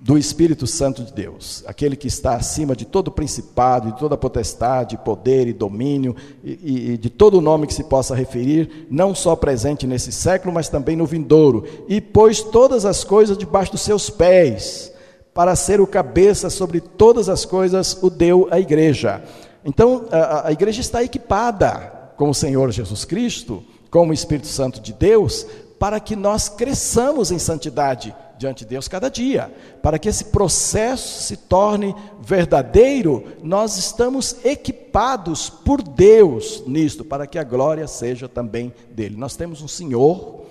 do 0.00 0.16
Espírito 0.16 0.66
Santo 0.66 1.04
de 1.04 1.12
Deus, 1.12 1.62
aquele 1.66 1.94
que 1.94 2.08
está 2.08 2.34
acima 2.34 2.74
de 2.74 2.86
todo 2.86 3.10
principado, 3.10 3.92
de 3.92 3.98
toda 3.98 4.16
potestade, 4.16 4.96
poder 4.96 5.46
e 5.46 5.52
domínio, 5.52 6.16
e, 6.42 6.92
e, 6.92 6.96
de 6.96 7.10
todo 7.10 7.42
nome 7.42 7.66
que 7.66 7.74
se 7.74 7.84
possa 7.84 8.14
referir, 8.14 8.86
não 8.90 9.14
só 9.14 9.36
presente 9.36 9.86
nesse 9.86 10.10
século, 10.10 10.54
mas 10.54 10.70
também 10.70 10.96
no 10.96 11.04
vindouro, 11.04 11.64
e 11.86 12.00
pôs 12.00 12.40
todas 12.40 12.86
as 12.86 13.04
coisas 13.04 13.36
debaixo 13.36 13.72
dos 13.72 13.82
seus 13.82 14.08
pés, 14.08 14.90
para 15.34 15.54
ser 15.54 15.82
o 15.82 15.86
cabeça 15.86 16.48
sobre 16.48 16.80
todas 16.80 17.28
as 17.28 17.44
coisas, 17.44 17.98
o 18.02 18.08
deu 18.08 18.48
à 18.50 18.58
igreja. 18.58 19.22
Então, 19.62 20.06
a, 20.10 20.48
a 20.48 20.52
igreja 20.52 20.80
está 20.80 21.04
equipada 21.04 22.12
com 22.16 22.30
o 22.30 22.34
Senhor 22.34 22.70
Jesus 22.72 23.04
Cristo, 23.04 23.62
com 23.90 24.08
o 24.08 24.14
Espírito 24.14 24.46
Santo 24.46 24.80
de 24.80 24.94
Deus, 24.94 25.46
para 25.78 26.00
que 26.00 26.16
nós 26.16 26.48
cresçamos 26.48 27.30
em 27.30 27.38
santidade 27.38 28.14
diante 28.40 28.64
de 28.64 28.70
Deus 28.70 28.88
cada 28.88 29.10
dia. 29.10 29.52
Para 29.82 29.98
que 29.98 30.08
esse 30.08 30.24
processo 30.26 31.22
se 31.22 31.36
torne 31.36 31.94
verdadeiro, 32.18 33.24
nós 33.42 33.76
estamos 33.76 34.42
equipados 34.42 35.50
por 35.50 35.82
Deus 35.82 36.64
nisto, 36.66 37.04
para 37.04 37.26
que 37.26 37.38
a 37.38 37.44
glória 37.44 37.86
seja 37.86 38.26
também 38.26 38.72
dele. 38.90 39.14
Nós 39.16 39.36
temos 39.36 39.60
um 39.60 39.68
Senhor, 39.68 40.46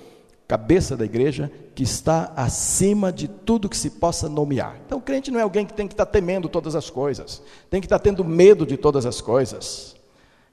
cabeça 0.48 0.96
da 0.96 1.04
igreja, 1.04 1.52
que 1.74 1.82
está 1.82 2.32
acima 2.36 3.12
de 3.12 3.28
tudo 3.28 3.68
que 3.68 3.78
se 3.78 3.90
possa 3.90 4.30
nomear. 4.30 4.80
Então, 4.86 5.00
o 5.00 5.02
crente 5.02 5.32
não 5.32 5.40
é 5.40 5.44
alguém 5.44 5.66
que 5.66 5.74
tem 5.74 5.88
que 5.88 5.94
estar 5.94 6.06
temendo 6.06 6.48
todas 6.48 6.76
as 6.76 6.92
coisas, 6.92 7.42
tem 7.72 7.82
que 7.82 7.88
estar 7.88 8.00
tendo 8.00 8.24
medo 8.24 8.68
de 8.68 8.78
todas 8.78 9.08
as 9.08 9.20
coisas. 9.20 9.96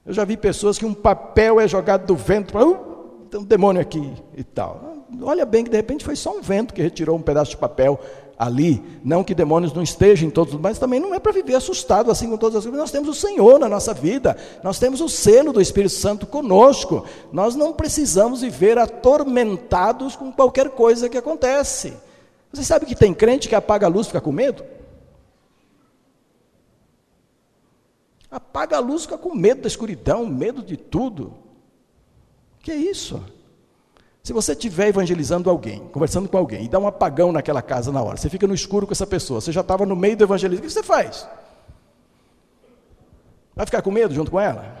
Eu 0.03 0.13
já 0.13 0.25
vi 0.25 0.37
pessoas 0.37 0.79
que 0.79 0.85
um 0.85 0.93
papel 0.93 1.59
é 1.59 1.67
jogado 1.67 2.07
do 2.07 2.15
vento, 2.15 2.57
uh, 2.57 3.27
tem 3.29 3.39
um 3.39 3.43
demônio 3.43 3.79
aqui 3.79 4.11
e 4.35 4.43
tal 4.43 4.96
olha 5.21 5.45
bem 5.45 5.63
que 5.63 5.69
de 5.69 5.77
repente 5.77 6.03
foi 6.03 6.15
só 6.15 6.35
um 6.35 6.41
vento 6.41 6.73
que 6.73 6.81
retirou 6.81 7.17
um 7.17 7.21
pedaço 7.21 7.51
de 7.51 7.57
papel 7.57 7.99
ali. 8.37 8.83
Não 9.03 9.23
que 9.23 9.33
demônios 9.33 9.73
não 9.73 9.81
estejam 9.81 10.27
em 10.27 10.31
todos, 10.31 10.53
mas 10.55 10.77
também 10.77 10.99
não 10.99 11.13
é 11.13 11.19
para 11.19 11.31
viver 11.31 11.55
assustado 11.55 12.11
assim 12.11 12.29
com 12.29 12.37
todas 12.37 12.57
as 12.57 12.63
coisas. 12.63 12.79
Nós 12.79 12.91
temos 12.91 13.09
o 13.09 13.13
Senhor 13.13 13.59
na 13.59 13.67
nossa 13.67 13.93
vida, 13.93 14.37
nós 14.63 14.77
temos 14.77 15.01
o 15.01 15.09
selo 15.09 15.51
do 15.51 15.61
Espírito 15.61 15.93
Santo 15.93 16.27
conosco. 16.27 17.05
Nós 17.31 17.55
não 17.55 17.73
precisamos 17.73 18.41
viver 18.41 18.77
atormentados 18.77 20.15
com 20.15 20.31
qualquer 20.31 20.69
coisa 20.69 21.09
que 21.09 21.17
acontece. 21.17 21.93
Você 22.51 22.63
sabe 22.63 22.85
que 22.85 22.95
tem 22.95 23.13
crente 23.13 23.49
que 23.49 23.55
apaga 23.55 23.87
a 23.87 23.89
luz 23.89 24.05
e 24.05 24.09
fica 24.09 24.21
com 24.21 24.31
medo? 24.31 24.63
Apaga 28.29 28.77
a 28.77 28.79
luz, 28.79 29.03
fica 29.03 29.17
com 29.17 29.33
medo 29.33 29.61
da 29.61 29.67
escuridão, 29.67 30.25
medo 30.25 30.61
de 30.61 30.77
tudo. 30.77 31.33
Que 32.61 32.71
é 32.71 32.75
isso? 32.75 33.23
Se 34.27 34.33
você 34.33 34.51
estiver 34.51 34.89
evangelizando 34.89 35.49
alguém, 35.49 35.87
conversando 35.87 36.27
com 36.27 36.37
alguém, 36.37 36.65
e 36.65 36.67
dá 36.67 36.77
um 36.77 36.85
apagão 36.85 37.31
naquela 37.31 37.61
casa 37.61 37.93
na 37.93 38.03
hora, 38.03 38.17
você 38.17 38.29
fica 38.29 38.45
no 38.45 38.53
escuro 38.53 38.85
com 38.85 38.91
essa 38.91 39.07
pessoa, 39.07 39.39
você 39.39 39.53
já 39.53 39.61
estava 39.61 39.85
no 39.85 39.95
meio 39.95 40.17
do 40.17 40.25
evangelismo, 40.25 40.65
o 40.65 40.67
que 40.67 40.73
você 40.73 40.83
faz? 40.83 41.25
Vai 43.55 43.65
ficar 43.65 43.81
com 43.81 43.89
medo 43.89 44.13
junto 44.13 44.29
com 44.29 44.37
ela? 44.37 44.75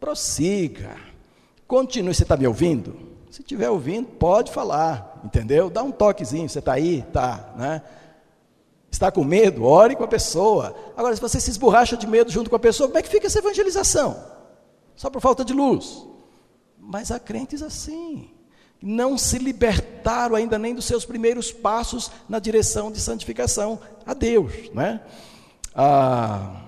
Prossiga. 0.00 0.96
Continue. 1.68 2.14
Você 2.14 2.22
está 2.22 2.34
me 2.34 2.46
ouvindo? 2.46 2.96
Se 3.30 3.42
estiver 3.42 3.68
ouvindo, 3.68 4.08
pode 4.08 4.50
falar, 4.50 5.20
entendeu? 5.22 5.68
Dá 5.68 5.82
um 5.82 5.90
toquezinho. 5.90 6.48
Você 6.48 6.60
está 6.60 6.72
aí? 6.72 7.02
Tá, 7.12 7.52
né? 7.58 7.82
Está 8.90 9.12
com 9.12 9.22
medo? 9.22 9.66
Ore 9.66 9.96
com 9.96 10.04
a 10.04 10.08
pessoa. 10.08 10.74
Agora, 10.96 11.14
se 11.14 11.20
você 11.20 11.38
se 11.38 11.50
esborracha 11.50 11.94
de 11.98 12.06
medo 12.06 12.30
junto 12.30 12.48
com 12.48 12.56
a 12.56 12.58
pessoa, 12.58 12.88
como 12.88 12.98
é 12.98 13.02
que 13.02 13.10
fica 13.10 13.26
essa 13.26 13.40
evangelização? 13.40 14.16
Só 14.96 15.10
por 15.10 15.20
falta 15.20 15.44
de 15.44 15.52
luz. 15.52 16.10
Mas 16.84 17.12
há 17.12 17.20
crentes 17.20 17.62
assim, 17.62 18.28
não 18.82 19.16
se 19.16 19.38
libertaram 19.38 20.34
ainda 20.34 20.58
nem 20.58 20.74
dos 20.74 20.84
seus 20.84 21.04
primeiros 21.04 21.52
passos 21.52 22.10
na 22.28 22.40
direção 22.40 22.90
de 22.90 22.98
santificação 22.98 23.78
a 24.04 24.12
Deus, 24.12 24.52
né? 24.74 25.00
Ah, 25.72 26.60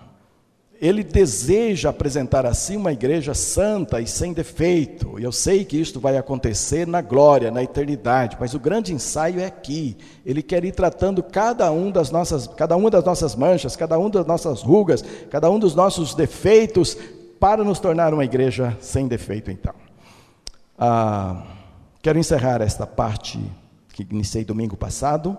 ele 0.80 1.02
deseja 1.02 1.90
apresentar 1.90 2.46
assim 2.46 2.76
uma 2.76 2.92
igreja 2.92 3.34
santa 3.34 4.00
e 4.00 4.06
sem 4.06 4.32
defeito. 4.32 5.18
Eu 5.18 5.32
sei 5.32 5.64
que 5.64 5.80
isto 5.80 5.98
vai 5.98 6.16
acontecer 6.16 6.86
na 6.86 7.00
glória, 7.00 7.50
na 7.50 7.62
eternidade, 7.62 8.36
mas 8.38 8.54
o 8.54 8.60
grande 8.60 8.94
ensaio 8.94 9.40
é 9.40 9.46
aqui. 9.46 9.96
Ele 10.24 10.42
quer 10.42 10.64
ir 10.64 10.72
tratando 10.72 11.24
cada 11.24 11.72
um 11.72 11.90
das 11.90 12.12
nossas, 12.12 12.46
cada 12.46 12.76
uma 12.76 12.88
das 12.88 13.04
nossas 13.04 13.34
manchas, 13.34 13.74
cada 13.74 13.98
uma 13.98 14.10
das 14.10 14.26
nossas 14.26 14.62
rugas, 14.62 15.04
cada 15.28 15.50
um 15.50 15.58
dos 15.58 15.74
nossos 15.74 16.14
defeitos 16.14 16.96
para 17.40 17.64
nos 17.64 17.80
tornar 17.80 18.14
uma 18.14 18.24
igreja 18.24 18.76
sem 18.80 19.08
defeito 19.08 19.50
então. 19.50 19.84
Ah, 20.78 21.44
quero 22.02 22.18
encerrar 22.18 22.60
esta 22.60 22.86
parte 22.86 23.38
que 23.92 24.06
iniciei 24.10 24.44
domingo 24.44 24.76
passado 24.76 25.38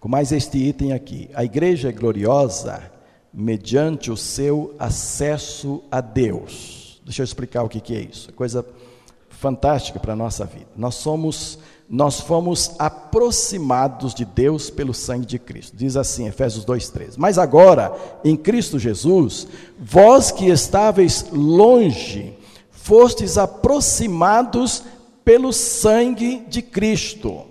com 0.00 0.08
mais 0.08 0.32
este 0.32 0.58
item 0.58 0.92
aqui. 0.92 1.30
A 1.34 1.44
igreja 1.44 1.88
é 1.88 1.92
gloriosa 1.92 2.92
mediante 3.32 4.10
o 4.10 4.16
seu 4.16 4.74
acesso 4.78 5.82
a 5.90 6.00
Deus. 6.00 7.00
Deixa 7.04 7.22
eu 7.22 7.24
explicar 7.24 7.62
o 7.62 7.68
que, 7.68 7.80
que 7.80 7.96
é 7.96 8.00
isso. 8.00 8.30
É 8.30 8.32
coisa 8.32 8.64
fantástica 9.28 9.98
para 9.98 10.12
a 10.12 10.16
nossa 10.16 10.44
vida. 10.44 10.68
Nós 10.76 10.94
somos, 10.94 11.58
nós 11.88 12.20
fomos 12.20 12.74
aproximados 12.78 14.14
de 14.14 14.24
Deus 14.24 14.70
pelo 14.70 14.94
sangue 14.94 15.26
de 15.26 15.38
Cristo. 15.38 15.76
Diz 15.76 15.96
assim, 15.96 16.26
Efésios 16.26 16.64
2:13. 16.64 17.14
Mas 17.16 17.36
agora, 17.36 17.92
em 18.24 18.36
Cristo 18.36 18.78
Jesus, 18.78 19.46
vós 19.78 20.30
que 20.30 20.48
estáveis 20.48 21.26
longe, 21.30 22.38
fostes 22.84 23.38
aproximados 23.38 24.84
pelo 25.24 25.54
sangue 25.54 26.44
de 26.46 26.60
Cristo. 26.60 27.46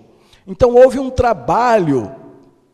Então 0.46 0.76
houve 0.76 1.00
um 1.00 1.10
trabalho 1.10 2.12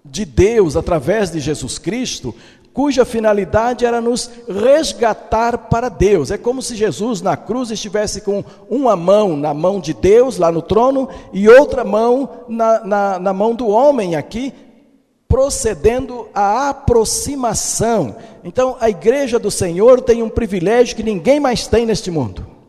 de 0.05 0.27
Deus 0.27 0.77
através 0.77 1.31
de 1.31 1.41
Jesus 1.41 1.79
Cristo, 1.79 2.35
cuja 2.75 3.07
finalidade 3.07 3.87
era 3.87 3.99
nos 3.99 4.31
resgatar 4.47 5.57
para 5.57 5.89
Deus. 5.89 6.31
É 6.31 6.37
como 6.37 6.61
se 6.61 6.77
Jesus 6.77 7.23
na 7.23 7.35
cruz 7.35 7.71
estivesse 7.71 8.21
com 8.21 8.45
uma 8.69 8.95
mão 8.95 9.39
na 9.39 9.55
mão 9.55 9.81
de 9.81 9.95
Deus, 9.95 10.37
lá 10.37 10.53
no 10.53 10.61
trono, 10.61 11.09
e 11.33 11.49
outra 11.49 11.83
mão 11.83 12.29
na, 12.47 12.85
na, 12.85 13.19
na 13.19 13.33
mão 13.33 13.55
do 13.55 13.69
homem 13.69 14.17
aqui, 14.17 14.53
procedendo 15.31 16.29
à 16.35 16.71
aproximação. 16.71 18.17
Então, 18.43 18.77
a 18.81 18.91
igreja 18.91 19.39
do 19.39 19.51
Senhor 19.51 20.01
tem 20.01 20.25
um 20.25 20.29
privilégio 20.29 20.97
que 20.97 21.05
ninguém 21.05 21.39
mais 21.39 21.69
tem 21.69 21.87
neste 21.87 22.11
mundo 22.11 22.61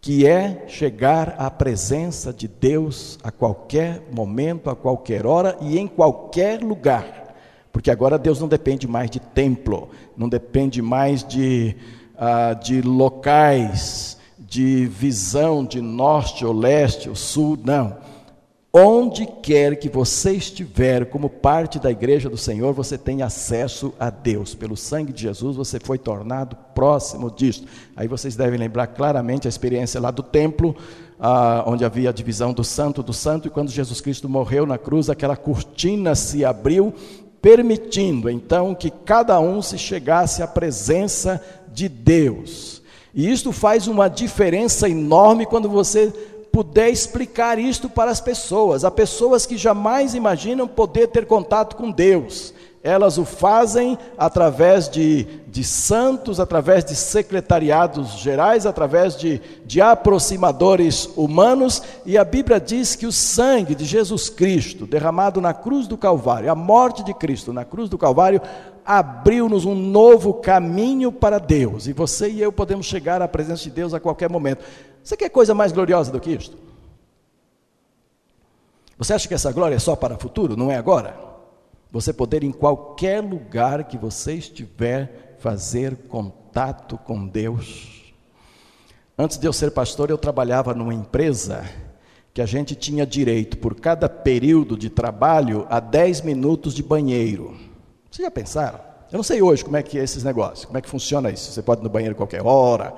que 0.00 0.26
é 0.26 0.64
chegar 0.66 1.34
à 1.38 1.50
presença 1.50 2.30
de 2.30 2.46
Deus 2.46 3.18
a 3.22 3.30
qualquer 3.30 4.02
momento, 4.12 4.68
a 4.68 4.76
qualquer 4.76 5.24
hora 5.24 5.56
e 5.62 5.78
em 5.78 5.86
qualquer 5.86 6.62
lugar. 6.62 7.34
Porque 7.72 7.90
agora 7.90 8.18
Deus 8.18 8.38
não 8.38 8.46
depende 8.46 8.86
mais 8.86 9.08
de 9.08 9.18
templo, 9.18 9.88
não 10.14 10.28
depende 10.28 10.82
mais 10.82 11.24
de, 11.24 11.74
uh, 12.16 12.62
de 12.62 12.82
locais, 12.82 14.18
de 14.38 14.84
visão 14.84 15.64
de 15.64 15.80
norte 15.80 16.44
ou 16.44 16.52
leste 16.52 17.08
ou 17.08 17.16
sul, 17.16 17.58
não. 17.64 17.96
Onde 18.76 19.24
quer 19.24 19.76
que 19.76 19.88
você 19.88 20.32
estiver, 20.32 21.04
como 21.04 21.30
parte 21.30 21.78
da 21.78 21.92
igreja 21.92 22.28
do 22.28 22.36
Senhor, 22.36 22.74
você 22.74 22.98
tem 22.98 23.22
acesso 23.22 23.94
a 24.00 24.10
Deus. 24.10 24.52
Pelo 24.52 24.76
sangue 24.76 25.12
de 25.12 25.22
Jesus, 25.22 25.54
você 25.54 25.78
foi 25.78 25.96
tornado 25.96 26.56
próximo 26.74 27.30
disto. 27.30 27.68
Aí 27.94 28.08
vocês 28.08 28.34
devem 28.34 28.58
lembrar 28.58 28.88
claramente 28.88 29.46
a 29.46 29.48
experiência 29.48 30.00
lá 30.00 30.10
do 30.10 30.24
templo, 30.24 30.74
ah, 31.20 31.62
onde 31.68 31.84
havia 31.84 32.10
a 32.10 32.12
divisão 32.12 32.52
do 32.52 32.64
santo 32.64 33.00
do 33.00 33.12
santo, 33.12 33.46
e 33.46 33.50
quando 33.50 33.70
Jesus 33.70 34.00
Cristo 34.00 34.28
morreu 34.28 34.66
na 34.66 34.76
cruz, 34.76 35.08
aquela 35.08 35.36
cortina 35.36 36.16
se 36.16 36.44
abriu, 36.44 36.92
permitindo 37.40 38.28
então 38.28 38.74
que 38.74 38.90
cada 38.90 39.38
um 39.38 39.62
se 39.62 39.78
chegasse 39.78 40.42
à 40.42 40.48
presença 40.48 41.40
de 41.72 41.88
Deus. 41.88 42.82
E 43.14 43.30
isto 43.30 43.52
faz 43.52 43.86
uma 43.86 44.08
diferença 44.08 44.88
enorme 44.88 45.46
quando 45.46 45.68
você 45.68 46.12
puder 46.54 46.88
explicar 46.88 47.58
isto 47.58 47.90
para 47.90 48.12
as 48.12 48.20
pessoas. 48.20 48.84
Há 48.84 48.90
pessoas 48.90 49.44
que 49.44 49.58
jamais 49.58 50.14
imaginam 50.14 50.68
poder 50.68 51.08
ter 51.08 51.26
contato 51.26 51.74
com 51.74 51.90
Deus. 51.90 52.54
Elas 52.80 53.18
o 53.18 53.24
fazem 53.24 53.98
através 54.16 54.88
de, 54.88 55.24
de 55.48 55.64
santos, 55.64 56.38
através 56.38 56.84
de 56.84 56.94
secretariados 56.94 58.18
gerais, 58.18 58.66
através 58.66 59.16
de, 59.16 59.40
de 59.66 59.80
aproximadores 59.80 61.10
humanos, 61.16 61.82
e 62.06 62.16
a 62.16 62.22
Bíblia 62.22 62.60
diz 62.60 62.94
que 62.94 63.06
o 63.06 63.10
sangue 63.10 63.74
de 63.74 63.84
Jesus 63.84 64.28
Cristo, 64.28 64.86
derramado 64.86 65.40
na 65.40 65.52
cruz 65.52 65.88
do 65.88 65.98
Calvário, 65.98 66.52
a 66.52 66.54
morte 66.54 67.02
de 67.02 67.12
Cristo 67.12 67.52
na 67.52 67.64
cruz 67.64 67.88
do 67.88 67.98
Calvário, 67.98 68.40
abriu-nos 68.86 69.64
um 69.64 69.74
novo 69.74 70.34
caminho 70.34 71.10
para 71.10 71.38
Deus, 71.38 71.88
e 71.88 71.92
você 71.92 72.30
e 72.30 72.40
eu 72.40 72.52
podemos 72.52 72.86
chegar 72.86 73.20
à 73.20 73.26
presença 73.26 73.64
de 73.64 73.70
Deus 73.70 73.92
a 73.92 73.98
qualquer 73.98 74.30
momento. 74.30 74.62
Você 75.04 75.18
quer 75.18 75.28
coisa 75.28 75.54
mais 75.54 75.70
gloriosa 75.70 76.10
do 76.10 76.18
que 76.18 76.30
isto? 76.30 76.56
Você 78.96 79.12
acha 79.12 79.28
que 79.28 79.34
essa 79.34 79.52
glória 79.52 79.74
é 79.74 79.78
só 79.78 79.94
para 79.94 80.14
o 80.14 80.18
futuro? 80.18 80.56
Não 80.56 80.70
é 80.72 80.76
agora? 80.76 81.14
Você 81.92 82.10
poder 82.10 82.42
em 82.42 82.50
qualquer 82.50 83.22
lugar 83.22 83.84
que 83.84 83.98
você 83.98 84.34
estiver 84.34 85.36
fazer 85.38 85.94
contato 86.08 86.96
com 86.96 87.28
Deus. 87.28 88.14
Antes 89.16 89.36
de 89.36 89.46
eu 89.46 89.52
ser 89.52 89.70
pastor, 89.72 90.08
eu 90.08 90.16
trabalhava 90.16 90.72
numa 90.72 90.94
empresa 90.94 91.68
que 92.32 92.40
a 92.40 92.46
gente 92.46 92.74
tinha 92.74 93.06
direito, 93.06 93.58
por 93.58 93.78
cada 93.78 94.08
período 94.08 94.76
de 94.76 94.88
trabalho, 94.88 95.66
a 95.68 95.78
10 95.80 96.22
minutos 96.22 96.74
de 96.74 96.82
banheiro. 96.82 97.54
Vocês 98.10 98.24
já 98.24 98.30
pensaram? 98.30 98.80
Eu 99.12 99.18
não 99.18 99.22
sei 99.22 99.42
hoje 99.42 99.64
como 99.64 99.76
é 99.76 99.82
que 99.82 99.98
é 99.98 100.02
esses 100.02 100.24
negócios, 100.24 100.64
como 100.64 100.78
é 100.78 100.80
que 100.80 100.88
funciona 100.88 101.30
isso. 101.30 101.52
Você 101.52 101.62
pode 101.62 101.82
ir 101.82 101.84
no 101.84 101.90
banheiro 101.90 102.16
qualquer 102.16 102.44
hora, 102.44 102.94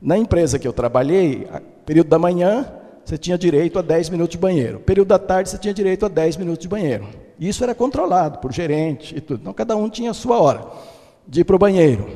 na 0.00 0.16
empresa 0.16 0.58
que 0.58 0.66
eu 0.66 0.72
trabalhei, 0.72 1.46
período 1.84 2.08
da 2.08 2.18
manhã, 2.18 2.66
você 3.04 3.18
tinha 3.18 3.36
direito 3.36 3.78
a 3.78 3.82
10 3.82 4.08
minutos 4.10 4.32
de 4.32 4.38
banheiro. 4.38 4.80
Período 4.80 5.08
da 5.08 5.18
tarde, 5.18 5.50
você 5.50 5.58
tinha 5.58 5.74
direito 5.74 6.06
a 6.06 6.08
10 6.08 6.36
minutos 6.36 6.62
de 6.62 6.68
banheiro. 6.68 7.08
Isso 7.38 7.64
era 7.64 7.74
controlado 7.74 8.38
por 8.38 8.52
gerente 8.52 9.16
e 9.16 9.20
tudo. 9.20 9.40
Então, 9.40 9.52
cada 9.52 9.76
um 9.76 9.88
tinha 9.88 10.10
a 10.10 10.14
sua 10.14 10.40
hora 10.40 10.66
de 11.26 11.40
ir 11.40 11.44
para 11.44 11.56
o 11.56 11.58
banheiro. 11.58 12.08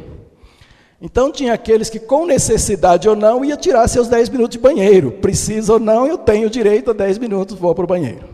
Então, 1.01 1.32
tinha 1.32 1.53
aqueles 1.53 1.91
que, 1.91 1.99
com 1.99 2.26
necessidade 2.26 3.09
ou 3.09 3.16
não, 3.16 3.45
ia 3.45 3.57
tirar 3.57 3.87
seus 3.89 4.09
10 4.09 4.28
minutos 4.28 4.53
de 4.53 4.59
banheiro. 4.59 5.11
Precisa 5.12 5.74
ou 5.74 5.80
não, 5.80 6.07
eu 6.07 6.16
tenho 6.16 6.49
direito 6.49 6.91
a 6.91 6.95
10 6.95 7.18
minutos, 7.18 7.59
vou 7.59 7.74
para 7.74 7.85
o 7.85 7.89
banheiro. 7.89 8.28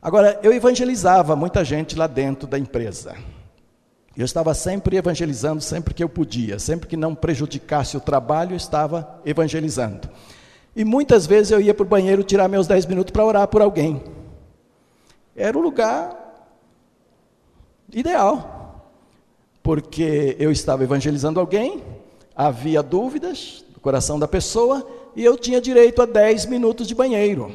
Agora, 0.00 0.38
eu 0.42 0.52
evangelizava 0.52 1.34
muita 1.34 1.64
gente 1.64 1.96
lá 1.96 2.06
dentro 2.06 2.46
da 2.46 2.58
empresa. 2.58 3.14
Eu 4.16 4.24
estava 4.24 4.54
sempre 4.54 4.96
evangelizando, 4.96 5.60
sempre 5.60 5.92
que 5.92 6.02
eu 6.02 6.08
podia, 6.08 6.58
sempre 6.58 6.88
que 6.88 6.96
não 6.96 7.14
prejudicasse 7.14 7.96
o 7.96 8.00
trabalho, 8.00 8.52
eu 8.52 8.56
estava 8.56 9.20
evangelizando. 9.24 10.08
E 10.76 10.84
muitas 10.84 11.26
vezes 11.26 11.50
eu 11.50 11.60
ia 11.60 11.74
para 11.74 11.82
o 11.82 11.88
banheiro 11.88 12.22
tirar 12.22 12.48
meus 12.48 12.66
10 12.66 12.86
minutos 12.86 13.12
para 13.12 13.24
orar 13.24 13.48
por 13.48 13.60
alguém. 13.60 14.02
Era 15.34 15.58
o 15.58 15.60
lugar 15.60 16.16
ideal, 17.92 18.90
porque 19.62 20.36
eu 20.38 20.52
estava 20.52 20.84
evangelizando 20.84 21.40
alguém, 21.40 21.82
havia 22.36 22.82
dúvidas 22.82 23.64
no 23.74 23.80
coração 23.80 24.18
da 24.18 24.28
pessoa, 24.28 24.86
e 25.16 25.24
eu 25.24 25.36
tinha 25.36 25.60
direito 25.60 26.02
a 26.02 26.06
10 26.06 26.46
minutos 26.46 26.86
de 26.86 26.94
banheiro. 26.94 27.52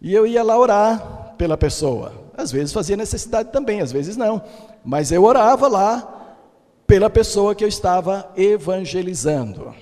E 0.00 0.14
eu 0.14 0.26
ia 0.26 0.42
lá 0.42 0.58
orar 0.58 1.34
pela 1.38 1.56
pessoa. 1.56 2.12
Às 2.36 2.52
vezes 2.52 2.72
fazia 2.72 2.96
necessidade 2.96 3.50
também, 3.50 3.80
às 3.80 3.90
vezes 3.92 4.16
não. 4.16 4.42
Mas 4.84 5.12
eu 5.12 5.24
orava 5.24 5.68
lá 5.68 6.36
pela 6.86 7.10
pessoa 7.10 7.54
que 7.54 7.62
eu 7.62 7.68
estava 7.68 8.30
evangelizando. 8.36 9.74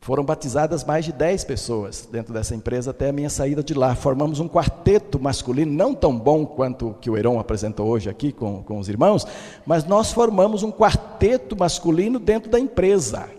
Foram 0.00 0.24
batizadas 0.24 0.82
mais 0.82 1.04
de 1.04 1.12
10 1.12 1.44
pessoas 1.44 2.08
dentro 2.10 2.34
dessa 2.34 2.56
empresa 2.56 2.90
até 2.90 3.10
a 3.10 3.12
minha 3.12 3.30
saída 3.30 3.62
de 3.62 3.72
lá. 3.72 3.94
Formamos 3.94 4.40
um 4.40 4.48
quarteto 4.48 5.20
masculino, 5.20 5.70
não 5.70 5.94
tão 5.94 6.18
bom 6.18 6.44
quanto 6.44 6.88
o 6.88 6.94
que 6.94 7.08
o 7.08 7.16
Heron 7.16 7.38
apresentou 7.38 7.86
hoje 7.86 8.10
aqui 8.10 8.32
com, 8.32 8.64
com 8.64 8.80
os 8.80 8.88
irmãos, 8.88 9.24
mas 9.64 9.84
nós 9.84 10.10
formamos 10.10 10.64
um 10.64 10.72
quarteto 10.72 11.56
masculino 11.56 12.18
dentro 12.18 12.50
da 12.50 12.58
empresa. 12.58 13.30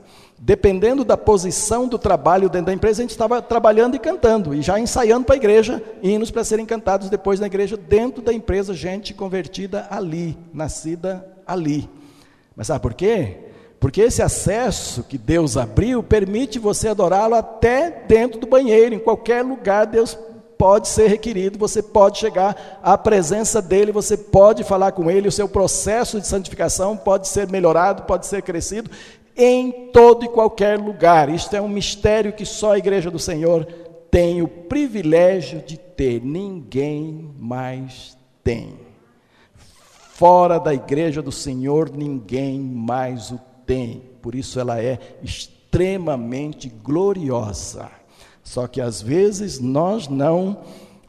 Dependendo 0.45 1.05
da 1.05 1.15
posição 1.15 1.87
do 1.87 1.97
trabalho 1.97 2.49
dentro 2.49 2.65
da 2.65 2.73
empresa, 2.73 3.01
a 3.01 3.03
gente 3.03 3.11
estava 3.11 3.41
trabalhando 3.41 3.95
e 3.95 3.99
cantando, 3.99 4.53
e 4.53 4.61
já 4.61 4.77
ensaiando 4.77 5.25
para 5.25 5.35
a 5.35 5.37
igreja, 5.37 5.81
hinos 6.01 6.31
para 6.31 6.43
serem 6.43 6.65
cantados 6.65 7.09
depois 7.09 7.39
na 7.39 7.45
igreja, 7.45 7.77
dentro 7.77 8.21
da 8.21 8.33
empresa, 8.33 8.73
gente 8.73 9.13
convertida 9.13 9.87
ali, 9.89 10.37
nascida 10.53 11.25
ali. 11.47 11.89
Mas 12.57 12.67
sabe 12.67 12.81
por 12.81 12.93
quê? 12.93 13.37
Porque 13.79 14.01
esse 14.01 14.21
acesso 14.21 15.03
que 15.03 15.17
Deus 15.17 15.55
abriu 15.55 16.03
permite 16.03 16.59
você 16.59 16.89
adorá-lo 16.89 17.35
até 17.35 18.03
dentro 18.05 18.37
do 18.37 18.45
banheiro, 18.45 18.93
em 18.93 18.99
qualquer 18.99 19.45
lugar 19.45 19.85
Deus 19.85 20.17
pode 20.57 20.89
ser 20.89 21.07
requerido, 21.07 21.57
você 21.57 21.81
pode 21.81 22.19
chegar 22.19 22.81
à 22.83 22.97
presença 22.97 23.61
dele, 23.61 23.93
você 23.93 24.17
pode 24.17 24.65
falar 24.65 24.91
com 24.91 25.09
ele, 25.09 25.29
o 25.29 25.31
seu 25.31 25.47
processo 25.47 26.19
de 26.19 26.27
santificação 26.27 26.97
pode 26.97 27.29
ser 27.29 27.49
melhorado, 27.49 28.03
pode 28.03 28.27
ser 28.27 28.41
crescido, 28.41 28.91
em 29.35 29.89
todo 29.91 30.25
e 30.25 30.29
qualquer 30.29 30.79
lugar. 30.79 31.29
Isto 31.29 31.55
é 31.55 31.61
um 31.61 31.69
mistério 31.69 32.33
que 32.33 32.45
só 32.45 32.73
a 32.73 32.77
igreja 32.77 33.09
do 33.09 33.19
Senhor 33.19 33.65
tem 34.09 34.41
o 34.41 34.47
privilégio 34.47 35.61
de 35.61 35.77
ter, 35.77 36.23
ninguém 36.23 37.31
mais 37.39 38.17
tem. 38.43 38.77
Fora 40.13 40.59
da 40.59 40.73
igreja 40.73 41.21
do 41.21 41.31
Senhor, 41.31 41.89
ninguém 41.89 42.59
mais 42.59 43.31
o 43.31 43.39
tem. 43.65 44.03
Por 44.21 44.35
isso 44.35 44.59
ela 44.59 44.79
é 44.79 44.99
extremamente 45.23 46.69
gloriosa. 46.69 47.89
Só 48.43 48.67
que 48.67 48.79
às 48.79 49.01
vezes 49.01 49.59
nós 49.59 50.07
não 50.07 50.59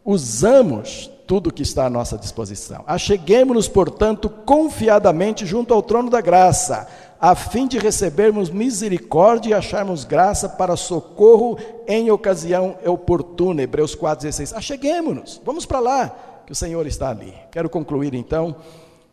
usamos 0.04 1.10
tudo 1.26 1.52
que 1.52 1.62
está 1.62 1.86
à 1.86 1.90
nossa 1.90 2.16
disposição. 2.16 2.84
Acheguemos-nos, 2.86 3.68
portanto, 3.68 4.28
confiadamente 4.28 5.44
junto 5.44 5.72
ao 5.72 5.82
trono 5.82 6.10
da 6.10 6.20
graça 6.20 6.86
a 7.26 7.34
fim 7.34 7.66
de 7.66 7.78
recebermos 7.78 8.50
misericórdia 8.50 9.48
e 9.48 9.54
acharmos 9.54 10.04
graça 10.04 10.46
para 10.46 10.76
socorro 10.76 11.56
em 11.88 12.10
ocasião 12.10 12.76
oportuna. 12.84 13.62
Hebreus 13.62 13.96
4,16. 13.96 14.54
Acheguemos-nos, 14.54 15.40
vamos 15.42 15.64
para 15.64 15.80
lá, 15.80 16.42
que 16.44 16.52
o 16.52 16.54
Senhor 16.54 16.86
está 16.86 17.08
ali. 17.08 17.32
Quero 17.50 17.70
concluir 17.70 18.12
então 18.12 18.54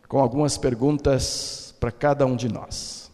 com 0.06 0.18
algumas 0.18 0.58
perguntas 0.58 1.74
para 1.80 1.90
cada 1.90 2.26
um 2.26 2.36
de 2.36 2.50
nós. 2.50 3.10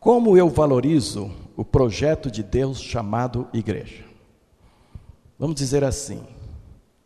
Como 0.00 0.38
eu 0.38 0.48
valorizo 0.48 1.30
o 1.54 1.66
projeto 1.66 2.30
de 2.30 2.42
Deus 2.42 2.80
chamado 2.80 3.46
igreja? 3.52 4.04
Vamos 5.38 5.56
dizer 5.56 5.84
assim, 5.84 6.22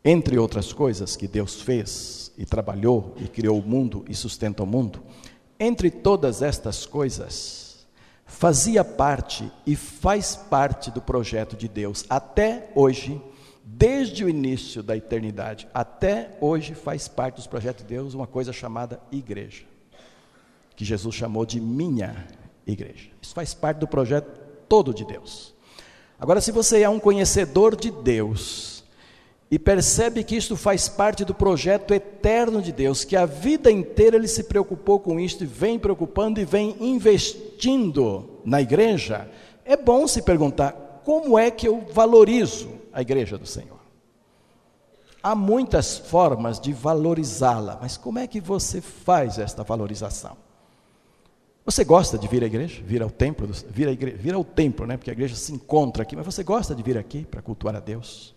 entre 0.04 0.38
outras 0.38 0.72
coisas 0.72 1.16
que 1.16 1.26
Deus 1.26 1.60
fez 1.60 2.30
e 2.38 2.46
trabalhou 2.46 3.16
e 3.16 3.26
criou 3.26 3.58
o 3.58 3.68
mundo 3.68 4.04
e 4.08 4.14
sustenta 4.14 4.62
o 4.62 4.66
mundo, 4.66 5.02
entre 5.58 5.90
todas 5.90 6.42
estas 6.42 6.86
coisas, 6.86 7.86
fazia 8.24 8.84
parte 8.84 9.50
e 9.66 9.74
faz 9.74 10.36
parte 10.36 10.90
do 10.90 11.00
projeto 11.00 11.56
de 11.56 11.66
Deus 11.66 12.04
até 12.08 12.70
hoje, 12.74 13.20
desde 13.64 14.24
o 14.24 14.28
início 14.28 14.82
da 14.82 14.96
eternidade, 14.96 15.68
até 15.74 16.36
hoje 16.40 16.74
faz 16.74 17.08
parte 17.08 17.36
dos 17.36 17.46
projetos 17.46 17.82
de 17.82 17.88
Deus 17.88 18.14
uma 18.14 18.26
coisa 18.26 18.52
chamada 18.52 19.00
igreja, 19.10 19.64
que 20.76 20.84
Jesus 20.84 21.14
chamou 21.14 21.44
de 21.44 21.60
minha 21.60 22.26
igreja. 22.66 23.10
Isso 23.20 23.34
faz 23.34 23.54
parte 23.54 23.78
do 23.78 23.88
projeto 23.88 24.40
todo 24.68 24.94
de 24.94 25.04
Deus. 25.04 25.54
Agora, 26.20 26.40
se 26.40 26.52
você 26.52 26.82
é 26.82 26.88
um 26.88 26.98
conhecedor 26.98 27.76
de 27.76 27.90
Deus, 27.90 28.77
e 29.50 29.58
percebe 29.58 30.22
que 30.22 30.36
isto 30.36 30.56
faz 30.56 30.88
parte 30.88 31.24
do 31.24 31.34
projeto 31.34 31.94
eterno 31.94 32.60
de 32.60 32.70
Deus, 32.70 33.04
que 33.04 33.16
a 33.16 33.24
vida 33.24 33.70
inteira 33.70 34.16
ele 34.16 34.28
se 34.28 34.44
preocupou 34.44 35.00
com 35.00 35.18
isto 35.18 35.42
e 35.44 35.46
vem 35.46 35.78
preocupando 35.78 36.38
e 36.38 36.44
vem 36.44 36.76
investindo 36.80 38.40
na 38.44 38.60
igreja, 38.60 39.28
é 39.64 39.76
bom 39.76 40.06
se 40.06 40.22
perguntar: 40.22 41.00
como 41.04 41.38
é 41.38 41.50
que 41.50 41.66
eu 41.66 41.86
valorizo 41.92 42.68
a 42.92 43.00
igreja 43.00 43.38
do 43.38 43.46
Senhor? 43.46 43.78
Há 45.22 45.34
muitas 45.34 45.96
formas 45.96 46.60
de 46.60 46.72
valorizá-la, 46.72 47.78
mas 47.80 47.96
como 47.96 48.18
é 48.18 48.26
que 48.26 48.40
você 48.40 48.80
faz 48.80 49.38
esta 49.38 49.64
valorização? 49.64 50.36
Você 51.64 51.84
gosta 51.84 52.16
de 52.16 52.28
vir 52.28 52.42
à 52.42 52.46
igreja, 52.46 52.82
vir 52.82 53.02
ao 53.02 53.10
templo, 53.10 53.46
vir, 53.68 53.88
à 53.88 53.92
igreja, 53.92 54.16
vir 54.16 54.32
ao 54.32 54.44
templo, 54.44 54.86
né? 54.86 54.96
Porque 54.96 55.10
a 55.10 55.12
igreja 55.12 55.34
se 55.34 55.52
encontra 55.52 56.02
aqui, 56.02 56.16
mas 56.16 56.24
você 56.24 56.42
gosta 56.42 56.74
de 56.74 56.82
vir 56.82 56.96
aqui 56.96 57.26
para 57.26 57.42
cultuar 57.42 57.76
a 57.76 57.80
Deus? 57.80 58.34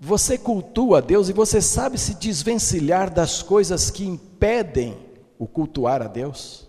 Você 0.00 0.38
cultua 0.38 0.98
a 0.98 1.00
Deus 1.00 1.28
e 1.28 1.32
você 1.32 1.60
sabe 1.60 1.98
se 1.98 2.14
desvencilhar 2.14 3.12
das 3.12 3.42
coisas 3.42 3.90
que 3.90 4.06
impedem 4.06 4.96
o 5.36 5.46
cultuar 5.46 6.02
a 6.02 6.06
Deus? 6.06 6.68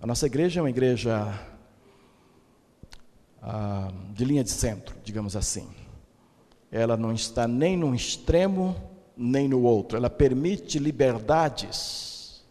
A 0.00 0.06
nossa 0.06 0.26
igreja 0.26 0.58
é 0.58 0.62
uma 0.62 0.70
igreja 0.70 1.32
ah, 3.40 3.92
de 4.12 4.24
linha 4.24 4.42
de 4.42 4.50
centro, 4.50 4.96
digamos 5.04 5.36
assim. 5.36 5.68
Ela 6.70 6.96
não 6.96 7.12
está 7.12 7.46
nem 7.46 7.76
num 7.76 7.94
extremo 7.94 8.74
nem 9.16 9.46
no 9.46 9.62
outro. 9.62 9.96
Ela 9.96 10.10
permite 10.10 10.80
liberdades 10.80 12.44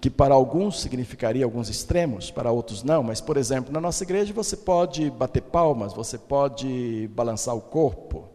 que 0.00 0.10
para 0.10 0.34
alguns 0.34 0.80
significaria 0.80 1.44
alguns 1.44 1.68
extremos, 1.68 2.28
para 2.28 2.50
outros 2.50 2.82
não. 2.82 3.04
Mas, 3.04 3.20
por 3.20 3.36
exemplo, 3.36 3.72
na 3.72 3.80
nossa 3.80 4.02
igreja 4.02 4.34
você 4.34 4.56
pode 4.56 5.08
bater 5.10 5.42
palmas, 5.42 5.94
você 5.94 6.18
pode 6.18 7.08
balançar 7.14 7.54
o 7.54 7.60
corpo. 7.60 8.31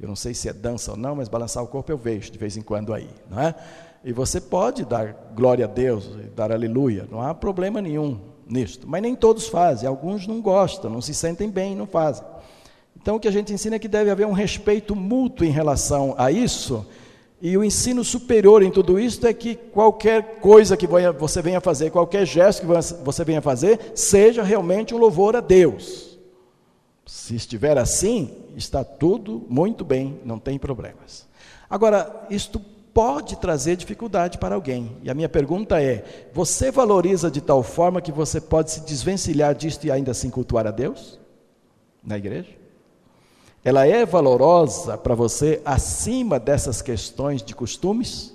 Eu 0.00 0.06
não 0.06 0.16
sei 0.16 0.32
se 0.32 0.48
é 0.48 0.52
dança 0.52 0.92
ou 0.92 0.96
não, 0.96 1.16
mas 1.16 1.28
balançar 1.28 1.62
o 1.62 1.66
corpo 1.66 1.90
eu 1.90 1.98
vejo 1.98 2.30
de 2.30 2.38
vez 2.38 2.56
em 2.56 2.62
quando 2.62 2.94
aí, 2.94 3.08
não 3.28 3.40
é? 3.40 3.54
E 4.04 4.12
você 4.12 4.40
pode 4.40 4.84
dar 4.84 5.32
glória 5.34 5.64
a 5.64 5.68
Deus, 5.68 6.08
dar 6.36 6.52
aleluia, 6.52 7.06
não 7.10 7.20
há 7.20 7.34
problema 7.34 7.82
nenhum 7.82 8.20
nisto. 8.46 8.88
Mas 8.88 9.02
nem 9.02 9.14
todos 9.14 9.48
fazem, 9.48 9.88
alguns 9.88 10.26
não 10.26 10.40
gostam, 10.40 10.90
não 10.90 11.00
se 11.00 11.12
sentem 11.12 11.50
bem, 11.50 11.74
não 11.74 11.86
fazem. 11.86 12.24
Então 13.00 13.16
o 13.16 13.20
que 13.20 13.28
a 13.28 13.32
gente 13.32 13.52
ensina 13.52 13.76
é 13.76 13.78
que 13.78 13.88
deve 13.88 14.10
haver 14.10 14.26
um 14.26 14.32
respeito 14.32 14.94
mútuo 14.94 15.44
em 15.44 15.50
relação 15.50 16.14
a 16.16 16.30
isso. 16.30 16.86
E 17.40 17.56
o 17.56 17.62
ensino 17.62 18.02
superior 18.02 18.62
em 18.62 18.70
tudo 18.70 18.98
isso 18.98 19.24
é 19.26 19.32
que 19.32 19.54
qualquer 19.54 20.40
coisa 20.40 20.76
que 20.76 20.86
você 20.86 21.40
venha 21.40 21.60
fazer, 21.60 21.90
qualquer 21.90 22.26
gesto 22.26 22.62
que 22.62 22.66
você 23.04 23.24
venha 23.24 23.40
fazer, 23.40 23.92
seja 23.94 24.42
realmente 24.42 24.94
um 24.94 24.98
louvor 24.98 25.36
a 25.36 25.40
Deus. 25.40 26.18
Se 27.06 27.36
estiver 27.36 27.78
assim, 27.78 28.30
está 28.58 28.84
tudo 28.84 29.46
muito 29.48 29.84
bem, 29.84 30.20
não 30.24 30.38
tem 30.38 30.58
problemas. 30.58 31.26
Agora, 31.70 32.26
isto 32.28 32.60
pode 32.92 33.36
trazer 33.36 33.76
dificuldade 33.76 34.38
para 34.38 34.54
alguém. 34.54 34.96
E 35.02 35.10
a 35.10 35.14
minha 35.14 35.28
pergunta 35.28 35.82
é: 35.82 36.28
você 36.34 36.70
valoriza 36.70 37.30
de 37.30 37.40
tal 37.40 37.62
forma 37.62 38.02
que 38.02 38.12
você 38.12 38.40
pode 38.40 38.70
se 38.70 38.80
desvencilhar 38.80 39.54
disto 39.54 39.84
e 39.84 39.90
ainda 39.90 40.10
assim 40.10 40.30
cultuar 40.30 40.66
a 40.66 40.70
Deus? 40.70 41.18
Na 42.02 42.16
igreja? 42.16 42.58
ela 43.64 43.86
é 43.86 44.06
valorosa 44.06 44.96
para 44.96 45.14
você 45.14 45.60
acima 45.64 46.38
dessas 46.38 46.80
questões 46.80 47.42
de 47.42 47.54
costumes? 47.54 48.34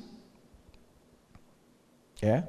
É? 2.22 2.44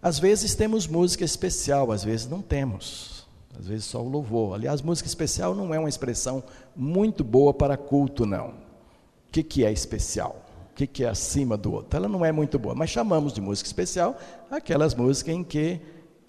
Às 0.00 0.18
vezes 0.18 0.54
temos 0.54 0.86
música 0.86 1.24
especial, 1.24 1.92
às 1.92 2.02
vezes 2.02 2.26
não 2.26 2.40
temos. 2.40 3.17
Às 3.58 3.66
vezes 3.66 3.86
só 3.86 4.00
o 4.00 4.08
louvor. 4.08 4.54
Aliás, 4.54 4.80
música 4.80 5.08
especial 5.08 5.54
não 5.54 5.74
é 5.74 5.78
uma 5.78 5.88
expressão 5.88 6.42
muito 6.76 7.24
boa 7.24 7.52
para 7.52 7.76
culto, 7.76 8.24
não. 8.24 8.48
O 8.48 9.32
que, 9.32 9.42
que 9.42 9.64
é 9.64 9.72
especial? 9.72 10.44
O 10.70 10.74
que, 10.74 10.86
que 10.86 11.04
é 11.04 11.08
acima 11.08 11.56
do 11.56 11.72
outro? 11.72 11.96
Ela 11.96 12.08
não 12.08 12.24
é 12.24 12.30
muito 12.30 12.58
boa, 12.58 12.74
mas 12.74 12.90
chamamos 12.90 13.32
de 13.32 13.40
música 13.40 13.66
especial 13.66 14.16
aquelas 14.48 14.94
músicas 14.94 15.34
em 15.34 15.42
que 15.42 15.80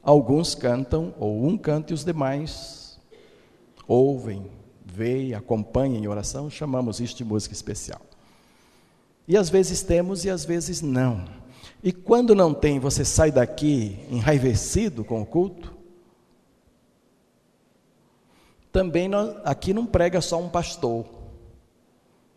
alguns 0.01 0.55
cantam, 0.55 1.13
ou 1.19 1.45
um 1.45 1.55
canta 1.55 1.93
e 1.93 1.95
os 1.95 2.03
demais 2.03 2.99
ouvem, 3.87 4.49
vê 4.83 5.27
e 5.27 5.35
acompanha 5.35 5.99
em 5.99 6.07
oração, 6.07 6.49
chamamos 6.49 6.99
isso 6.99 7.15
de 7.15 7.23
música 7.23 7.53
especial. 7.53 8.01
E 9.27 9.37
às 9.37 9.49
vezes 9.49 9.83
temos 9.83 10.25
e 10.25 10.29
às 10.31 10.43
vezes 10.43 10.81
não. 10.81 11.25
E 11.83 11.91
quando 11.91 12.33
não 12.33 12.53
tem, 12.53 12.79
você 12.79 13.05
sai 13.05 13.31
daqui 13.31 13.99
enraivecido 14.09 15.03
com 15.03 15.21
o 15.21 15.25
culto? 15.25 15.78
Também 18.71 19.09
aqui 19.43 19.73
não 19.73 19.85
prega 19.85 20.21
só 20.21 20.39
um 20.39 20.49
pastor. 20.49 21.05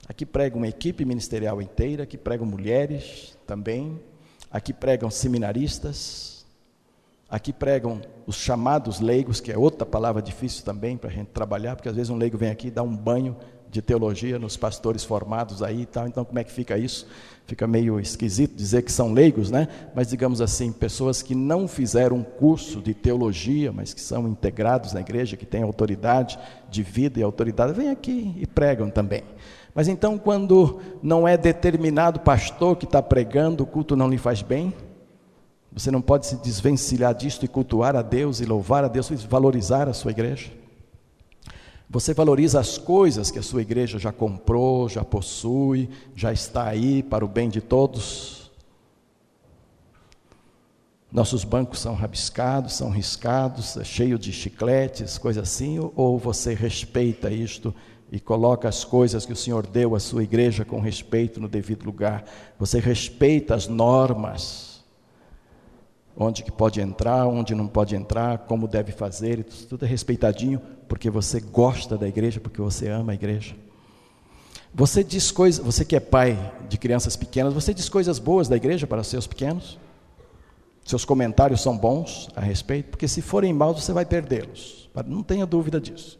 Aqui 0.08 0.26
prega 0.26 0.56
uma 0.56 0.68
equipe 0.68 1.04
ministerial 1.04 1.62
inteira, 1.62 2.02
aqui 2.02 2.18
pregam 2.18 2.46
mulheres 2.46 3.38
também, 3.46 4.00
aqui 4.50 4.72
pregam 4.72 5.10
seminaristas, 5.10 6.32
Aqui 7.32 7.50
pregam 7.50 8.02
os 8.26 8.36
chamados 8.36 9.00
leigos, 9.00 9.40
que 9.40 9.50
é 9.50 9.56
outra 9.56 9.86
palavra 9.86 10.20
difícil 10.20 10.62
também 10.66 10.98
para 10.98 11.08
a 11.08 11.12
gente 11.14 11.28
trabalhar, 11.28 11.74
porque 11.76 11.88
às 11.88 11.96
vezes 11.96 12.10
um 12.10 12.16
leigo 12.18 12.36
vem 12.36 12.50
aqui 12.50 12.66
e 12.66 12.70
dá 12.70 12.82
um 12.82 12.94
banho 12.94 13.34
de 13.72 13.80
teologia 13.80 14.38
nos 14.38 14.54
pastores 14.54 15.02
formados 15.02 15.62
aí 15.62 15.80
e 15.80 15.86
tal. 15.86 16.06
Então, 16.06 16.26
como 16.26 16.38
é 16.38 16.44
que 16.44 16.52
fica 16.52 16.76
isso? 16.76 17.06
Fica 17.46 17.66
meio 17.66 17.98
esquisito 17.98 18.54
dizer 18.54 18.82
que 18.82 18.92
são 18.92 19.14
leigos, 19.14 19.50
né? 19.50 19.66
Mas 19.94 20.08
digamos 20.08 20.42
assim, 20.42 20.70
pessoas 20.70 21.22
que 21.22 21.34
não 21.34 21.66
fizeram 21.66 22.18
um 22.18 22.22
curso 22.22 22.82
de 22.82 22.92
teologia, 22.92 23.72
mas 23.72 23.94
que 23.94 24.00
são 24.00 24.28
integrados 24.28 24.92
na 24.92 25.00
igreja, 25.00 25.38
que 25.38 25.46
têm 25.46 25.62
autoridade 25.62 26.38
de 26.70 26.82
vida 26.82 27.18
e 27.18 27.22
autoridade, 27.22 27.72
vêm 27.72 27.88
aqui 27.88 28.34
e 28.36 28.46
pregam 28.46 28.90
também. 28.90 29.22
Mas 29.74 29.88
então, 29.88 30.18
quando 30.18 30.78
não 31.02 31.26
é 31.26 31.38
determinado 31.38 32.20
pastor 32.20 32.76
que 32.76 32.84
está 32.84 33.02
pregando, 33.02 33.64
o 33.64 33.66
culto 33.66 33.96
não 33.96 34.08
lhe 34.08 34.18
faz 34.18 34.42
bem, 34.42 34.74
você 35.72 35.90
não 35.90 36.02
pode 36.02 36.26
se 36.26 36.36
desvencilhar 36.36 37.14
disto 37.14 37.46
e 37.46 37.48
cultuar 37.48 37.96
a 37.96 38.02
Deus 38.02 38.38
e 38.40 38.44
louvar 38.44 38.84
a 38.84 38.88
Deus 38.88 39.10
e 39.10 39.14
valorizar 39.16 39.88
a 39.88 39.94
sua 39.94 40.10
igreja. 40.10 40.61
Você 41.92 42.14
valoriza 42.14 42.58
as 42.58 42.78
coisas 42.78 43.30
que 43.30 43.38
a 43.38 43.42
sua 43.42 43.60
igreja 43.60 43.98
já 43.98 44.10
comprou, 44.10 44.88
já 44.88 45.04
possui, 45.04 45.90
já 46.16 46.32
está 46.32 46.64
aí 46.64 47.02
para 47.02 47.22
o 47.22 47.28
bem 47.28 47.50
de 47.50 47.60
todos. 47.60 48.50
Nossos 51.12 51.44
bancos 51.44 51.80
são 51.80 51.94
rabiscados, 51.94 52.72
são 52.72 52.88
riscados, 52.88 53.76
é 53.76 53.84
cheio 53.84 54.18
de 54.18 54.32
chicletes, 54.32 55.18
coisas 55.18 55.42
assim, 55.46 55.78
ou 55.94 56.18
você 56.18 56.54
respeita 56.54 57.30
isto 57.30 57.74
e 58.10 58.18
coloca 58.18 58.70
as 58.70 58.84
coisas 58.84 59.26
que 59.26 59.32
o 59.34 59.36
Senhor 59.36 59.66
deu 59.66 59.94
à 59.94 60.00
sua 60.00 60.22
igreja 60.22 60.64
com 60.64 60.80
respeito 60.80 61.38
no 61.38 61.48
devido 61.48 61.84
lugar? 61.84 62.24
Você 62.58 62.80
respeita 62.80 63.54
as 63.54 63.68
normas 63.68 64.71
onde 66.16 66.42
que 66.42 66.52
pode 66.52 66.80
entrar, 66.80 67.26
onde 67.26 67.54
não 67.54 67.66
pode 67.66 67.96
entrar, 67.96 68.38
como 68.38 68.68
deve 68.68 68.92
fazer, 68.92 69.44
tudo 69.68 69.84
é 69.84 69.88
respeitadinho, 69.88 70.60
porque 70.88 71.10
você 71.10 71.40
gosta 71.40 71.96
da 71.96 72.06
igreja, 72.06 72.40
porque 72.40 72.60
você 72.60 72.88
ama 72.88 73.12
a 73.12 73.14
igreja. 73.14 73.54
Você 74.74 75.04
diz 75.04 75.30
coisas, 75.30 75.64
você 75.64 75.84
que 75.84 75.96
é 75.96 76.00
pai 76.00 76.52
de 76.68 76.78
crianças 76.78 77.16
pequenas, 77.16 77.52
você 77.52 77.74
diz 77.74 77.88
coisas 77.88 78.18
boas 78.18 78.48
da 78.48 78.56
igreja 78.56 78.86
para 78.86 79.02
seus 79.02 79.26
pequenos? 79.26 79.78
Seus 80.84 81.04
comentários 81.04 81.60
são 81.60 81.76
bons 81.76 82.28
a 82.34 82.40
respeito, 82.40 82.90
porque 82.90 83.06
se 83.06 83.22
forem 83.22 83.52
maus 83.52 83.82
você 83.82 83.92
vai 83.92 84.04
perdê-los. 84.04 84.90
Não 85.06 85.22
tenha 85.22 85.46
dúvida 85.46 85.80
disso. 85.80 86.18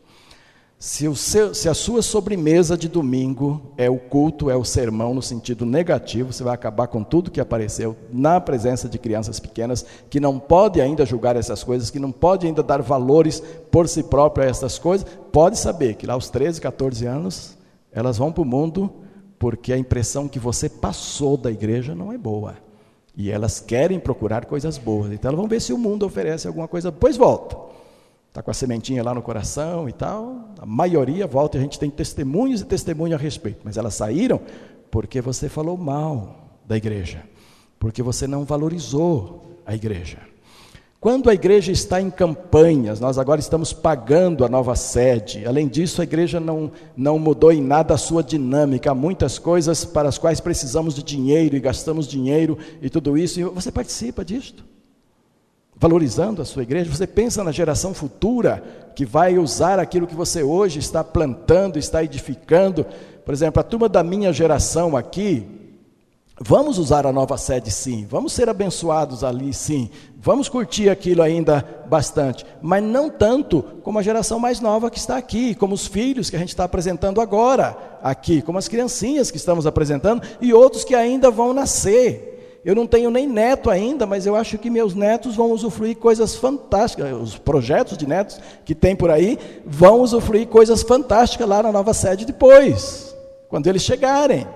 Se, 0.85 1.15
seu, 1.15 1.55
se, 1.55 1.69
a 1.69 1.75
sua 1.75 2.03
sobremesa 2.03 2.77
de 2.77 2.89
domingo 2.89 3.73
é 3.77 3.89
o 3.89 3.99
culto, 3.99 4.51
é 4.51 4.57
o 4.57 4.65
sermão 4.65 5.15
no 5.15 5.23
sentido 5.23 5.65
negativo, 5.65 6.33
você 6.33 6.43
vai 6.43 6.53
acabar 6.53 6.89
com 6.89 7.05
tudo 7.05 7.31
que 7.31 7.41
apareceu 7.41 7.97
na 8.13 8.41
presença 8.41 8.89
de 8.89 8.99
crianças 8.99 9.39
pequenas 9.39 9.87
que 10.11 10.19
não 10.19 10.41
pode 10.41 10.81
ainda 10.81 11.07
julgar 11.07 11.37
essas 11.37 11.63
coisas, 11.63 11.89
que 11.89 12.01
não 12.01 12.11
pode 12.11 12.49
ainda 12.49 12.65
dar 12.65 12.83
valores 12.83 13.41
por 13.71 13.89
si 13.89 14.03
próprio 14.03 14.45
a 14.45 14.51
essas 14.51 14.77
coisas. 14.77 15.07
Pode 15.31 15.57
saber 15.57 15.95
que 15.95 16.05
lá 16.05 16.15
aos 16.15 16.29
13, 16.29 16.61
14 16.61 17.07
anos, 17.07 17.57
elas 17.93 18.19
vão 18.19 18.33
para 18.33 18.43
o 18.43 18.45
mundo 18.45 18.93
porque 19.39 19.73
a 19.73 19.79
impressão 19.79 20.27
que 20.27 20.41
você 20.41 20.69
passou 20.69 21.37
da 21.37 21.53
igreja 21.53 21.95
não 21.95 22.13
é 22.13 22.19
boa. 22.19 22.57
E 23.17 23.31
elas 23.31 23.61
querem 23.61 24.01
procurar 24.01 24.47
coisas 24.47 24.79
boas. 24.79 25.13
Então 25.13 25.29
elas 25.29 25.39
vão 25.39 25.49
ver 25.49 25.61
se 25.61 25.73
o 25.73 25.79
mundo 25.79 26.05
oferece 26.05 26.49
alguma 26.49 26.67
coisa, 26.67 26.91
depois 26.91 27.17
volta 27.17 27.71
está 28.33 28.43
com 28.43 28.51
a 28.51 28.55
sementinha 28.55 29.03
lá 29.03 29.15
no 29.15 29.21
coração 29.21 29.87
e 29.87 29.93
tal. 29.93 30.49
A 30.59 30.65
maioria 30.65 31.27
volta 31.27 31.59
e 31.59 31.61
a 31.61 31.63
gente 31.63 31.79
tem 31.79 31.91
testemunhos 31.91 32.63
e 32.63 32.65
testemunhos 32.65 33.21
a 33.21 33.23
respeito, 33.23 33.61
mas 33.63 33.77
elas 33.77 33.95
saíram 33.95 34.41
porque 34.91 35.21
você 35.21 35.51
falou 35.51 35.77
mal 35.77 36.59
da 36.67 36.75
igreja, 36.75 37.23
porque 37.79 38.03
você 38.03 38.27
não 38.27 38.45
valorizou 38.45 39.61
a 39.67 39.75
igreja. 39.75 40.19
Quando 40.99 41.29
a 41.29 41.35
igreja 41.35 41.73
está 41.73 42.01
em 42.01 42.11
campanhas, 42.11 43.01
nós 43.01 43.19
agora 43.19 43.41
estamos 43.41 43.73
pagando 43.75 44.47
a 44.47 44.49
nova 44.49 44.77
sede. 44.77 45.45
Além 45.45 45.69
disso, 45.69 46.01
a 46.01 46.05
igreja 46.05 46.41
não, 46.41 46.73
não 46.97 47.19
mudou 47.19 47.53
em 47.53 47.61
nada 47.61 47.93
a 47.93 47.99
sua 47.99 48.23
dinâmica. 48.23 48.93
Há 48.93 48.95
muitas 48.95 49.39
coisas 49.39 49.85
para 49.85 50.09
as 50.09 50.17
quais 50.17 50.41
precisamos 50.41 50.95
de 50.95 51.03
dinheiro 51.03 51.55
e 51.55 51.61
gastamos 51.61 52.07
dinheiro 52.07 52.57
e 52.81 52.89
tudo 52.89 53.19
isso. 53.19 53.41
E 53.41 53.45
você 53.45 53.71
participa 53.71 54.25
disto? 54.25 54.72
Valorizando 55.83 56.41
a 56.41 56.45
sua 56.45 56.63
igreja, 56.63 56.89
você 56.89 57.09
pensa 57.09 57.43
na 57.43 57.51
geração 57.51 57.93
futura 57.93 58.63
que 58.95 59.05
vai 59.05 59.37
usar 59.37 59.81
aquilo 59.81 60.07
que 60.07 60.15
você 60.15 60.41
hoje 60.41 60.79
está 60.79 61.03
plantando, 61.03 61.77
está 61.77 62.05
edificando. 62.05 62.87
Por 63.25 63.35
exemplo, 63.35 63.59
a 63.59 63.65
turma 63.65 63.89
da 63.89 64.01
minha 64.01 64.33
geração 64.33 64.97
aqui, 64.97 65.45
vamos 66.41 66.79
usar 66.79 67.05
a 67.05 67.13
nova 67.13 67.37
sede 67.37 67.73
sim, 67.73 68.07
vamos 68.09 68.33
ser 68.33 68.49
abençoados 68.49 69.25
ali 69.25 69.53
sim, 69.53 69.91
vamos 70.21 70.49
curtir 70.49 70.89
aquilo 70.89 71.21
ainda 71.21 71.67
bastante, 71.89 72.47
mas 72.63 72.81
não 72.81 73.11
tanto 73.11 73.61
como 73.83 73.99
a 73.99 74.03
geração 74.03 74.39
mais 74.39 74.61
nova 74.61 74.89
que 74.89 74.99
está 74.99 75.17
aqui, 75.17 75.53
como 75.53 75.75
os 75.75 75.89
filhos 75.89 76.31
que 76.31 76.37
a 76.37 76.39
gente 76.39 76.51
está 76.51 76.63
apresentando 76.63 77.21
agora 77.21 77.77
aqui, 78.01 78.41
como 78.41 78.57
as 78.57 78.69
criancinhas 78.69 79.33
que 79.33 79.37
estamos 79.37 79.67
apresentando 79.67 80.23
e 80.41 80.55
outros 80.55 80.85
que 80.85 80.95
ainda 80.95 81.29
vão 81.29 81.53
nascer. 81.53 82.32
Eu 82.65 82.77
não 82.77 82.87
tenho 82.87 83.11
nem 83.11 83.27
neto 83.27 83.69
ainda, 83.71 84.07
mas 84.07 84.25
eu 84.25 84.37
acho 84.37 84.57
que 84.57 84.71
meus 84.71 84.95
netos 84.95 85.35
vão 85.35 85.51
usufruir 85.51 85.97
coisas 85.97 86.37
fantásticas. 86.37 87.13
Os 87.13 87.37
projetos 87.37 87.99
de 87.99 88.07
netos 88.07 88.41
que 88.65 88.75
tem 88.75 88.95
por 88.95 89.11
aí 89.11 89.37
vão 89.67 90.01
usufruir 90.01 90.47
coisas 90.47 90.83
fantásticas 90.83 91.49
lá 91.49 91.63
na 91.63 91.73
nova 91.73 91.93
sede 91.93 92.25
depois, 92.25 93.17
quando 93.49 93.67
eles 93.67 93.83
chegarem. 93.83 94.47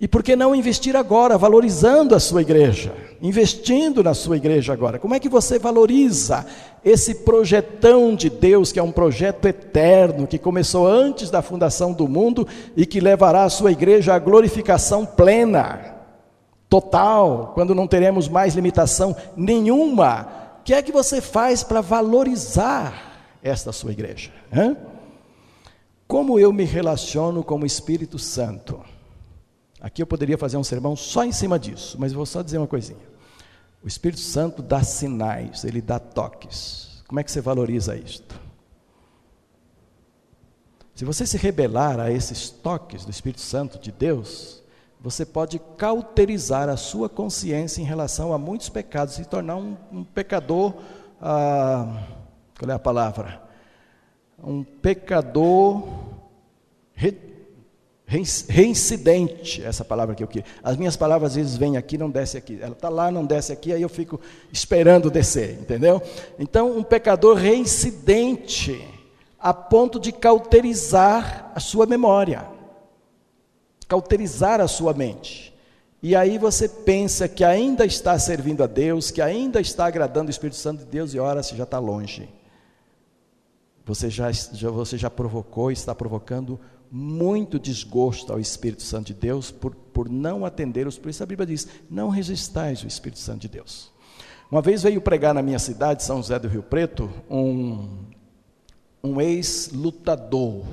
E 0.00 0.08
por 0.08 0.22
que 0.22 0.34
não 0.34 0.54
investir 0.54 0.96
agora, 0.96 1.38
valorizando 1.38 2.14
a 2.14 2.20
sua 2.20 2.42
igreja, 2.42 2.92
investindo 3.22 4.02
na 4.02 4.12
sua 4.12 4.36
igreja 4.36 4.72
agora? 4.72 4.98
Como 4.98 5.14
é 5.14 5.20
que 5.20 5.28
você 5.28 5.58
valoriza 5.58 6.44
esse 6.84 7.14
projetão 7.16 8.14
de 8.14 8.28
Deus, 8.28 8.72
que 8.72 8.78
é 8.78 8.82
um 8.82 8.90
projeto 8.90 9.46
eterno, 9.46 10.26
que 10.26 10.38
começou 10.38 10.86
antes 10.86 11.30
da 11.30 11.42
fundação 11.42 11.92
do 11.92 12.08
mundo 12.08 12.46
e 12.76 12.84
que 12.84 13.00
levará 13.00 13.44
a 13.44 13.50
sua 13.50 13.70
igreja 13.70 14.14
à 14.14 14.18
glorificação 14.18 15.06
plena, 15.06 15.94
total, 16.68 17.52
quando 17.54 17.74
não 17.74 17.86
teremos 17.86 18.28
mais 18.28 18.54
limitação 18.54 19.16
nenhuma? 19.36 20.28
O 20.60 20.64
que 20.64 20.74
é 20.74 20.82
que 20.82 20.90
você 20.90 21.20
faz 21.20 21.62
para 21.62 21.80
valorizar 21.80 23.38
esta 23.42 23.70
sua 23.70 23.92
igreja? 23.92 24.32
Hã? 24.52 24.76
Como 26.08 26.38
eu 26.38 26.52
me 26.52 26.64
relaciono 26.64 27.44
com 27.44 27.60
o 27.60 27.66
Espírito 27.66 28.18
Santo? 28.18 28.80
Aqui 29.84 30.00
eu 30.00 30.06
poderia 30.06 30.38
fazer 30.38 30.56
um 30.56 30.64
sermão 30.64 30.96
só 30.96 31.24
em 31.24 31.30
cima 31.30 31.58
disso, 31.58 31.98
mas 32.00 32.10
vou 32.10 32.24
só 32.24 32.40
dizer 32.40 32.56
uma 32.56 32.66
coisinha. 32.66 33.06
O 33.82 33.86
Espírito 33.86 34.22
Santo 34.22 34.62
dá 34.62 34.82
sinais, 34.82 35.62
ele 35.62 35.82
dá 35.82 35.98
toques. 35.98 37.02
Como 37.06 37.20
é 37.20 37.22
que 37.22 37.30
você 37.30 37.42
valoriza 37.42 37.94
isto? 37.94 38.40
Se 40.94 41.04
você 41.04 41.26
se 41.26 41.36
rebelar 41.36 42.00
a 42.00 42.10
esses 42.10 42.48
toques 42.48 43.04
do 43.04 43.10
Espírito 43.10 43.42
Santo 43.42 43.78
de 43.78 43.92
Deus, 43.92 44.62
você 44.98 45.26
pode 45.26 45.58
cauterizar 45.76 46.70
a 46.70 46.78
sua 46.78 47.10
consciência 47.10 47.82
em 47.82 47.84
relação 47.84 48.32
a 48.32 48.38
muitos 48.38 48.70
pecados, 48.70 49.16
se 49.16 49.26
tornar 49.26 49.56
um, 49.56 49.76
um 49.92 50.02
pecador. 50.02 50.72
Ah, 51.20 52.04
qual 52.58 52.70
é 52.70 52.74
a 52.74 52.78
palavra? 52.78 53.42
Um 54.42 54.64
pecador 54.64 55.86
Reincidente, 58.06 59.62
essa 59.64 59.82
palavra 59.84 60.14
que 60.14 60.22
eu 60.22 60.28
queria. 60.28 60.44
As 60.62 60.76
minhas 60.76 60.94
palavras 60.94 61.32
às 61.32 61.36
vezes 61.36 61.56
vêm 61.56 61.76
aqui, 61.76 61.96
não 61.96 62.10
desce 62.10 62.36
aqui. 62.36 62.58
Ela 62.60 62.72
está 62.72 62.90
lá, 62.90 63.10
não 63.10 63.24
desce 63.24 63.50
aqui, 63.50 63.72
aí 63.72 63.80
eu 63.80 63.88
fico 63.88 64.20
esperando 64.52 65.10
descer, 65.10 65.58
entendeu? 65.60 66.02
Então, 66.38 66.76
um 66.76 66.82
pecador 66.82 67.36
reincidente, 67.36 68.86
a 69.40 69.54
ponto 69.54 69.98
de 69.98 70.12
cauterizar 70.12 71.50
a 71.54 71.60
sua 71.60 71.86
memória, 71.86 72.46
cauterizar 73.88 74.60
a 74.60 74.68
sua 74.68 74.92
mente. 74.92 75.54
E 76.02 76.14
aí 76.14 76.36
você 76.36 76.68
pensa 76.68 77.26
que 77.26 77.42
ainda 77.42 77.86
está 77.86 78.18
servindo 78.18 78.62
a 78.62 78.66
Deus, 78.66 79.10
que 79.10 79.22
ainda 79.22 79.62
está 79.62 79.86
agradando 79.86 80.28
o 80.28 80.30
Espírito 80.30 80.56
Santo 80.56 80.80
de 80.80 80.84
Deus, 80.84 81.14
e 81.14 81.18
ora, 81.18 81.42
se 81.42 81.56
já 81.56 81.64
está 81.64 81.78
longe. 81.78 82.28
Você 83.86 84.10
já, 84.10 84.30
já, 84.30 84.68
você 84.68 84.98
já 84.98 85.08
provocou, 85.08 85.70
está 85.70 85.94
provocando 85.94 86.60
muito 86.96 87.58
desgosto 87.58 88.32
ao 88.32 88.38
Espírito 88.38 88.84
Santo 88.84 89.08
de 89.08 89.14
Deus 89.14 89.50
por, 89.50 89.74
por 89.74 90.08
não 90.08 90.46
atender 90.46 90.86
os. 90.86 91.00
Isso 91.04 91.24
a 91.24 91.26
Bíblia 91.26 91.44
diz: 91.44 91.66
não 91.90 92.08
resistais 92.08 92.84
o 92.84 92.86
Espírito 92.86 93.18
Santo 93.18 93.40
de 93.40 93.48
Deus. 93.48 93.92
Uma 94.48 94.62
vez 94.62 94.84
veio 94.84 95.00
pregar 95.00 95.34
na 95.34 95.42
minha 95.42 95.58
cidade, 95.58 96.04
São 96.04 96.18
José 96.18 96.38
do 96.38 96.46
Rio 96.46 96.62
Preto, 96.62 97.10
um, 97.28 97.88
um 99.02 99.20
ex-lutador. 99.20 100.64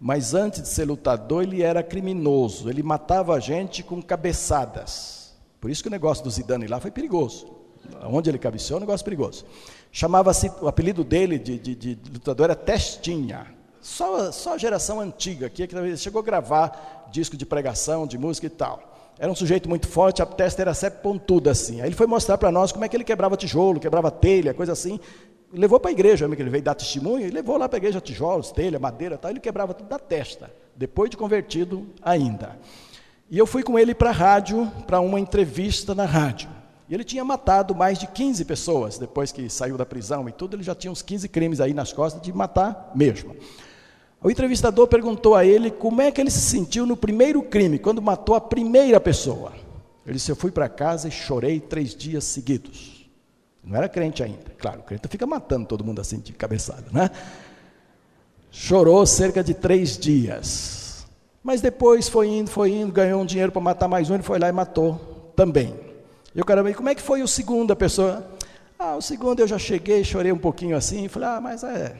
Mas 0.00 0.34
antes 0.34 0.62
de 0.62 0.68
ser 0.68 0.84
lutador, 0.84 1.44
ele 1.44 1.62
era 1.62 1.80
criminoso. 1.80 2.68
Ele 2.68 2.82
matava 2.82 3.32
a 3.32 3.38
gente 3.38 3.84
com 3.84 4.02
cabeçadas. 4.02 5.36
Por 5.60 5.70
isso 5.70 5.80
que 5.80 5.88
o 5.88 5.92
negócio 5.92 6.24
do 6.24 6.30
Zidane 6.30 6.66
lá 6.66 6.80
foi 6.80 6.90
perigoso. 6.90 7.46
Onde 8.02 8.28
ele 8.28 8.38
cabeceou, 8.38 8.78
um 8.78 8.80
negócio 8.80 9.04
perigoso. 9.04 9.44
Chamava-se, 9.92 10.50
o 10.60 10.66
apelido 10.66 11.04
dele 11.04 11.38
de, 11.38 11.56
de, 11.56 11.74
de 11.76 11.98
lutador 12.12 12.46
era 12.46 12.56
Testinha. 12.56 13.55
Só, 13.86 14.32
só 14.32 14.54
a 14.54 14.58
geração 14.58 14.98
antiga, 14.98 15.48
que 15.48 15.64
chegou 15.96 16.20
a 16.20 16.24
gravar 16.24 17.06
disco 17.12 17.36
de 17.36 17.46
pregação, 17.46 18.04
de 18.04 18.18
música 18.18 18.48
e 18.48 18.50
tal. 18.50 19.14
Era 19.16 19.30
um 19.30 19.34
sujeito 19.34 19.68
muito 19.68 19.86
forte, 19.86 20.20
a 20.20 20.26
testa 20.26 20.60
era 20.60 20.74
sempre 20.74 20.98
pontuda 21.02 21.52
assim. 21.52 21.80
Aí 21.80 21.88
ele 21.88 21.94
foi 21.94 22.08
mostrar 22.08 22.36
para 22.36 22.50
nós 22.50 22.72
como 22.72 22.84
é 22.84 22.88
que 22.88 22.96
ele 22.96 23.04
quebrava 23.04 23.36
tijolo, 23.36 23.78
quebrava 23.78 24.10
telha, 24.10 24.52
coisa 24.52 24.72
assim. 24.72 24.98
levou 25.52 25.78
para 25.78 25.90
a 25.90 25.92
igreja, 25.92 26.28
que 26.28 26.42
ele 26.42 26.50
veio 26.50 26.64
dar 26.64 26.74
testemunho, 26.74 27.28
e 27.28 27.30
levou 27.30 27.56
lá 27.56 27.68
para 27.68 27.76
a 27.76 27.78
igreja 27.78 28.00
tijolos, 28.00 28.50
telha, 28.50 28.76
madeira 28.76 29.16
tal. 29.16 29.30
Ele 29.30 29.38
quebrava 29.38 29.72
tudo 29.72 29.88
da 29.88 30.00
testa, 30.00 30.52
depois 30.74 31.08
de 31.08 31.16
convertido 31.16 31.86
ainda. 32.02 32.58
E 33.30 33.38
eu 33.38 33.46
fui 33.46 33.62
com 33.62 33.78
ele 33.78 33.94
para 33.94 34.10
a 34.10 34.12
rádio, 34.12 34.68
para 34.84 34.98
uma 34.98 35.20
entrevista 35.20 35.94
na 35.94 36.04
rádio. 36.04 36.48
E 36.88 36.94
ele 36.94 37.04
tinha 37.04 37.24
matado 37.24 37.72
mais 37.72 38.00
de 38.00 38.08
15 38.08 38.44
pessoas, 38.46 38.98
depois 38.98 39.30
que 39.30 39.48
saiu 39.48 39.76
da 39.76 39.86
prisão 39.86 40.28
e 40.28 40.32
tudo, 40.32 40.56
ele 40.56 40.64
já 40.64 40.74
tinha 40.74 40.90
uns 40.90 41.02
15 41.02 41.28
crimes 41.28 41.60
aí 41.60 41.72
nas 41.72 41.92
costas 41.92 42.20
de 42.20 42.32
matar 42.32 42.90
mesmo. 42.96 43.36
O 44.22 44.30
entrevistador 44.30 44.86
perguntou 44.88 45.34
a 45.34 45.44
ele 45.44 45.70
como 45.70 46.00
é 46.00 46.10
que 46.10 46.20
ele 46.20 46.30
se 46.30 46.40
sentiu 46.40 46.86
no 46.86 46.96
primeiro 46.96 47.42
crime, 47.42 47.78
quando 47.78 48.02
matou 48.02 48.34
a 48.34 48.40
primeira 48.40 49.00
pessoa. 49.00 49.52
Ele 50.04 50.14
disse: 50.14 50.30
Eu 50.30 50.36
fui 50.36 50.50
para 50.50 50.68
casa 50.68 51.08
e 51.08 51.10
chorei 51.10 51.60
três 51.60 51.94
dias 51.94 52.24
seguidos. 52.24 53.08
Não 53.62 53.76
era 53.76 53.88
crente 53.88 54.22
ainda. 54.22 54.52
Claro, 54.56 54.80
o 54.80 54.82
crente 54.84 55.08
fica 55.08 55.26
matando 55.26 55.66
todo 55.66 55.84
mundo 55.84 56.00
assim 56.00 56.20
de 56.20 56.32
cabeçada, 56.32 56.86
né? 56.92 57.10
Chorou 58.50 59.04
cerca 59.04 59.42
de 59.42 59.52
três 59.52 59.98
dias. 59.98 61.06
Mas 61.42 61.60
depois 61.60 62.08
foi 62.08 62.28
indo, 62.28 62.50
foi 62.50 62.72
indo, 62.72 62.92
ganhou 62.92 63.20
um 63.20 63.26
dinheiro 63.26 63.52
para 63.52 63.60
matar 63.60 63.86
mais 63.86 64.08
um, 64.08 64.14
ele 64.14 64.22
foi 64.22 64.38
lá 64.38 64.48
e 64.48 64.52
matou 64.52 65.32
também. 65.36 65.74
E 66.34 66.40
o 66.40 66.44
cara, 66.44 66.74
como 66.74 66.88
é 66.88 66.94
que 66.94 67.02
foi 67.02 67.22
o 67.22 67.28
segundo 67.28 67.72
a 67.72 67.76
pessoa? 67.76 68.26
Ah, 68.78 68.96
o 68.96 69.00
segundo 69.00 69.40
eu 69.40 69.46
já 69.48 69.58
cheguei, 69.58 70.04
chorei 70.04 70.32
um 70.32 70.38
pouquinho 70.38 70.76
assim, 70.76 71.08
falei, 71.08 71.28
ah, 71.28 71.40
mas 71.40 71.64
é, 71.64 71.96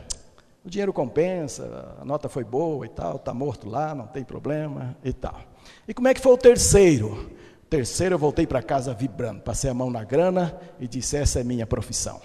o 0.67 0.69
dinheiro 0.69 0.93
compensa, 0.93 1.95
a 2.01 2.05
nota 2.05 2.29
foi 2.29 2.43
boa 2.43 2.85
e 2.85 2.89
tal, 2.89 3.17
está 3.17 3.33
morto 3.33 3.69
lá, 3.69 3.95
não 3.95 4.09
tem 4.09 4.25
problema 4.25 4.97
e 5.05 5.13
tal. 5.13 5.41
E 5.87 5.95
como 5.95 6.09
é 6.09 6.15
que 6.15 6.21
foi 6.21 6.33
o 6.33 6.37
terceiro? 6.37 7.31
O 7.63 7.67
terceiro 7.71 8.17
eu 8.17 8.19
voltei 8.19 8.49
para 8.49 8.61
casa 8.61 8.93
vibrando, 8.93 9.43
passei 9.43 9.71
a 9.71 9.75
mão 9.75 9.91
na 9.91 10.03
grana 10.03 10.59
e 10.81 10.89
disse: 10.89 11.17
essa 11.17 11.39
é 11.39 11.45
minha 11.45 11.69
profissão, 11.69 12.21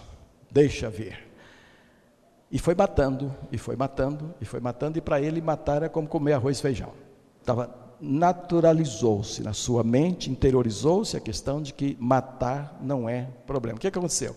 deixa 0.50 0.90
ver. 0.90 1.30
E 2.52 2.58
foi 2.58 2.74
matando, 2.74 3.32
e 3.52 3.60
foi 3.60 3.76
matando, 3.76 4.34
e 4.42 4.46
foi 4.46 4.60
matando, 4.60 4.98
e 4.98 5.02
para 5.02 5.22
ele 5.22 5.40
matar 5.40 5.76
era 5.76 5.90
como 5.90 6.08
comer 6.08 6.34
arroz 6.34 6.58
e 6.58 6.62
feijão. 6.64 6.94
Tava, 7.46 7.70
naturalizou-se 8.02 9.44
na 9.44 9.54
sua 9.54 9.84
mente, 9.84 10.32
interiorizou-se 10.32 11.16
a 11.16 11.20
questão 11.20 11.62
de 11.62 11.74
que 11.76 11.96
matar 12.00 12.80
não 12.82 13.08
é 13.08 13.28
problema. 13.46 13.78
O 13.78 13.80
que, 13.80 13.92
que 13.92 14.00
aconteceu? 14.00 14.36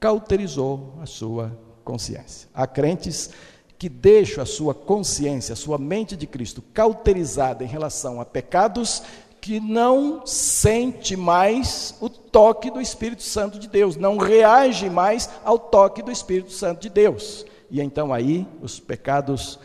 Cauterizou 0.00 0.98
a 1.00 1.06
sua 1.06 1.56
consciência. 1.84 2.48
Há 2.52 2.66
crentes 2.66 3.30
que 3.78 3.88
deixam 3.88 4.42
a 4.42 4.46
sua 4.46 4.74
consciência, 4.74 5.52
a 5.52 5.56
sua 5.56 5.78
mente 5.78 6.16
de 6.16 6.26
Cristo 6.26 6.62
cauterizada 6.72 7.62
em 7.62 7.66
relação 7.68 8.20
a 8.20 8.24
pecados 8.24 9.02
que 9.40 9.60
não 9.60 10.26
sente 10.26 11.14
mais 11.14 11.94
o 12.00 12.08
toque 12.08 12.70
do 12.70 12.80
Espírito 12.80 13.22
Santo 13.22 13.58
de 13.58 13.68
Deus, 13.68 13.94
não 13.94 14.16
reage 14.16 14.88
mais 14.88 15.28
ao 15.44 15.58
toque 15.58 16.02
do 16.02 16.10
Espírito 16.10 16.50
Santo 16.50 16.80
de 16.80 16.88
Deus. 16.88 17.44
E 17.70 17.78
então 17.78 18.10
aí 18.10 18.48
os 18.62 18.80
pecados 18.80 19.58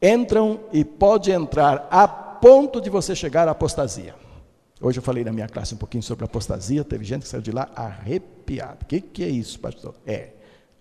entram 0.00 0.60
e 0.72 0.82
pode 0.82 1.30
entrar 1.30 1.86
a 1.90 2.08
ponto 2.08 2.80
de 2.80 2.88
você 2.88 3.14
chegar 3.14 3.46
à 3.48 3.50
apostasia. 3.50 4.14
Hoje 4.80 4.98
eu 4.98 5.02
falei 5.02 5.24
na 5.24 5.32
minha 5.32 5.48
classe 5.48 5.74
um 5.74 5.78
pouquinho 5.78 6.02
sobre 6.02 6.24
apostasia, 6.24 6.82
teve 6.82 7.04
gente 7.04 7.22
que 7.22 7.28
saiu 7.28 7.42
de 7.42 7.52
lá 7.52 7.68
arrepiado. 7.74 8.78
O 8.82 8.86
que, 8.86 9.00
que 9.00 9.24
é 9.24 9.28
isso, 9.28 9.60
pastor? 9.60 9.94
É 10.06 10.30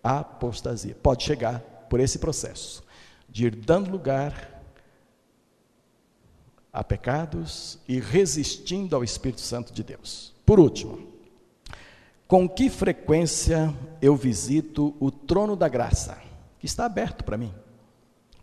apostasia. 0.10 0.95
Pode 0.95 1.24
chegar 1.24 1.60
por 1.89 1.99
esse 1.99 2.20
processo 2.20 2.84
de 3.30 3.47
ir 3.47 3.55
dando 3.55 3.91
lugar 3.91 4.64
a 6.72 6.84
pecados 6.84 7.80
e 7.88 7.99
resistindo 7.99 8.95
ao 8.95 9.03
Espírito 9.03 9.41
Santo 9.41 9.74
de 9.74 9.84
Deus. 9.84 10.34
Por 10.45 10.60
último, 10.60 11.08
com 12.28 12.47
que 12.47 12.70
frequência 12.70 13.74
eu 14.01 14.16
visito 14.16 14.95
o 14.99 15.10
trono 15.10 15.55
da 15.55 15.68
graça, 15.68 16.18
que 16.60 16.66
está 16.66 16.86
aberto 16.86 17.24
para 17.24 17.38
mim? 17.38 17.53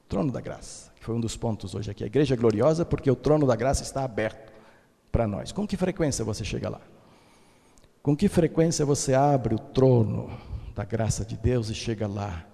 Trono 0.08 0.32
da 0.32 0.40
graça, 0.40 0.90
que 0.96 1.04
foi 1.04 1.14
um 1.14 1.20
dos 1.20 1.36
pontos 1.36 1.74
hoje 1.74 1.90
aqui. 1.90 2.02
A 2.02 2.06
igreja 2.06 2.34
é 2.34 2.36
gloriosa 2.36 2.84
porque 2.84 3.10
o 3.10 3.16
trono 3.16 3.46
da 3.46 3.54
graça 3.54 3.82
está 3.82 4.04
aberto 4.04 4.52
para 5.12 5.26
nós. 5.26 5.52
Com 5.52 5.66
que 5.66 5.76
frequência 5.76 6.24
você 6.24 6.44
chega 6.44 6.68
lá? 6.68 6.80
Com 8.02 8.16
que 8.16 8.28
frequência 8.28 8.84
você 8.84 9.14
abre 9.14 9.54
o 9.54 9.58
trono 9.58 10.30
da 10.74 10.84
graça 10.84 11.24
de 11.24 11.36
Deus 11.36 11.70
e 11.70 11.74
chega 11.74 12.06
lá 12.06 12.44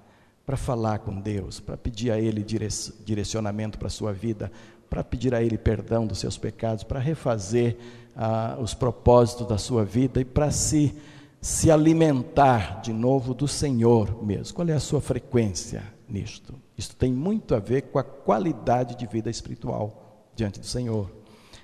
para 0.44 0.56
falar 0.56 0.98
com 0.98 1.20
Deus, 1.20 1.60
para 1.60 1.76
pedir 1.76 2.10
a 2.10 2.18
Ele 2.18 2.44
direcionamento 3.04 3.78
para 3.78 3.86
a 3.86 3.90
sua 3.90 4.12
vida, 4.12 4.50
para 4.88 5.04
pedir 5.04 5.34
a 5.34 5.42
Ele 5.42 5.56
perdão 5.56 6.06
dos 6.06 6.18
seus 6.18 6.36
pecados, 6.36 6.82
para 6.82 6.98
refazer 6.98 7.76
ah, 8.16 8.58
os 8.60 8.74
propósitos 8.74 9.46
da 9.46 9.56
sua 9.56 9.84
vida 9.84 10.20
e 10.20 10.24
para 10.24 10.50
se, 10.50 10.94
se 11.40 11.70
alimentar 11.70 12.80
de 12.82 12.92
novo 12.92 13.32
do 13.32 13.46
Senhor 13.46 14.24
mesmo. 14.24 14.54
Qual 14.54 14.68
é 14.68 14.72
a 14.72 14.80
sua 14.80 15.00
frequência 15.00 15.82
nisto? 16.08 16.54
Isso 16.76 16.96
tem 16.96 17.12
muito 17.12 17.54
a 17.54 17.60
ver 17.60 17.82
com 17.82 17.98
a 17.98 18.04
qualidade 18.04 18.96
de 18.96 19.06
vida 19.06 19.30
espiritual 19.30 20.26
diante 20.34 20.58
do 20.58 20.66
Senhor. 20.66 21.10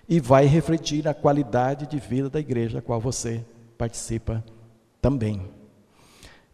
e 0.08 0.20
vai 0.20 0.46
refletir 0.46 1.02
na 1.02 1.12
qualidade 1.12 1.84
de 1.88 1.98
vida 1.98 2.30
da 2.30 2.38
igreja 2.38 2.78
a 2.78 2.82
qual 2.82 3.00
você 3.00 3.44
participa 3.76 4.44
também. 5.02 5.55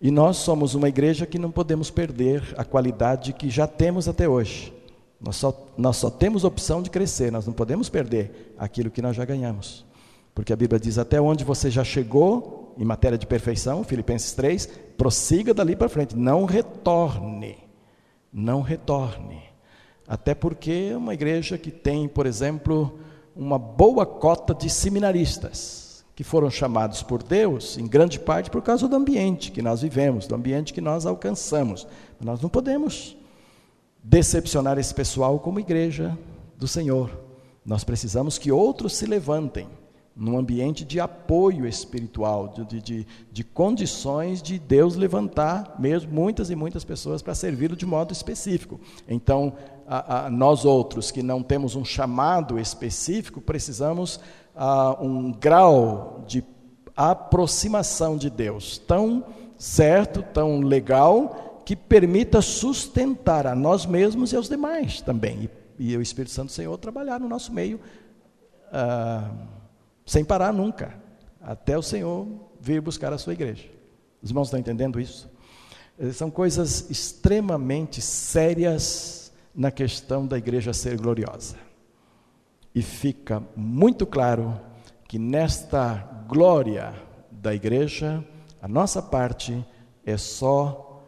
E 0.02 0.10
nós 0.10 0.38
somos 0.38 0.74
uma 0.74 0.88
igreja 0.88 1.24
que 1.24 1.38
não 1.38 1.52
podemos 1.52 1.88
perder 1.88 2.42
a 2.58 2.64
qualidade 2.64 3.32
que 3.32 3.48
já 3.48 3.68
temos 3.68 4.08
até 4.08 4.28
hoje. 4.28 4.74
Nós 5.20 5.36
só, 5.36 5.68
nós 5.78 5.96
só 5.96 6.10
temos 6.10 6.42
opção 6.42 6.82
de 6.82 6.90
crescer, 6.90 7.30
nós 7.30 7.46
não 7.46 7.52
podemos 7.52 7.88
perder 7.88 8.52
aquilo 8.58 8.90
que 8.90 9.00
nós 9.00 9.14
já 9.14 9.24
ganhamos. 9.24 9.86
Porque 10.34 10.52
a 10.52 10.56
Bíblia 10.56 10.80
diz: 10.80 10.98
até 10.98 11.20
onde 11.20 11.44
você 11.44 11.70
já 11.70 11.84
chegou 11.84 12.74
em 12.76 12.84
matéria 12.84 13.16
de 13.16 13.28
perfeição, 13.28 13.84
Filipenses 13.84 14.32
3, 14.32 14.66
prossiga 14.98 15.54
dali 15.54 15.76
para 15.76 15.88
frente, 15.88 16.16
não 16.16 16.46
retorne. 16.46 17.58
Não 18.32 18.60
retorne. 18.60 19.40
Até 20.08 20.34
porque 20.34 20.90
é 20.92 20.96
uma 20.96 21.14
igreja 21.14 21.56
que 21.56 21.70
tem, 21.70 22.08
por 22.08 22.26
exemplo, 22.26 22.98
uma 23.36 23.58
boa 23.58 24.04
cota 24.04 24.52
de 24.52 24.68
seminaristas, 24.68 25.81
que 26.14 26.22
foram 26.22 26.50
chamados 26.50 27.02
por 27.02 27.22
Deus, 27.22 27.78
em 27.78 27.86
grande 27.86 28.20
parte 28.20 28.50
por 28.50 28.62
causa 28.62 28.86
do 28.86 28.96
ambiente 28.96 29.50
que 29.50 29.62
nós 29.62 29.82
vivemos, 29.82 30.26
do 30.26 30.34
ambiente 30.34 30.72
que 30.72 30.80
nós 30.80 31.06
alcançamos. 31.06 31.86
Nós 32.20 32.40
não 32.40 32.50
podemos 32.50 33.16
decepcionar 34.02 34.78
esse 34.78 34.92
pessoal 34.92 35.38
como 35.38 35.60
igreja 35.60 36.16
do 36.56 36.68
Senhor. 36.68 37.10
Nós 37.64 37.84
precisamos 37.84 38.38
que 38.38 38.52
outros 38.52 38.94
se 38.94 39.06
levantem 39.06 39.68
num 40.14 40.36
ambiente 40.36 40.84
de 40.84 41.00
apoio 41.00 41.66
espiritual, 41.66 42.48
de, 42.68 42.80
de, 42.82 43.06
de 43.32 43.44
condições 43.44 44.42
de 44.42 44.58
Deus 44.58 44.94
levantar 44.94 45.76
mesmo 45.78 46.12
muitas 46.12 46.50
e 46.50 46.54
muitas 46.54 46.84
pessoas 46.84 47.22
para 47.22 47.34
servi-lo 47.34 47.74
de 47.74 47.86
modo 47.86 48.12
específico. 48.12 48.78
Então, 49.08 49.54
a, 49.86 50.26
a, 50.26 50.30
nós 50.30 50.64
outros 50.66 51.10
que 51.10 51.22
não 51.22 51.42
temos 51.42 51.74
um 51.74 51.84
chamado 51.84 52.58
específico, 52.58 53.40
precisamos 53.40 54.20
a, 54.54 55.02
um 55.02 55.32
grau 55.32 56.24
de 56.26 56.44
aproximação 56.96 58.16
de 58.16 58.28
Deus 58.28 58.78
tão 58.78 59.24
certo, 59.56 60.22
tão 60.22 60.60
legal, 60.60 61.62
que 61.64 61.76
permita 61.76 62.42
sustentar 62.42 63.46
a 63.46 63.54
nós 63.54 63.86
mesmos 63.86 64.32
e 64.32 64.36
aos 64.36 64.48
demais 64.48 65.00
também. 65.00 65.48
E, 65.78 65.92
e 65.92 65.96
o 65.96 66.02
Espírito 66.02 66.32
Santo 66.32 66.52
Senhor 66.52 66.76
trabalhar 66.78 67.20
no 67.20 67.28
nosso 67.28 67.52
meio. 67.52 67.80
Uh, 68.68 69.46
sem 70.04 70.24
parar 70.24 70.52
nunca, 70.52 70.94
até 71.40 71.78
o 71.78 71.82
Senhor 71.82 72.26
vir 72.60 72.80
buscar 72.80 73.12
a 73.12 73.18
sua 73.18 73.32
igreja. 73.32 73.68
Os 74.22 74.30
irmãos 74.30 74.48
estão 74.48 74.58
entendendo 74.58 75.00
isso? 75.00 75.30
Eh, 75.98 76.12
são 76.12 76.30
coisas 76.30 76.90
extremamente 76.90 78.00
sérias 78.00 79.32
na 79.54 79.70
questão 79.70 80.26
da 80.26 80.38
igreja 80.38 80.72
ser 80.72 80.96
gloriosa. 80.96 81.56
E 82.74 82.80
fica 82.82 83.42
muito 83.54 84.06
claro 84.06 84.58
que 85.06 85.18
nesta 85.18 85.94
glória 86.26 86.94
da 87.30 87.54
igreja, 87.54 88.24
a 88.60 88.68
nossa 88.68 89.02
parte 89.02 89.64
é 90.04 90.16
só 90.16 91.02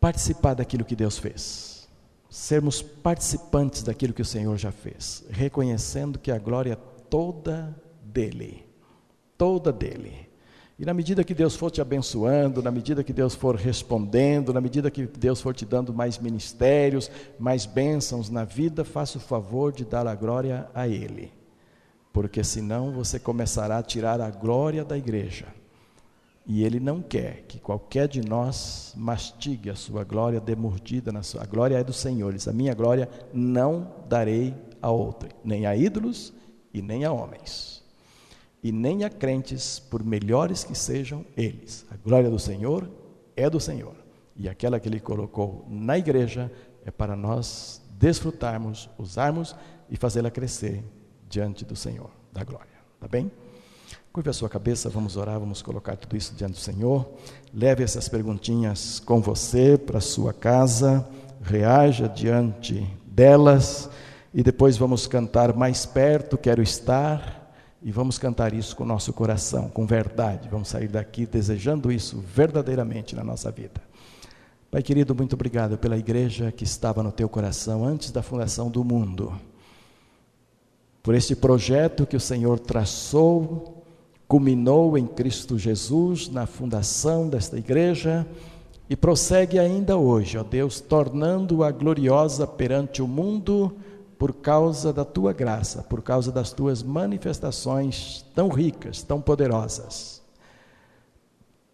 participar 0.00 0.54
daquilo 0.54 0.84
que 0.84 0.96
Deus 0.96 1.18
fez. 1.18 1.88
Sermos 2.28 2.82
participantes 2.82 3.82
daquilo 3.82 4.12
que 4.12 4.22
o 4.22 4.24
Senhor 4.24 4.56
já 4.56 4.70
fez, 4.70 5.24
reconhecendo 5.30 6.18
que 6.18 6.30
a 6.30 6.38
glória 6.38 6.76
toda 6.76 7.74
dele. 8.02 8.66
Toda 9.36 9.72
dele. 9.72 10.27
E 10.78 10.84
na 10.84 10.94
medida 10.94 11.24
que 11.24 11.34
Deus 11.34 11.56
for 11.56 11.70
te 11.72 11.80
abençoando, 11.80 12.62
na 12.62 12.70
medida 12.70 13.02
que 13.02 13.12
Deus 13.12 13.34
for 13.34 13.56
respondendo, 13.56 14.54
na 14.54 14.60
medida 14.60 14.90
que 14.90 15.06
Deus 15.06 15.40
for 15.40 15.52
te 15.52 15.66
dando 15.66 15.92
mais 15.92 16.18
ministérios, 16.18 17.10
mais 17.36 17.66
bênçãos 17.66 18.30
na 18.30 18.44
vida, 18.44 18.84
faça 18.84 19.18
o 19.18 19.20
favor 19.20 19.72
de 19.72 19.84
dar 19.84 20.06
a 20.06 20.14
glória 20.14 20.70
a 20.72 20.86
Ele. 20.86 21.32
Porque 22.12 22.44
senão 22.44 22.92
você 22.92 23.18
começará 23.18 23.78
a 23.78 23.82
tirar 23.82 24.20
a 24.20 24.30
glória 24.30 24.84
da 24.84 24.96
igreja. 24.96 25.46
E 26.46 26.62
Ele 26.62 26.78
não 26.78 27.02
quer 27.02 27.42
que 27.48 27.58
qualquer 27.58 28.06
de 28.06 28.22
nós 28.22 28.94
mastigue 28.96 29.70
a 29.70 29.74
sua 29.74 30.04
glória, 30.04 30.40
dê 30.40 30.54
mordida 30.54 31.10
na 31.10 31.24
sua. 31.24 31.42
A 31.42 31.46
glória 31.46 31.76
é 31.76 31.82
do 31.82 31.92
Senhor. 31.92 32.32
A 32.46 32.52
minha 32.52 32.72
glória 32.72 33.08
não 33.34 33.92
darei 34.08 34.54
a 34.80 34.90
outra, 34.90 35.28
nem 35.44 35.66
a 35.66 35.74
ídolos, 35.74 36.32
e 36.72 36.82
nem 36.82 37.04
a 37.04 37.12
homens, 37.12 37.77
e 38.62 38.72
nem 38.72 39.04
a 39.04 39.10
crentes, 39.10 39.78
por 39.78 40.04
melhores 40.04 40.64
que 40.64 40.76
sejam 40.76 41.24
eles. 41.36 41.86
A 41.90 41.96
glória 41.96 42.28
do 42.28 42.38
Senhor 42.38 42.88
é 43.36 43.48
do 43.48 43.60
Senhor, 43.60 43.94
e 44.36 44.48
aquela 44.48 44.80
que 44.80 44.88
Ele 44.88 45.00
colocou 45.00 45.64
na 45.68 45.96
igreja 45.96 46.50
é 46.84 46.90
para 46.90 47.14
nós 47.14 47.82
desfrutarmos, 47.90 48.88
usarmos 48.98 49.54
e 49.90 49.96
fazê-la 49.96 50.30
crescer 50.30 50.82
diante 51.28 51.64
do 51.64 51.76
Senhor, 51.76 52.10
da 52.32 52.44
glória. 52.44 52.78
Tá 53.00 53.06
bem? 53.06 53.30
Curve 54.12 54.30
a 54.30 54.32
sua 54.32 54.48
cabeça, 54.48 54.88
vamos 54.88 55.16
orar, 55.16 55.38
vamos 55.38 55.62
colocar 55.62 55.96
tudo 55.96 56.16
isso 56.16 56.34
diante 56.34 56.54
do 56.54 56.58
Senhor. 56.58 57.08
Leve 57.54 57.84
essas 57.84 58.08
perguntinhas 58.08 58.98
com 58.98 59.20
você 59.20 59.78
para 59.78 60.00
sua 60.00 60.32
casa, 60.32 61.08
reaja 61.42 62.08
diante 62.08 62.84
delas 63.06 63.88
e 64.32 64.42
depois 64.42 64.76
vamos 64.76 65.06
cantar 65.06 65.54
mais 65.54 65.86
perto, 65.86 66.36
quero 66.36 66.62
estar, 66.62 67.37
e 67.82 67.92
vamos 67.92 68.18
cantar 68.18 68.52
isso 68.52 68.74
com 68.74 68.82
o 68.82 68.86
nosso 68.86 69.12
coração, 69.12 69.68
com 69.68 69.86
verdade. 69.86 70.48
Vamos 70.48 70.68
sair 70.68 70.88
daqui 70.88 71.26
desejando 71.26 71.92
isso 71.92 72.18
verdadeiramente 72.18 73.14
na 73.14 73.22
nossa 73.22 73.50
vida. 73.50 73.80
Pai 74.70 74.82
querido, 74.82 75.14
muito 75.14 75.34
obrigado 75.34 75.78
pela 75.78 75.96
igreja 75.96 76.52
que 76.52 76.64
estava 76.64 77.02
no 77.02 77.12
teu 77.12 77.28
coração 77.28 77.84
antes 77.84 78.10
da 78.10 78.22
fundação 78.22 78.68
do 78.70 78.84
mundo. 78.84 79.32
Por 81.02 81.14
este 81.14 81.34
projeto 81.34 82.06
que 82.06 82.16
o 82.16 82.20
Senhor 82.20 82.58
traçou, 82.58 83.82
culminou 84.26 84.98
em 84.98 85.06
Cristo 85.06 85.58
Jesus 85.58 86.28
na 86.28 86.44
fundação 86.44 87.28
desta 87.28 87.56
igreja 87.56 88.26
e 88.90 88.96
prossegue 88.96 89.58
ainda 89.58 89.96
hoje, 89.96 90.36
ó 90.36 90.42
Deus, 90.42 90.80
tornando-a 90.80 91.70
gloriosa 91.70 92.46
perante 92.46 93.00
o 93.00 93.08
mundo 93.08 93.74
por 94.18 94.34
causa 94.34 94.92
da 94.92 95.04
tua 95.04 95.32
graça, 95.32 95.82
por 95.84 96.02
causa 96.02 96.32
das 96.32 96.52
tuas 96.52 96.82
manifestações 96.82 98.26
tão 98.34 98.48
ricas, 98.48 99.02
tão 99.02 99.20
poderosas. 99.20 100.20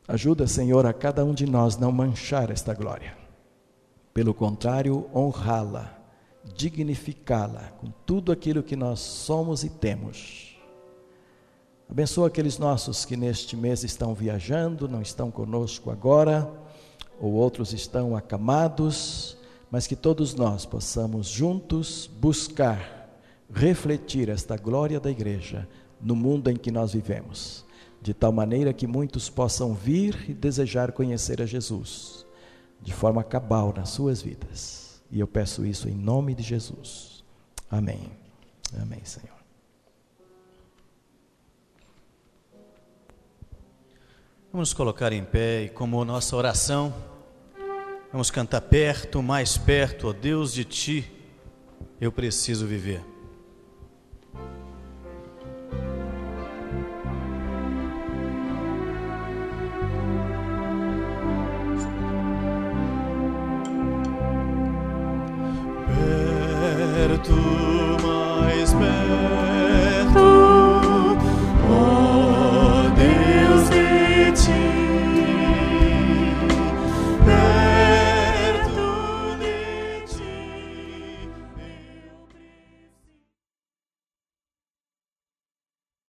Ajuda, 0.06 0.46
Senhor, 0.46 0.84
a 0.84 0.92
cada 0.92 1.24
um 1.24 1.32
de 1.32 1.46
nós 1.46 1.78
não 1.78 1.90
manchar 1.90 2.50
esta 2.50 2.74
glória. 2.74 3.16
Pelo 4.12 4.34
contrário, 4.34 5.08
honrá-la, 5.14 5.98
dignificá-la 6.54 7.72
com 7.80 7.90
tudo 8.04 8.30
aquilo 8.30 8.62
que 8.62 8.76
nós 8.76 9.00
somos 9.00 9.64
e 9.64 9.70
temos. 9.70 10.54
Abençoa 11.90 12.28
aqueles 12.28 12.58
nossos 12.58 13.06
que 13.06 13.16
neste 13.16 13.56
mês 13.56 13.82
estão 13.82 14.14
viajando, 14.14 14.86
não 14.86 15.00
estão 15.00 15.30
conosco 15.30 15.90
agora, 15.90 16.50
ou 17.18 17.32
outros 17.32 17.72
estão 17.72 18.14
acamados 18.14 19.38
mas 19.74 19.88
que 19.88 19.96
todos 19.96 20.36
nós 20.36 20.64
possamos 20.64 21.26
juntos 21.26 22.08
buscar, 22.20 23.10
refletir 23.52 24.28
esta 24.28 24.56
glória 24.56 25.00
da 25.00 25.10
igreja 25.10 25.68
no 26.00 26.14
mundo 26.14 26.48
em 26.48 26.54
que 26.54 26.70
nós 26.70 26.92
vivemos, 26.92 27.64
de 28.00 28.14
tal 28.14 28.30
maneira 28.30 28.72
que 28.72 28.86
muitos 28.86 29.28
possam 29.28 29.74
vir 29.74 30.30
e 30.30 30.32
desejar 30.32 30.92
conhecer 30.92 31.42
a 31.42 31.44
Jesus, 31.44 32.24
de 32.80 32.94
forma 32.94 33.24
cabal 33.24 33.74
nas 33.76 33.88
suas 33.88 34.22
vidas. 34.22 35.02
E 35.10 35.18
eu 35.18 35.26
peço 35.26 35.66
isso 35.66 35.88
em 35.88 35.96
nome 35.96 36.36
de 36.36 36.44
Jesus. 36.44 37.24
Amém. 37.68 38.12
Amém, 38.80 39.04
Senhor. 39.04 39.34
Vamos 44.52 44.72
colocar 44.72 45.12
em 45.12 45.24
pé 45.24 45.64
e 45.64 45.68
como 45.68 46.04
nossa 46.04 46.36
oração 46.36 46.94
Vamos 48.14 48.30
cantar 48.30 48.60
perto, 48.60 49.20
mais 49.20 49.58
perto, 49.58 50.06
ó 50.06 50.12
Deus 50.12 50.54
de 50.54 50.64
ti, 50.64 51.10
eu 52.00 52.12
preciso 52.12 52.64
viver. 52.64 53.13